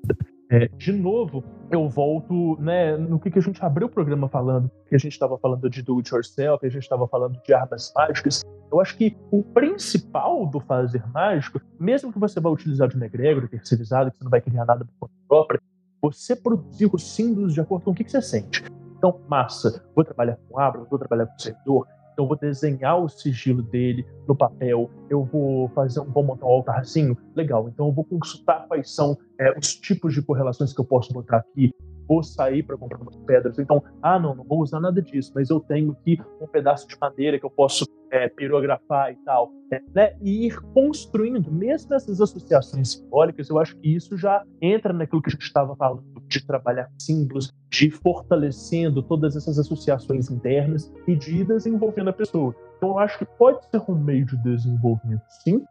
É, 0.50 0.68
de 0.76 0.92
novo, 0.92 1.44
eu 1.72 1.88
volto 1.88 2.58
né, 2.60 2.98
no 2.98 3.18
que, 3.18 3.32
que 3.32 3.40
a 3.40 3.42
gente 3.42 3.64
abriu 3.64 3.88
o 3.88 3.90
programa 3.90 4.28
falando, 4.28 4.70
que 4.90 4.96
a 4.96 4.98
gente 4.98 5.14
estava 5.14 5.38
falando 5.38 5.70
de 5.70 5.82
do 5.82 5.98
it 6.00 6.14
yourself, 6.14 6.60
que 6.60 6.66
a 6.66 6.70
gente 6.70 6.84
estava 6.84 7.08
falando 7.08 7.40
de 7.42 7.54
armas 7.54 7.94
mágicas. 7.96 8.42
Eu 8.72 8.80
acho 8.80 8.98
que 8.98 9.18
o 9.30 9.44
principal 9.44 10.46
do 10.48 10.62
fazer 10.62 11.04
mágico, 11.14 11.60
mesmo 11.78 12.12
que 12.14 12.18
você 12.18 12.40
vá 12.40 12.50
utilizar 12.50 12.88
de 12.88 12.96
uma 12.96 13.06
egrégora 13.06 13.48
terceirizada, 13.48 14.10
que 14.10 14.18
você 14.18 14.24
não 14.24 14.32
vai 14.32 14.40
criar 14.40 14.66
nada 14.66 14.86
por 14.86 14.94
conta 15.02 15.14
própria, 15.28 15.62
você 16.02 16.36
produzir 16.36 16.90
os 16.92 17.14
símbolos 17.14 17.54
de 17.54 17.60
acordo 17.60 17.84
com 17.84 17.92
o 17.92 17.94
que, 17.94 18.10
você 18.10 18.22
sente. 18.22 18.64
Então, 18.98 19.20
massa, 19.28 19.84
vou 19.94 20.06
trabalhar 20.06 20.38
com 20.48 20.58
Abra, 20.58 20.84
vou 20.90 20.98
trabalhar 20.98 21.26
com 21.26 21.38
servidor, 21.38 21.86
então 22.14 22.28
vou 22.28 22.38
desenhar 22.38 22.98
o 22.98 23.10
sigilo 23.10 23.62
dele 23.62 24.06
no 24.28 24.36
papel, 24.36 24.90
eu 25.10 25.24
vou 25.24 25.68
fazer 25.70 26.00
vou 26.02 26.24
montar 26.24 26.46
um 26.46 26.50
altarzinho, 26.50 27.18
legal. 27.36 27.68
Então 27.68 27.88
eu 27.88 27.92
vou 27.92 28.06
consultar 28.06 28.68
quais 28.68 28.94
são 28.94 29.18
é, 29.40 29.58
os 29.58 29.76
tipos 29.76 30.14
de 30.14 30.22
correlações 30.22 30.74
que 30.74 30.80
eu 30.80 30.86
posso 30.86 31.12
botar 31.12 31.38
aqui. 31.38 31.74
Vou 32.08 32.24
sair 32.24 32.64
para 32.64 32.78
comprar 32.78 33.02
umas 33.02 33.16
pedras. 33.18 33.58
Então, 33.58 33.84
ah, 34.02 34.20
não, 34.20 34.36
não 34.36 34.44
vou 34.44 34.62
usar 34.62 34.80
nada 34.80 35.02
disso, 35.02 35.32
mas 35.34 35.50
eu 35.50 35.60
tenho 35.60 35.92
aqui 35.92 36.22
um 36.42 36.48
pedaço 36.48 36.88
de 36.88 36.98
madeira 37.00 37.40
que 37.40 37.46
eu 37.46 37.50
posso 37.50 37.86
é, 38.12 38.28
pirografar 38.28 39.12
e 39.12 39.16
tal. 39.24 39.52
Né? 39.96 40.14
E 40.22 40.48
ir 40.48 40.62
construindo, 40.74 41.50
mesmo 41.50 41.94
essas 41.96 42.20
associações 42.20 42.92
simbólicas, 42.92 43.50
eu 43.50 43.58
acho 43.58 43.76
que 43.78 43.96
isso 43.96 44.18
já 44.18 44.44
entra 44.62 44.92
naquilo 44.92 45.22
que 45.22 45.30
a 45.30 45.32
gente 45.32 45.44
estava 45.44 45.76
falando, 45.76 46.04
de 46.28 46.46
trabalhar 46.46 46.90
símbolos, 47.00 47.52
de 47.70 47.90
fortalecendo 47.90 49.02
todas 49.02 49.36
essas 49.36 49.58
associações 49.58 50.30
internas 50.30 50.94
pedidas 51.06 51.66
envolvendo 51.66 52.10
a 52.10 52.14
pessoa. 52.14 52.54
Então, 52.78 52.90
eu 52.90 53.00
acho 53.00 53.18
que 53.18 53.26
pode 53.26 53.66
ser 53.70 53.82
um 53.90 53.96
meio 53.96 54.26
de 54.26 54.36
desenvolvimento, 54.38 55.24
sim, 55.44 55.64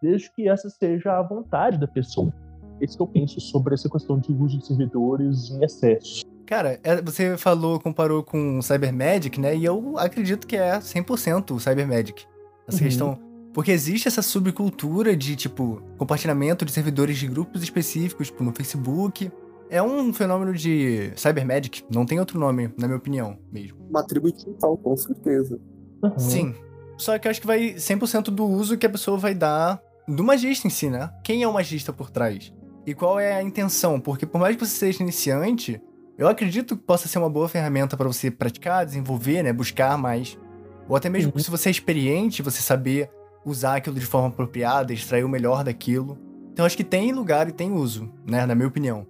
desde 0.00 0.30
que 0.32 0.48
essa 0.48 0.70
seja 0.70 1.18
a 1.18 1.22
vontade 1.22 1.78
da 1.78 1.88
pessoa. 1.88 2.32
Esse 2.80 2.96
que 2.96 3.02
eu 3.02 3.08
penso 3.08 3.40
sobre 3.40 3.74
essa 3.74 3.90
questão 3.90 4.20
de 4.20 4.32
uso 4.32 4.58
de 4.58 4.66
servidores 4.66 5.50
em 5.50 5.64
excesso. 5.64 6.24
Cara, 6.48 6.80
é- 6.82 7.02
você 7.02 7.36
falou, 7.36 7.78
comparou 7.78 8.22
com 8.22 8.62
Cybermagic, 8.62 9.38
né? 9.38 9.54
E 9.54 9.66
eu 9.66 9.98
acredito 9.98 10.46
que 10.46 10.56
é 10.56 10.80
100% 10.80 11.50
o 11.54 11.60
Cybermagic. 11.60 12.24
Essa 12.66 12.78
Uhum. 12.78 12.84
questão. 12.84 13.18
Porque 13.52 13.70
existe 13.70 14.08
essa 14.08 14.22
subcultura 14.22 15.14
de, 15.14 15.36
tipo, 15.36 15.82
compartilhamento 15.98 16.64
de 16.64 16.72
servidores 16.72 17.18
de 17.18 17.26
grupos 17.26 17.62
específicos, 17.62 18.28
tipo, 18.28 18.42
no 18.42 18.54
Facebook. 18.54 19.30
É 19.68 19.82
um 19.82 20.10
fenômeno 20.14 20.54
de 20.54 21.12
Cybermagic, 21.16 21.84
não 21.90 22.06
tem 22.06 22.18
outro 22.18 22.40
nome, 22.40 22.70
na 22.78 22.86
minha 22.86 22.96
opinião, 22.96 23.36
mesmo. 23.52 23.76
Uma 23.90 24.02
tribo 24.02 24.32
digital, 24.32 24.74
com 24.78 24.96
certeza. 24.96 25.60
Uhum. 26.02 26.18
Sim. 26.18 26.54
Só 26.96 27.18
que 27.18 27.28
eu 27.28 27.30
acho 27.30 27.42
que 27.42 27.46
vai 27.46 27.74
100% 27.78 28.30
do 28.30 28.46
uso 28.46 28.78
que 28.78 28.86
a 28.86 28.90
pessoa 28.90 29.18
vai 29.18 29.34
dar 29.34 29.78
do 30.06 30.24
magista 30.24 30.66
em 30.66 30.70
si, 30.70 30.88
né? 30.88 31.10
Quem 31.22 31.42
é 31.42 31.48
o 31.48 31.52
magista 31.52 31.92
por 31.92 32.08
trás? 32.10 32.50
E 32.86 32.94
qual 32.94 33.20
é 33.20 33.34
a 33.34 33.42
intenção? 33.42 34.00
Porque 34.00 34.24
por 34.24 34.40
mais 34.40 34.56
que 34.56 34.64
você 34.64 34.74
seja 34.74 35.02
iniciante, 35.02 35.78
eu 36.18 36.28
acredito 36.28 36.76
que 36.76 36.82
possa 36.82 37.08
ser 37.08 37.18
uma 37.18 37.30
boa 37.30 37.48
ferramenta 37.48 37.96
para 37.96 38.06
você 38.08 38.30
praticar, 38.30 38.84
desenvolver, 38.84 39.42
né? 39.42 39.52
Buscar 39.52 39.96
mais. 39.96 40.38
Ou 40.88 40.96
até 40.96 41.08
mesmo 41.08 41.32
Uhum. 41.34 41.38
se 41.38 41.50
você 41.50 41.68
é 41.68 41.72
experiente, 41.72 42.42
você 42.42 42.60
saber 42.60 43.10
usar 43.44 43.76
aquilo 43.76 43.96
de 43.96 44.04
forma 44.04 44.28
apropriada, 44.28 44.92
extrair 44.92 45.24
o 45.24 45.28
melhor 45.28 45.62
daquilo. 45.64 46.18
Então 46.52 46.66
acho 46.66 46.76
que 46.76 46.84
tem 46.84 47.12
lugar 47.12 47.48
e 47.48 47.52
tem 47.52 47.70
uso, 47.72 48.10
né? 48.26 48.44
Na 48.44 48.54
minha 48.54 48.68
opinião. 48.68 49.06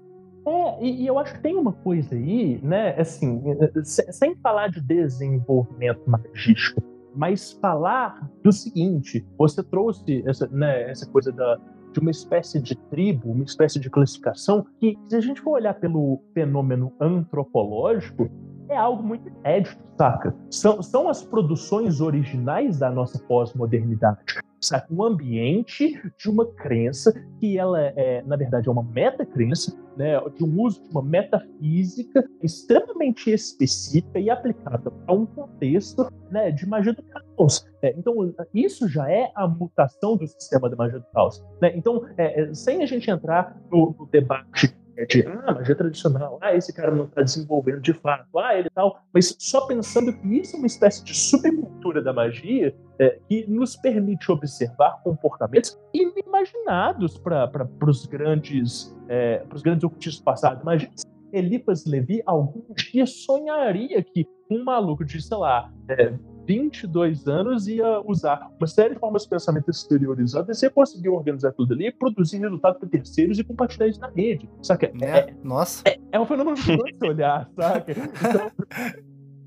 É, 0.46 0.84
e, 0.84 1.02
e 1.02 1.06
eu 1.06 1.18
acho 1.18 1.34
que 1.34 1.40
tem 1.40 1.56
uma 1.56 1.72
coisa 1.72 2.14
aí, 2.14 2.60
né? 2.62 2.94
Assim, 2.98 3.42
se- 3.84 4.10
sem 4.12 4.36
falar 4.36 4.68
de 4.68 4.80
desenvolvimento 4.80 6.00
magístico, 6.06 6.82
mas 7.14 7.52
falar 7.60 8.30
do 8.44 8.52
seguinte: 8.52 9.26
você 9.38 9.62
trouxe 9.62 10.22
essa, 10.26 10.46
né, 10.48 10.90
essa 10.90 11.06
coisa 11.06 11.32
da, 11.32 11.58
de 11.98 12.00
uma 12.00 12.10
espécie 12.10 12.60
de 12.60 12.76
tribo, 12.76 13.32
uma 13.32 13.44
espécie 13.44 13.80
de 13.80 13.90
classificação, 13.90 14.64
que, 14.78 14.96
se 15.08 15.16
a 15.16 15.20
gente 15.20 15.40
for 15.40 15.52
olhar 15.52 15.74
pelo 15.74 16.22
fenômeno 16.32 16.92
antropológico, 17.00 18.30
é 18.68 18.76
algo 18.76 19.02
muito 19.02 19.28
inédito, 19.28 19.82
saca? 19.96 20.34
São, 20.50 20.82
são 20.82 21.08
as 21.08 21.22
produções 21.22 22.00
originais 22.00 22.78
da 22.78 22.90
nossa 22.90 23.18
pós-modernidade. 23.18 24.18
Saca? 24.60 24.92
Um 24.92 25.02
ambiente 25.02 26.00
de 26.16 26.28
uma 26.28 26.46
crença 26.46 27.12
que 27.38 27.58
ela 27.58 27.80
é, 27.80 28.22
na 28.26 28.36
verdade, 28.36 28.68
é 28.68 28.72
uma 28.72 28.82
metacrença, 28.82 29.76
né, 29.96 30.20
de 30.36 30.44
um 30.44 30.62
uso 30.62 30.82
de 30.82 30.90
uma 30.90 31.02
metafísica 31.02 32.24
extremamente 32.42 33.30
específica 33.30 34.18
e 34.18 34.30
aplicada 34.30 34.92
a 35.06 35.12
um 35.12 35.26
contexto 35.26 36.08
né, 36.30 36.50
de 36.50 36.66
magia 36.66 36.92
do 36.92 37.02
caos. 37.02 37.66
É, 37.82 37.94
então, 37.96 38.32
isso 38.52 38.88
já 38.88 39.10
é 39.10 39.30
a 39.34 39.46
mutação 39.46 40.16
do 40.16 40.26
sistema 40.26 40.68
da 40.68 40.76
magia 40.76 40.98
do 40.98 41.06
caos. 41.12 41.44
né? 41.60 41.72
Então, 41.76 42.04
é, 42.16 42.42
é, 42.42 42.54
sem 42.54 42.82
a 42.82 42.86
gente 42.86 43.10
entrar 43.10 43.56
no, 43.70 43.94
no 43.98 44.06
debate 44.06 44.74
é, 44.98 45.06
de 45.06 45.24
ah, 45.28 45.54
magia 45.54 45.76
tradicional, 45.76 46.38
ah, 46.42 46.54
esse 46.56 46.72
cara 46.72 46.92
não 46.92 47.04
está 47.04 47.22
desenvolvendo 47.22 47.80
de 47.80 47.92
fato, 47.92 48.36
ah, 48.36 48.58
ele 48.58 48.68
tal, 48.70 49.00
mas 49.14 49.36
só 49.38 49.64
pensando 49.64 50.12
que 50.12 50.26
isso 50.36 50.56
é 50.56 50.58
uma 50.58 50.66
espécie 50.66 51.04
de 51.04 51.14
subcultura 51.14 52.02
da 52.02 52.12
magia 52.12 52.74
é, 52.98 53.16
que 53.28 53.46
nos 53.48 53.76
permite 53.76 54.32
observar 54.32 55.00
comportamentos 55.04 55.78
inimaginados 55.94 57.16
para 57.16 57.68
os 57.86 58.06
grandes, 58.06 58.92
é, 59.08 59.38
pros 59.48 59.62
grandes 59.62 59.84
ocultistas 59.84 60.20
passados. 60.20 60.62
Imagina 60.62 60.90
se 60.96 61.06
Eliphas 61.32 61.84
Levi 61.84 62.20
algum 62.26 62.64
dia 62.90 63.06
sonharia 63.06 64.02
que 64.02 64.26
um 64.50 64.64
maluco 64.64 65.04
de, 65.04 65.22
sei 65.22 65.36
lá, 65.36 65.72
é, 65.88 66.12
22 66.48 67.28
anos 67.28 67.68
ia 67.68 68.00
usar 68.06 68.50
uma 68.58 68.66
série 68.66 68.94
de 68.94 69.00
formas 69.00 69.22
de 69.24 69.28
pensamento 69.28 69.70
exteriorizadas 69.70 70.62
e 70.62 70.64
ia 70.66 70.70
conseguir 70.70 71.10
organizar 71.10 71.52
tudo 71.52 71.74
ali, 71.74 71.92
produzir 71.92 72.38
resultado 72.38 72.78
para 72.78 72.88
terceiros 72.88 73.38
e 73.38 73.44
compartilhar 73.44 73.86
isso 73.86 74.00
na 74.00 74.08
rede. 74.08 74.48
Saca? 74.62 74.90
Né? 74.94 75.06
É, 75.18 75.34
Nossa. 75.44 75.82
é 76.10 76.18
um 76.18 76.24
fenômeno 76.24 76.56
de 76.56 76.74
você 76.76 77.06
olhar, 77.06 77.48
saca? 77.54 77.92
Então, 77.92 78.50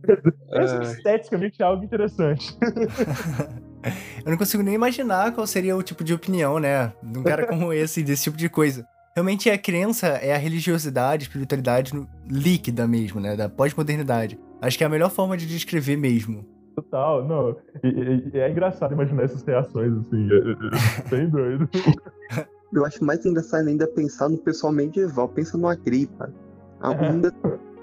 É. 0.54 0.82
esteticamente 0.84 1.62
é 1.62 1.66
algo 1.66 1.84
interessante. 1.86 2.58
Eu 4.26 4.32
não 4.32 4.38
consigo 4.38 4.62
nem 4.64 4.74
imaginar 4.76 5.32
qual 5.32 5.45
seria 5.45 5.76
o 5.78 5.84
tipo 5.84 6.04
de 6.04 6.12
opinião, 6.14 6.60
né? 6.60 6.91
De 7.04 7.20
um 7.20 7.24
cara 7.24 7.45
como 7.47 7.72
esse, 7.72 8.02
desse 8.04 8.24
tipo 8.24 8.36
de 8.38 8.49
coisa. 8.49 8.84
Realmente 9.16 9.49
a 9.49 9.58
crença 9.58 10.08
é 10.08 10.34
a 10.34 10.38
religiosidade, 10.38 11.24
espiritualidade 11.24 11.93
no- 11.93 12.08
líquida 12.28 12.88
mesmo, 12.88 13.20
né? 13.20 13.36
Da 13.36 13.47
pós-modernidade. 13.47 14.39
Acho 14.62 14.78
que 14.78 14.84
é 14.84 14.88
a 14.88 14.89
melhor 14.89 15.10
forma 15.12 15.38
de 15.38 15.45
descrever 15.47 15.97
mesmo. 15.97 16.45
Total, 16.76 17.28
não. 17.28 17.55
E, 17.84 17.88
e- 17.88 18.32
e 18.34 18.39
é 18.39 18.49
engraçado 18.49 18.93
imaginar 18.93 19.24
essas 19.24 19.43
reações, 19.43 19.91
assim. 19.97 20.30
É, 20.32 20.36
é, 20.38 21.05
é 21.05 21.09
bem 21.09 21.30
doido. 21.30 21.69
Eu 22.74 22.86
acho 22.86 23.03
mais 23.03 23.26
engraçado 23.26 23.67
ainda 23.67 23.86
pensar 23.86 24.30
no 24.30 24.38
pessoal 24.38 24.72
medieval, 24.72 25.28
pensa 25.28 25.57
no 25.57 25.67
Agripa. 25.67 26.34
Algo 26.80 27.03
É. 27.03 27.09
ainda 27.09 27.32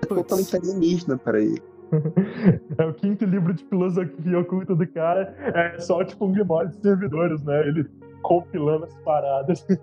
totalmente 0.09 0.57
alienígena 0.57 1.19
para 1.19 1.41
ele. 1.41 1.63
É 2.79 2.85
o 2.85 2.93
quinto 2.95 3.25
livro 3.25 3.53
de 3.55 3.65
filosofia 3.65 4.39
oculta 4.39 4.75
do 4.75 4.87
cara. 4.87 5.35
É 5.55 5.79
só 5.81 6.03
tipo 6.05 6.27
um 6.27 6.33
grimório 6.33 6.71
de 6.71 6.77
servidores, 6.81 7.43
né? 7.45 7.67
Ele 7.69 7.87
compilando 8.23 8.85
as 8.85 8.95
paradas. 8.99 9.67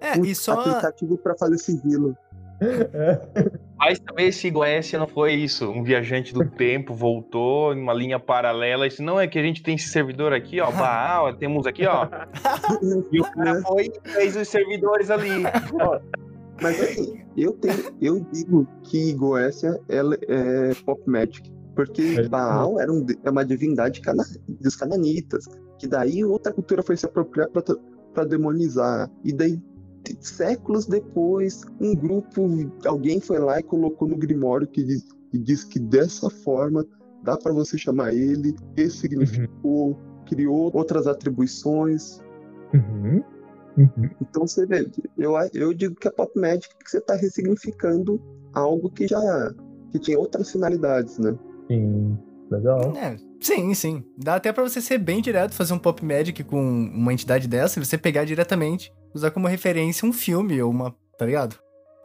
É, 0.00 0.16
e 0.20 0.32
só. 0.32 0.60
aplicativo 0.60 1.18
para 1.18 1.36
fazer 1.36 1.58
sigilo. 1.58 2.16
É. 2.60 3.20
Mas 3.78 3.98
também 4.00 4.28
esse 4.28 4.50
Goécia 4.50 4.98
não 4.98 5.06
foi 5.06 5.34
isso. 5.34 5.70
Um 5.70 5.82
viajante 5.82 6.34
do 6.34 6.44
tempo 6.44 6.94
voltou 6.94 7.72
em 7.72 7.80
uma 7.80 7.94
linha 7.94 8.18
paralela 8.18 8.88
disse: 8.88 9.02
Não, 9.02 9.20
é 9.20 9.26
que 9.26 9.38
a 9.38 9.42
gente 9.42 9.62
tem 9.62 9.76
esse 9.76 9.88
servidor 9.88 10.32
aqui, 10.32 10.60
ó, 10.60 10.70
Baal, 10.70 11.34
temos 11.34 11.66
aqui, 11.66 11.86
ó. 11.86 12.08
E 13.12 13.20
o 13.20 13.24
cara 13.24 13.62
foi 13.62 13.86
e 13.86 14.10
fez 14.10 14.36
os 14.36 14.48
servidores 14.48 15.10
ali. 15.10 15.42
Mas 16.60 16.80
assim, 16.80 17.24
eu 17.36 17.52
tenho, 17.52 17.96
eu 18.00 18.26
digo 18.32 18.66
que 18.82 19.12
Goécia 19.14 19.78
ela 19.88 20.16
é 20.28 20.74
pop 20.84 21.00
magic. 21.06 21.50
Porque 21.74 22.16
É. 22.18 22.28
Baal 22.28 22.80
era 22.80 22.92
um 22.92 23.06
é 23.24 23.30
uma 23.30 23.44
divindade 23.44 24.00
cana, 24.00 24.24
dos 24.48 24.74
cananitas. 24.74 25.46
Que 25.78 25.86
daí 25.86 26.24
outra 26.24 26.52
cultura 26.52 26.82
foi 26.82 26.96
se 26.96 27.06
apropriar 27.06 27.48
para 27.50 28.24
demonizar. 28.24 29.08
E 29.24 29.32
daí, 29.32 29.62
séculos 30.20 30.86
depois, 30.86 31.62
um 31.80 31.94
grupo, 31.94 32.48
alguém 32.84 33.20
foi 33.20 33.38
lá 33.38 33.60
e 33.60 33.62
colocou 33.62 34.08
no 34.08 34.16
Grimório 34.16 34.66
que 34.66 34.82
diz, 34.82 35.06
que 35.30 35.38
diz 35.38 35.64
que 35.64 35.78
dessa 35.78 36.30
forma 36.30 36.86
dá 37.22 37.36
para 37.36 37.52
você 37.52 37.76
chamar 37.76 38.14
ele, 38.14 38.54
ressignificou, 38.76 39.98
criou 40.26 40.70
outras 40.74 41.06
atribuições. 41.06 42.20
Uhum. 42.72 43.22
Uhum. 43.76 44.10
Então 44.20 44.46
você 44.46 44.66
vê, 44.66 44.90
eu, 45.16 45.34
eu 45.54 45.72
digo 45.72 45.94
que 45.94 46.08
é 46.08 46.10
pop 46.10 46.32
magic 46.38 46.68
que 46.82 46.90
você 46.90 46.98
está 46.98 47.14
ressignificando 47.14 48.20
algo 48.52 48.90
que 48.90 49.06
já 49.06 49.20
que 49.92 49.98
tinha 49.98 50.18
outras 50.18 50.50
finalidades, 50.50 51.18
né? 51.18 51.38
Sim, 51.68 52.18
legal. 52.50 52.96
É, 52.96 53.16
sim, 53.40 53.72
sim. 53.74 54.04
Dá 54.16 54.34
até 54.34 54.52
pra 54.52 54.62
você 54.62 54.80
ser 54.80 54.98
bem 54.98 55.22
direto, 55.22 55.54
fazer 55.54 55.72
um 55.72 55.78
pop 55.78 56.04
magic 56.04 56.42
com 56.44 56.60
uma 56.60 57.12
entidade 57.12 57.46
dessa 57.46 57.78
e 57.78 57.84
você 57.84 57.96
pegar 57.96 58.24
diretamente, 58.24 58.92
usar 59.14 59.30
como 59.30 59.46
referência 59.46 60.06
um 60.08 60.12
filme 60.12 60.60
ou 60.62 60.70
uma, 60.70 60.94
tá 61.18 61.26
ligado? 61.26 61.56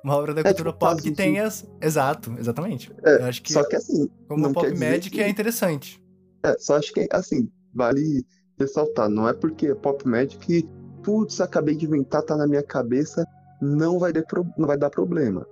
Uma 0.04 0.16
obra 0.18 0.34
da 0.34 0.42
É, 0.42 0.44
cultura 0.44 0.72
tipo, 0.72 0.80
pop 0.80 1.02
que 1.02 1.10
de- 1.12 1.16
tenha. 1.16 1.48
Exato, 1.82 2.34
exatamente. 2.38 2.92
É, 3.04 3.22
Eu 3.22 3.26
acho 3.26 3.42
que 3.42 3.54
Só 3.54 3.64
que 3.64 3.76
assim, 3.76 4.10
como 4.28 4.44
não 4.44 4.54
pop 4.54 4.68
magic 4.78 5.10
que- 5.12 5.22
é 5.22 5.30
interessante. 5.30 6.02
é, 6.44 6.56
só 6.60 6.76
acho 6.78 6.92
que 6.94 7.08
assim, 7.12 7.50
vale 7.74 8.26
ressaltar, 8.60 9.10
não 9.10 9.28
é 9.28 9.34
porque 9.34 9.68
é 9.68 9.76
pop 9.76 10.06
magic 10.08 10.38
que, 10.40 10.70
putz, 11.04 11.40
acabei 11.42 11.76
de 11.76 11.86
inventar, 11.86 12.22
tá 12.24 12.36
na 12.36 12.46
minha 12.48 12.64
cabeça, 12.64 13.26
não 13.62 13.98
vai, 13.98 14.12
dar 14.12 14.24
pro- 14.24 14.46
não 14.58 14.68
vai 14.68 14.78
dar 14.78 14.90
problema. 14.90 15.48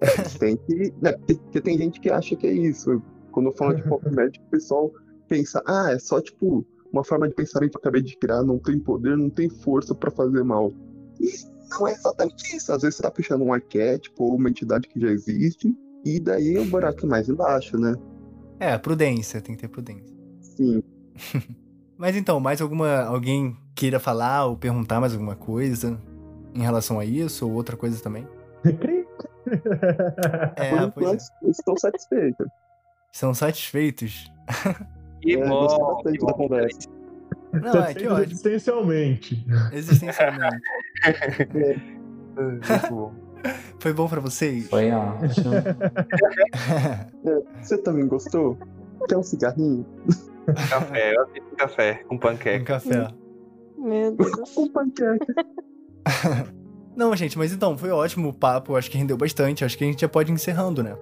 É, 0.00 0.06
tem 0.38 0.56
que. 0.56 0.92
Né, 1.02 1.12
porque 1.26 1.60
tem 1.60 1.76
gente 1.78 2.00
que 2.00 2.10
acha 2.10 2.36
que 2.36 2.46
é 2.46 2.52
isso. 2.52 3.02
Quando 3.32 3.46
eu 3.46 3.52
falo 3.56 3.74
de 3.74 3.82
pop 3.82 4.04
magic, 4.14 4.40
o 4.46 4.50
pessoal 4.50 4.92
pensa, 5.28 5.60
ah, 5.66 5.90
é 5.90 5.98
só 5.98 6.20
tipo 6.20 6.64
uma 6.92 7.02
forma 7.02 7.28
de 7.28 7.34
pensamento 7.34 7.72
que 7.72 7.76
eu 7.78 7.80
acabei 7.80 8.02
de 8.02 8.16
criar, 8.16 8.42
não 8.44 8.58
tem 8.58 8.78
poder, 8.78 9.16
não 9.16 9.28
tem 9.28 9.48
força 9.50 9.94
pra 9.94 10.10
fazer 10.12 10.44
mal. 10.44 10.72
E 11.26 11.68
não 11.70 11.86
é 11.88 11.92
exatamente 11.92 12.56
isso. 12.56 12.72
Às 12.72 12.82
vezes 12.82 12.96
você 12.96 13.02
tá 13.02 13.10
puxando 13.10 13.42
um 13.42 13.52
arquétipo 13.52 14.24
ou 14.24 14.36
uma 14.36 14.48
entidade 14.48 14.86
que 14.88 15.00
já 15.00 15.08
existe, 15.08 15.74
e 16.04 16.20
daí 16.20 16.56
o 16.58 16.64
buraco 16.66 17.04
é 17.04 17.08
mais 17.08 17.28
embaixo, 17.28 17.76
né? 17.78 17.94
É, 18.60 18.78
prudência, 18.78 19.40
tem 19.40 19.54
que 19.54 19.60
ter 19.62 19.68
prudência. 19.68 20.14
Sim. 20.40 20.82
Mas 21.98 22.14
então, 22.16 22.38
mais 22.38 22.60
alguma. 22.60 23.00
Alguém 23.02 23.56
queira 23.74 23.98
falar 23.98 24.46
ou 24.46 24.56
perguntar 24.56 25.00
mais 25.00 25.12
alguma 25.14 25.34
coisa 25.34 26.00
em 26.54 26.62
relação 26.62 26.98
a 27.00 27.04
isso 27.04 27.46
ou 27.48 27.52
outra 27.54 27.76
coisa 27.76 28.02
também? 28.02 28.26
É, 30.56 30.70
Por 30.88 30.92
pois 31.04 31.28
é. 31.42 31.50
estou 31.50 31.78
satisfeito. 31.78 32.44
São 33.12 33.32
satisfeitos? 33.32 34.30
Que 35.22 35.34
É, 35.34 35.48
bom. 35.48 35.60
gostei 35.60 35.84
bastante 35.86 36.18
que 36.18 36.26
da 36.26 36.32
bom. 36.32 36.38
conversa. 36.38 36.88
Não, 37.62 37.84
é 37.84 37.94
que 37.94 38.06
ótimo. 38.06 38.20
Existencialmente. 38.32 39.46
Existencialmente. 39.72 40.62
Bom. 42.90 43.14
Foi 43.78 43.92
bom 43.92 44.08
pra 44.08 44.20
vocês? 44.20 44.68
Foi 44.68 44.90
ótimo. 44.90 45.54
É, 45.54 47.42
Você 47.62 47.78
também 47.78 48.06
gostou? 48.06 48.58
Quer 49.08 49.16
um 49.16 49.22
cigarrinho? 49.22 49.86
Café, 50.68 51.14
eu 51.14 51.22
aceito 51.22 51.56
café 51.56 51.94
com 52.04 52.14
Um 52.14 52.18
panqueca. 52.18 52.64
café. 52.64 53.08
Meu 53.78 54.12
Deus. 54.16 54.30
Um 54.56 54.68
panqueca. 54.68 55.26
Não, 56.96 57.14
gente, 57.14 57.36
mas 57.36 57.52
então, 57.52 57.76
foi 57.76 57.90
ótimo 57.90 58.30
o 58.30 58.32
papo. 58.32 58.74
Acho 58.74 58.90
que 58.90 58.96
rendeu 58.96 59.16
bastante. 59.18 59.64
Acho 59.64 59.76
que 59.76 59.84
a 59.84 59.86
gente 59.86 60.00
já 60.00 60.08
pode 60.08 60.30
ir 60.32 60.34
encerrando, 60.34 60.82
né? 60.82 60.96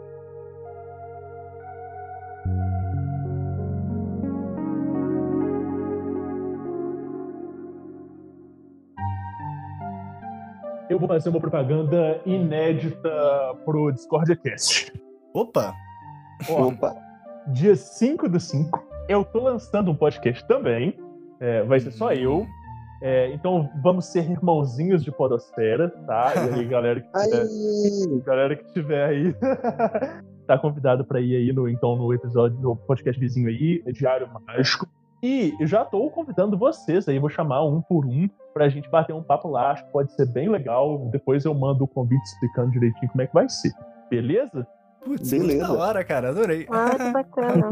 Vou 11.04 11.08
fazer 11.08 11.28
uma 11.28 11.40
propaganda 11.40 12.18
inédita 12.24 13.10
pro 13.64 13.92
Discord 13.92 14.34
Cast. 14.36 14.90
Opa! 15.34 15.74
Ó, 16.48 16.68
Opa. 16.68 16.96
dia 17.48 17.76
5 17.76 18.28
do 18.28 18.40
5, 18.40 18.82
eu 19.08 19.22
tô 19.22 19.40
lançando 19.40 19.90
um 19.90 19.94
podcast 19.94 20.46
também. 20.46 20.96
É, 21.38 21.62
vai 21.64 21.78
ser 21.78 21.90
só 21.90 22.12
eu. 22.14 22.46
É, 23.02 23.30
então 23.34 23.70
vamos 23.82 24.06
ser 24.06 24.30
irmãozinhos 24.30 25.04
de 25.04 25.12
Podosfera, 25.12 25.90
tá? 26.06 26.32
E 26.36 26.60
aí, 26.60 26.64
galera 26.68 27.00
que 27.00 27.12
tiver, 27.12 27.42
Aí, 27.42 28.20
galera 28.24 28.56
que 28.56 28.72
tiver 28.72 29.04
aí, 29.04 29.34
tá 30.46 30.56
convidado 30.56 31.04
pra 31.04 31.20
ir 31.20 31.36
aí 31.36 31.52
no, 31.52 31.68
então, 31.68 31.96
no 31.96 32.14
episódio, 32.14 32.58
no 32.58 32.74
podcast 32.74 33.20
vizinho 33.20 33.48
aí, 33.48 33.82
Diário 33.92 34.26
Mágico. 34.46 34.88
E 35.22 35.54
já 35.62 35.82
estou 35.82 36.10
convidando 36.10 36.56
vocês 36.58 37.08
aí, 37.08 37.18
vou 37.18 37.30
chamar 37.30 37.64
um 37.64 37.80
por 37.80 38.04
um 38.04 38.28
pra 38.52 38.68
gente 38.68 38.88
bater 38.90 39.14
um 39.14 39.22
papo 39.22 39.48
lá, 39.48 39.72
acho 39.72 39.84
que 39.86 39.92
pode 39.92 40.12
ser 40.12 40.26
bem 40.26 40.48
legal. 40.48 41.08
Depois 41.10 41.44
eu 41.44 41.54
mando 41.54 41.84
o 41.84 41.88
convite 41.88 42.22
explicando 42.24 42.70
direitinho 42.72 43.10
como 43.10 43.22
é 43.22 43.26
que 43.26 43.34
vai 43.34 43.48
ser. 43.48 43.72
Beleza? 44.10 44.66
Putz, 45.04 45.30
Beleza. 45.30 45.66
da 45.66 45.72
hora, 45.72 46.04
cara. 46.04 46.28
Adorei. 46.30 46.66
Ah, 46.70 46.90
que 46.96 47.10
bacana. 47.12 47.68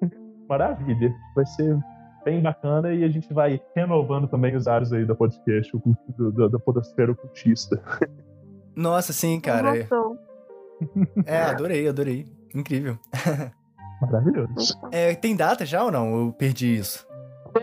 Maravilha. 0.48 1.12
Vai 1.34 1.46
ser 1.46 1.78
bem 2.24 2.40
bacana 2.42 2.92
e 2.92 3.02
a 3.04 3.08
gente 3.08 3.32
vai 3.32 3.60
renovando 3.74 4.28
também 4.28 4.54
os 4.56 4.66
áreas 4.68 4.92
aí 4.92 5.04
da 5.04 5.14
podcast, 5.14 5.74
o 5.76 5.80
culto- 5.80 6.12
do- 6.32 6.48
da, 6.48 6.58
podosfera 6.58 7.12
ocultista. 7.12 7.80
Nossa, 8.74 9.12
sim, 9.12 9.40
cara. 9.40 9.72
É, 11.24 11.38
adorei, 11.42 11.88
adorei. 11.88 12.26
Incrível. 12.54 12.98
Maravilhoso. 14.00 14.78
É, 14.92 15.14
tem 15.14 15.34
data 15.36 15.64
já 15.64 15.82
ou 15.84 15.90
não? 15.90 16.26
Eu 16.26 16.32
perdi 16.32 16.76
isso. 16.76 17.06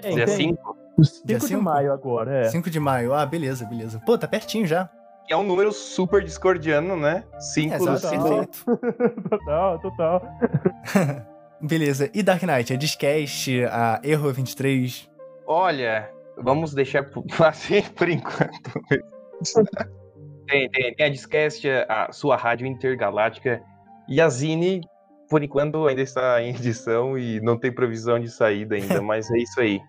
Tem, 0.01 0.15
Dia 0.15 0.25
tem. 0.25 0.35
5, 0.35 0.77
5 1.03 1.27
Dia 1.27 1.37
de 1.39 1.57
maio 1.57 1.93
agora, 1.93 2.45
é. 2.45 2.49
5 2.49 2.69
de 2.69 2.79
maio. 2.79 3.13
Ah, 3.13 3.25
beleza, 3.25 3.65
beleza. 3.65 3.99
Pô, 4.05 4.17
tá 4.17 4.27
pertinho 4.27 4.65
já. 4.65 4.89
que 5.27 5.33
é 5.33 5.37
um 5.37 5.43
número 5.43 5.71
super 5.71 6.23
discordiano, 6.23 6.95
né? 6.97 7.23
5 7.39 7.77
do 7.77 7.83
Exato, 7.93 8.07
5. 8.07 8.23
perfeito. 8.23 8.65
total, 9.29 9.79
total. 9.79 10.21
Beleza. 11.61 12.09
E 12.13 12.21
Dark 12.21 12.43
Knight? 12.43 12.73
É 12.73 12.75
Discast, 12.77 13.63
a 13.65 14.01
Erro 14.03 14.33
23. 14.33 15.09
Olha, 15.47 16.09
vamos 16.37 16.73
deixar 16.73 17.03
por- 17.09 17.23
assim 17.45 17.81
por 17.95 18.09
enquanto. 18.09 18.71
tem, 20.47 20.69
tem, 20.69 20.93
tem 20.95 21.05
a 21.05 21.09
Discast, 21.09 21.65
a 21.87 22.11
sua 22.11 22.35
rádio 22.35 22.67
intergaláctica. 22.67 23.61
E 24.09 24.19
a 24.19 24.27
Zine, 24.27 24.81
por 25.33 25.41
enquanto, 25.43 25.87
ainda 25.87 26.01
está 26.03 26.39
em 26.43 26.49
edição 26.49 27.17
e 27.17 27.41
não 27.41 27.57
tem 27.57 27.71
previsão 27.71 28.19
de 28.19 28.29
saída 28.29 28.75
ainda, 28.75 29.01
mas 29.01 29.31
é 29.31 29.37
isso 29.39 29.59
aí. 29.59 29.81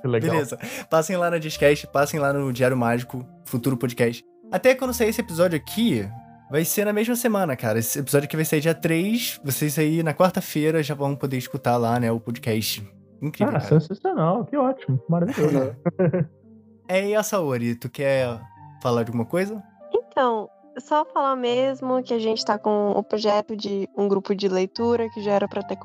Que 0.00 0.08
legal. 0.08 0.30
Beleza. 0.30 0.58
Passem 0.88 1.18
lá 1.18 1.30
na 1.30 1.36
Discast, 1.36 1.86
passem 1.88 2.18
lá 2.18 2.32
no 2.32 2.50
Diário 2.50 2.74
Mágico, 2.76 3.26
futuro 3.44 3.76
podcast. 3.76 4.24
Até 4.50 4.74
quando 4.74 4.94
sair 4.94 5.10
esse 5.10 5.20
episódio 5.20 5.54
aqui, 5.54 6.08
vai 6.50 6.64
ser 6.64 6.86
na 6.86 6.94
mesma 6.94 7.14
semana, 7.14 7.54
cara. 7.56 7.78
Esse 7.78 7.98
episódio 7.98 8.24
aqui 8.26 8.36
vai 8.36 8.44
sair 8.46 8.60
dia 8.60 8.74
3. 8.74 9.38
Vocês 9.44 9.78
aí 9.78 10.02
na 10.02 10.14
quarta-feira 10.14 10.82
já 10.82 10.94
vão 10.94 11.14
poder 11.14 11.36
escutar 11.36 11.76
lá, 11.76 12.00
né, 12.00 12.10
o 12.10 12.18
podcast. 12.18 12.82
Incrível, 13.20 13.54
Ah, 13.54 13.60
cara. 13.60 13.80
sensacional, 13.80 14.46
que 14.46 14.56
ótimo, 14.56 14.98
maravilhoso. 15.08 15.76
É, 16.88 17.08
e 17.08 17.14
a 17.14 17.22
Saori, 17.22 17.74
tu 17.74 17.88
quer 17.90 18.40
falar 18.82 19.02
de 19.04 19.10
alguma 19.10 19.24
coisa? 19.24 19.62
Então, 19.94 20.48
só 20.78 21.04
falar 21.04 21.36
mesmo 21.36 22.02
que 22.02 22.14
a 22.14 22.18
gente 22.18 22.44
tá 22.44 22.58
com 22.58 22.92
o 22.92 23.02
projeto 23.02 23.56
de 23.56 23.88
um 23.96 24.08
grupo 24.08 24.34
de 24.34 24.48
leitura 24.48 25.08
que 25.10 25.22
já 25.22 25.32
era 25.32 25.48
pra 25.48 25.62
ter 25.62 25.78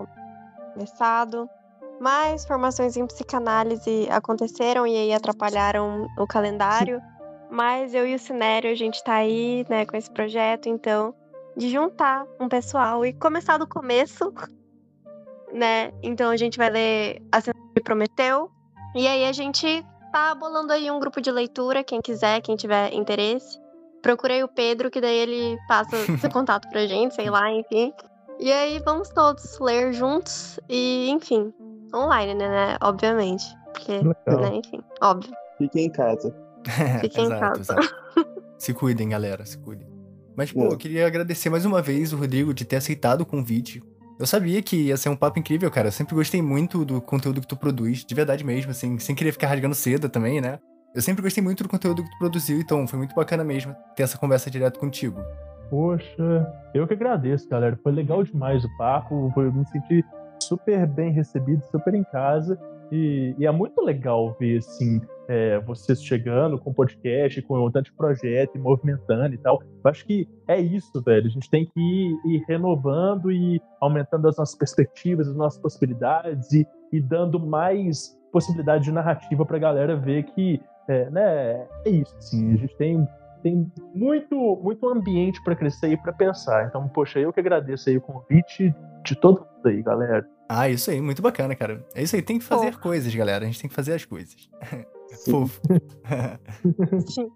começado. 0.73 1.49
Mas 1.99 2.45
formações 2.45 2.95
em 2.95 3.07
psicanálise 3.07 4.07
aconteceram 4.09 4.85
e 4.85 4.95
aí 4.95 5.13
atrapalharam 5.13 6.07
o 6.17 6.27
calendário. 6.27 7.01
Mas 7.49 7.93
eu 7.93 8.07
e 8.07 8.13
o 8.13 8.19
Cinério, 8.19 8.69
a 8.69 8.75
gente 8.75 9.03
tá 9.03 9.15
aí, 9.15 9.65
né, 9.69 9.85
com 9.85 9.95
esse 9.95 10.11
projeto, 10.11 10.67
então, 10.67 11.13
de 11.55 11.69
juntar 11.69 12.25
um 12.39 12.47
pessoal 12.47 13.05
e 13.05 13.13
começar 13.13 13.57
do 13.57 13.65
começo, 13.65 14.33
né? 15.51 15.91
Então 16.03 16.29
a 16.29 16.37
gente 16.37 16.57
vai 16.57 16.69
ler 16.69 17.21
a 17.31 17.41
Cena 17.41 17.57
de 17.75 17.81
Prometeu. 17.81 18.51
E 18.95 19.07
aí 19.07 19.25
a 19.25 19.31
gente 19.31 19.83
tá 20.11 20.35
bolando 20.35 20.73
aí 20.73 20.89
um 20.91 20.99
grupo 20.99 21.21
de 21.21 21.31
leitura, 21.31 21.83
quem 21.83 22.01
quiser, 22.01 22.41
quem 22.41 22.55
tiver 22.55 22.93
interesse. 22.93 23.59
Procurei 24.01 24.43
o 24.43 24.47
Pedro, 24.47 24.89
que 24.91 25.01
daí 25.01 25.17
ele 25.17 25.57
passa 25.67 25.95
seu 26.19 26.29
contato 26.29 26.69
pra 26.69 26.85
gente, 26.85 27.15
sei 27.15 27.29
lá, 27.29 27.51
enfim. 27.51 27.93
E 28.39 28.51
aí 28.51 28.79
vamos 28.85 29.09
todos 29.09 29.59
ler 29.59 29.91
juntos 29.93 30.59
e, 30.69 31.09
enfim, 31.09 31.51
online, 31.93 32.35
né, 32.35 32.47
né? 32.47 32.77
Obviamente. 32.81 33.43
Porque, 33.73 33.99
né, 34.01 34.55
enfim, 34.55 34.79
óbvio. 35.01 35.31
Fiquem 35.57 35.85
em 35.85 35.91
casa. 35.91 36.35
Fiquem 37.01 37.25
em 37.25 37.29
casa. 37.29 37.75
Se 38.57 38.73
cuidem, 38.73 39.09
galera, 39.09 39.45
se 39.45 39.55
cuidem. 39.57 39.87
Mas, 40.35 40.51
pô, 40.51 40.63
É. 40.63 40.67
eu 40.67 40.77
queria 40.77 41.05
agradecer 41.05 41.49
mais 41.49 41.63
uma 41.65 41.79
vez 41.81 42.11
o 42.11 42.17
Rodrigo 42.17 42.53
de 42.53 42.65
ter 42.65 42.77
aceitado 42.77 43.21
o 43.21 43.25
convite. 43.25 43.81
Eu 44.19 44.25
sabia 44.25 44.61
que 44.63 44.75
ia 44.87 44.97
ser 44.97 45.09
um 45.09 45.15
papo 45.15 45.37
incrível, 45.37 45.69
cara. 45.69 45.89
Eu 45.89 45.91
sempre 45.91 46.15
gostei 46.15 46.41
muito 46.41 46.83
do 46.83 46.99
conteúdo 46.99 47.39
que 47.39 47.45
tu 47.47 47.55
produz, 47.55 48.03
de 48.03 48.15
verdade 48.15 48.43
mesmo, 48.43 48.71
assim, 48.71 48.97
sem 48.97 49.13
querer 49.15 49.31
ficar 49.31 49.47
rasgando 49.47 49.75
seda 49.75 50.09
também, 50.09 50.41
né? 50.41 50.57
Eu 50.95 51.01
sempre 51.01 51.21
gostei 51.21 51.43
muito 51.43 51.63
do 51.63 51.69
conteúdo 51.69 52.03
que 52.03 52.09
tu 52.09 52.17
produziu, 52.17 52.59
então 52.59 52.87
foi 52.87 52.97
muito 52.97 53.15
bacana 53.15 53.43
mesmo 53.43 53.75
ter 53.95 54.03
essa 54.03 54.17
conversa 54.17 54.49
direto 54.49 54.79
contigo. 54.79 55.21
Poxa, 55.69 56.53
eu 56.73 56.87
que 56.87 56.93
agradeço, 56.93 57.47
galera. 57.49 57.77
Foi 57.83 57.91
legal 57.91 58.23
demais 58.23 58.63
o 58.63 58.77
papo. 58.77 59.31
Eu 59.35 59.51
me 59.51 59.65
senti 59.67 60.03
super 60.41 60.87
bem 60.87 61.11
recebido, 61.11 61.63
super 61.71 61.93
em 61.93 62.03
casa. 62.03 62.57
E, 62.91 63.35
e 63.37 63.45
é 63.45 63.51
muito 63.51 63.81
legal 63.81 64.35
ver, 64.39 64.59
assim, 64.59 65.01
é, 65.27 65.59
vocês 65.59 66.01
chegando 66.01 66.57
com 66.57 66.73
podcast, 66.73 67.41
com 67.41 67.69
tanto 67.69 67.93
projeto 67.93 68.55
e 68.55 68.59
movimentando 68.59 69.35
e 69.35 69.37
tal. 69.37 69.61
Eu 69.61 69.91
acho 69.91 70.05
que 70.05 70.27
é 70.47 70.59
isso, 70.59 71.01
velho. 71.01 71.27
A 71.27 71.29
gente 71.29 71.49
tem 71.49 71.65
que 71.65 71.79
ir, 71.79 72.15
ir 72.25 72.45
renovando 72.47 73.31
e 73.31 73.61
aumentando 73.81 74.27
as 74.27 74.37
nossas 74.37 74.55
perspectivas, 74.55 75.27
as 75.27 75.35
nossas 75.35 75.59
possibilidades 75.59 76.51
e, 76.53 76.65
e 76.93 77.01
dando 77.01 77.39
mais 77.39 78.17
possibilidade 78.31 78.85
de 78.85 78.91
narrativa 78.91 79.45
pra 79.45 79.59
galera 79.59 79.95
ver 79.95 80.23
que, 80.23 80.61
é, 80.87 81.09
né, 81.09 81.67
é 81.85 81.89
isso, 81.89 82.15
assim. 82.17 82.53
A 82.53 82.57
gente 82.57 82.75
tem 82.77 83.07
tem 83.43 83.71
muito, 83.93 84.35
muito 84.61 84.87
ambiente 84.89 85.41
para 85.43 85.55
crescer 85.55 85.89
e 85.89 85.97
para 85.97 86.11
pensar. 86.13 86.67
Então, 86.67 86.87
poxa, 86.87 87.19
eu 87.19 87.31
que 87.31 87.39
agradeço 87.39 87.89
aí 87.89 87.97
o 87.97 88.01
convite 88.01 88.73
de 89.05 89.15
todo 89.15 89.41
mundo 89.41 89.67
aí, 89.67 89.81
galera. 89.81 90.27
Ah, 90.49 90.69
isso 90.69 90.89
aí, 90.89 91.01
muito 91.01 91.21
bacana, 91.21 91.55
cara. 91.55 91.85
É 91.93 92.01
isso 92.01 92.15
aí, 92.15 92.21
tem 92.21 92.39
que 92.39 92.45
fazer 92.45 92.67
Fofo. 92.67 92.79
coisas, 92.79 93.13
galera. 93.13 93.43
A 93.43 93.47
gente 93.47 93.61
tem 93.61 93.69
que 93.69 93.75
fazer 93.75 93.93
as 93.93 94.05
coisas. 94.05 94.49
Sim. 95.09 95.31
Fofo. 95.31 95.61
Sim. 97.07 97.29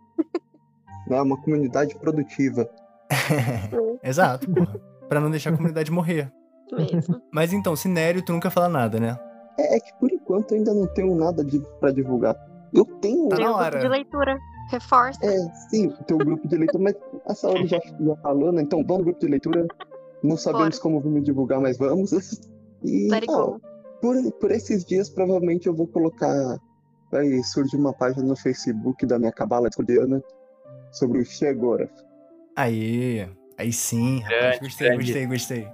É 1.09 1.21
uma 1.21 1.39
comunidade 1.41 1.95
produtiva. 1.95 2.69
Exato, 4.03 4.49
porra. 4.49 4.79
Pra 5.09 5.19
não 5.19 5.29
deixar 5.29 5.51
a 5.51 5.55
comunidade 5.55 5.91
morrer. 5.91 6.31
Mesmo. 6.71 7.21
Mas 7.33 7.51
então, 7.51 7.75
Sinério, 7.75 8.23
tu 8.23 8.31
nunca 8.31 8.49
fala 8.49 8.69
nada, 8.69 8.97
né? 8.99 9.19
É, 9.59 9.75
é 9.75 9.79
que 9.79 9.93
por 9.99 10.09
enquanto 10.09 10.51
eu 10.51 10.57
ainda 10.57 10.73
não 10.73 10.87
tenho 10.87 11.13
nada 11.15 11.43
de, 11.43 11.59
pra 11.79 11.91
divulgar. 11.91 12.35
Eu 12.73 12.85
tenho. 12.85 13.29
Tá 13.29 13.35
Tem 13.37 13.45
na 13.45 13.51
um 13.51 13.53
grupo 13.53 13.65
hora. 13.65 13.79
de 13.79 13.87
leitura. 13.87 14.39
Reforça. 14.69 15.19
É, 15.25 15.37
sim, 15.69 15.89
tem 16.07 16.15
o 16.15 16.19
grupo 16.19 16.47
de 16.47 16.55
leitura, 16.55 16.83
mas 16.83 16.95
a 17.27 17.35
Saori 17.35 17.67
já, 17.67 17.77
já 17.79 18.15
falou, 18.17 18.53
né? 18.53 18.61
Então 18.61 18.79
vamos 18.83 18.99
no 18.99 19.03
grupo 19.05 19.19
de 19.19 19.27
leitura. 19.27 19.67
Não 20.23 20.37
sabemos 20.37 20.79
como 20.79 21.01
vamos 21.01 21.23
divulgar, 21.23 21.59
mas 21.59 21.77
vamos. 21.77 22.11
E 22.83 23.07
ó, 23.29 23.59
por, 24.01 24.15
por 24.39 24.49
esses 24.49 24.83
dias, 24.83 25.07
provavelmente 25.07 25.67
eu 25.67 25.75
vou 25.75 25.85
colocar. 25.87 26.57
Vai 27.11 27.27
surgir 27.43 27.75
uma 27.77 27.93
página 27.93 28.23
no 28.25 28.35
Facebook 28.35 29.05
da 29.05 29.19
minha 29.19 29.31
cabala 29.31 29.67
escordiana 29.67 30.19
sobre 30.91 31.19
o 31.19 31.25
Shegora. 31.25 31.87
Aí, 32.55 33.29
aí 33.55 33.71
sim, 33.71 34.21
rapaz. 34.21 34.39
Grande, 34.39 34.59
Gostei, 34.61 34.87
grande. 34.87 35.03
gostei, 35.03 35.25
gostei. 35.27 35.67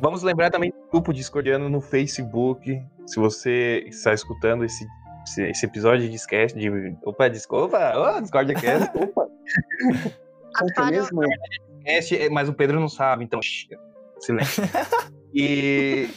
Vamos 0.00 0.22
lembrar 0.22 0.50
também 0.50 0.70
do 0.70 0.90
grupo 0.92 1.12
discordiano 1.12 1.68
no 1.68 1.80
Facebook. 1.80 2.80
Se 3.06 3.18
você 3.18 3.84
está 3.88 4.12
escutando 4.12 4.64
esse, 4.64 4.86
esse, 5.26 5.42
esse 5.42 5.66
episódio 5.66 6.02
de 6.02 6.10
Discast, 6.10 6.58
de. 6.58 6.70
Opa, 7.04 7.28
desculpa! 7.28 7.92
Oh, 7.96 8.20
Discordia 8.20 8.54
Cast, 8.54 8.90
Opa! 8.96 9.26
É 10.78 10.90
mesmo? 10.90 11.20
Cast, 11.84 12.30
mas 12.30 12.48
o 12.48 12.54
Pedro 12.54 12.80
não 12.80 12.88
sabe, 12.88 13.24
então. 13.24 13.40
Silêncio. 14.20 14.62
E. 15.38 16.08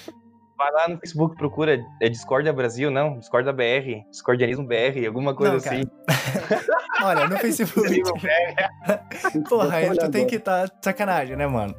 Vai 0.58 0.72
lá 0.72 0.88
no 0.88 0.98
Facebook, 0.98 1.36
procura. 1.36 1.78
É 2.02 2.08
Discordia 2.08 2.54
Brasil, 2.54 2.90
não? 2.90 3.18
Discordia 3.18 3.52
BR, 3.52 4.06
Discordianismo 4.10 4.66
BR, 4.66 5.06
alguma 5.08 5.36
coisa 5.36 5.54
Não, 5.54 5.58
assim. 5.60 5.84
Olha, 7.04 7.28
no 7.28 7.38
Facebook. 7.38 8.02
Porra, 9.50 9.76
aí 9.78 9.90
tu 9.90 9.98
tem 9.98 10.22
agora. 10.22 10.26
que 10.26 10.36
estar 10.36 10.66
de 10.66 10.72
sacanagem, 10.82 11.36
né, 11.36 11.48
mano? 11.48 11.76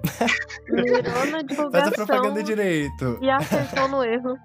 Mirou 0.68 1.26
na 1.30 1.42
divulgação 1.42 1.70
Faz 1.70 1.88
a 1.88 2.06
propaganda 2.06 2.42
direito. 2.42 3.18
e 3.22 3.30
acertou 3.30 3.88
no 3.88 4.02
erro. 4.04 4.36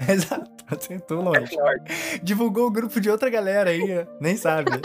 Exato, 0.08 0.50
acertou 0.70 1.22
longe. 1.22 1.56
Divulgou 2.22 2.66
o 2.66 2.70
grupo 2.70 3.00
de 3.00 3.10
outra 3.10 3.28
galera 3.30 3.70
aí, 3.70 4.06
nem 4.20 4.36
sabe. 4.36 4.70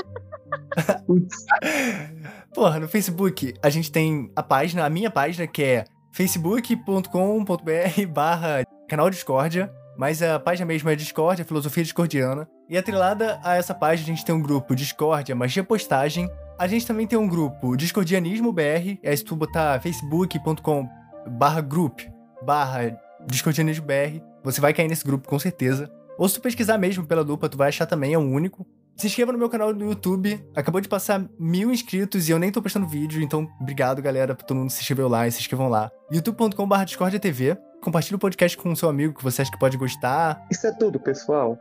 Porra, 2.54 2.80
no 2.80 2.88
Facebook 2.88 3.54
a 3.62 3.70
gente 3.70 3.92
tem 3.92 4.32
a 4.36 4.44
página, 4.44 4.86
a 4.86 4.90
minha 4.90 5.10
página, 5.10 5.48
que 5.48 5.64
é 5.64 5.86
facebook.com.br 6.12 8.08
barra 8.12 8.64
canal 8.88 9.10
Discordia. 9.10 9.72
Mas 9.98 10.22
a 10.22 10.40
página 10.40 10.66
mesmo 10.66 10.90
é 10.90 10.96
Discordia, 10.96 11.44
Filosofia 11.44 11.84
Discordiana. 11.84 12.48
E 12.70 12.78
atrelada 12.78 13.38
a 13.44 13.56
essa 13.56 13.76
página, 13.76 14.06
a 14.06 14.16
gente 14.16 14.24
tem 14.24 14.34
um 14.34 14.42
grupo 14.42 14.74
Discordia, 14.74 15.36
Magia 15.36 15.62
Postagem. 15.62 16.30
A 16.58 16.68
gente 16.68 16.88
também 16.88 17.06
tem 17.06 17.20
um 17.20 17.28
grupo 17.28 17.76
Discordianismo 17.76 18.54
BR. 18.54 18.98
É 19.04 19.14
se 19.14 19.26
tu 19.26 19.36
botar 19.36 19.82
facebook.com 19.82 20.88
barra 21.28 21.60
group 21.60 22.00
barra 22.46 22.98
Discordianismo 23.28 23.86
BR, 23.86 24.22
você 24.44 24.60
vai 24.62 24.74
cair 24.74 24.88
nesse 24.88 25.06
grupo 25.06 25.28
com 25.28 25.38
certeza. 25.40 25.92
Ou 26.18 26.28
se 26.28 26.36
tu 26.36 26.42
pesquisar 26.42 26.78
mesmo 26.78 27.06
pela 27.06 27.22
lupa, 27.22 27.48
tu 27.48 27.58
vai 27.58 27.70
achar 27.70 27.86
também, 27.86 28.14
é 28.14 28.18
um 28.20 28.34
único. 28.34 28.66
Se 28.98 29.08
inscreva 29.08 29.32
no 29.32 29.38
meu 29.38 29.50
canal 29.50 29.74
no 29.74 29.86
YouTube. 29.86 30.44
Acabou 30.54 30.82
de 30.82 30.90
passar 30.90 31.24
mil 31.40 31.72
inscritos 31.72 32.28
e 32.28 32.32
eu 32.34 32.40
nem 32.40 32.52
tô 32.52 32.62
postando 32.62 32.86
vídeo, 32.86 33.22
então 33.22 33.48
obrigado, 33.62 34.02
galera, 34.02 34.36
pra 34.36 34.46
todo 34.46 34.58
mundo 34.58 34.70
se 34.70 34.82
inscreveu 34.82 35.08
lá 35.08 35.26
e 35.26 35.32
se 35.32 35.40
inscrevam 35.40 35.70
lá. 35.70 35.90
youtube.com.br 36.12 36.84
discordia 36.84 37.20
TV. 37.20 37.58
compartilha 37.82 38.18
o 38.18 38.20
podcast 38.20 38.58
com 38.58 38.72
o 38.72 38.76
seu 38.76 38.90
amigo 38.90 39.14
que 39.14 39.24
você 39.24 39.42
acha 39.42 39.50
que 39.52 39.58
pode 39.58 39.78
gostar. 39.78 40.46
Isso 40.52 40.68
é 40.68 40.72
tudo, 40.74 41.00
pessoal. 41.00 41.58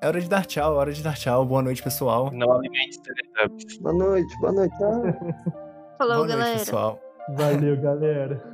É 0.00 0.06
hora 0.06 0.20
de 0.20 0.28
dar 0.28 0.46
tchau, 0.46 0.74
é 0.74 0.76
hora 0.76 0.92
de 0.92 1.02
dar 1.02 1.16
tchau. 1.16 1.44
Boa 1.44 1.62
noite, 1.62 1.82
pessoal. 1.82 2.30
Não 2.32 2.52
alimente 2.52 3.00
Teletubbies. 3.02 3.78
Boa 3.78 3.94
noite, 3.94 4.38
boa 4.38 4.52
noite. 4.52 4.76
Falou, 5.98 6.16
Boa 6.18 6.26
galera. 6.28 6.50
noite, 6.50 6.58
pessoal. 6.60 7.00
Valeu, 7.36 7.80
galera. 7.80 8.44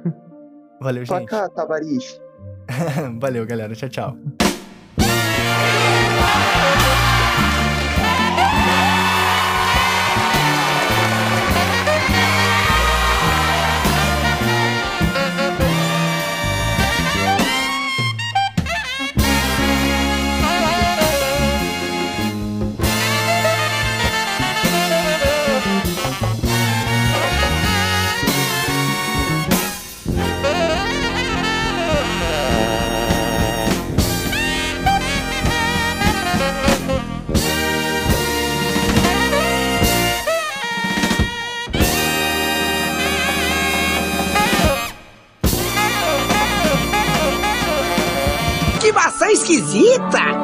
Valeu, 0.80 1.04
pra 1.04 1.18
gente. 1.18 1.28
cá, 1.28 1.48
Tavares. 1.50 2.18
Valeu, 3.20 3.46
galera. 3.46 3.74
Tchau, 3.74 3.88
tchau. 3.88 4.16
Esquisita! 49.52 50.42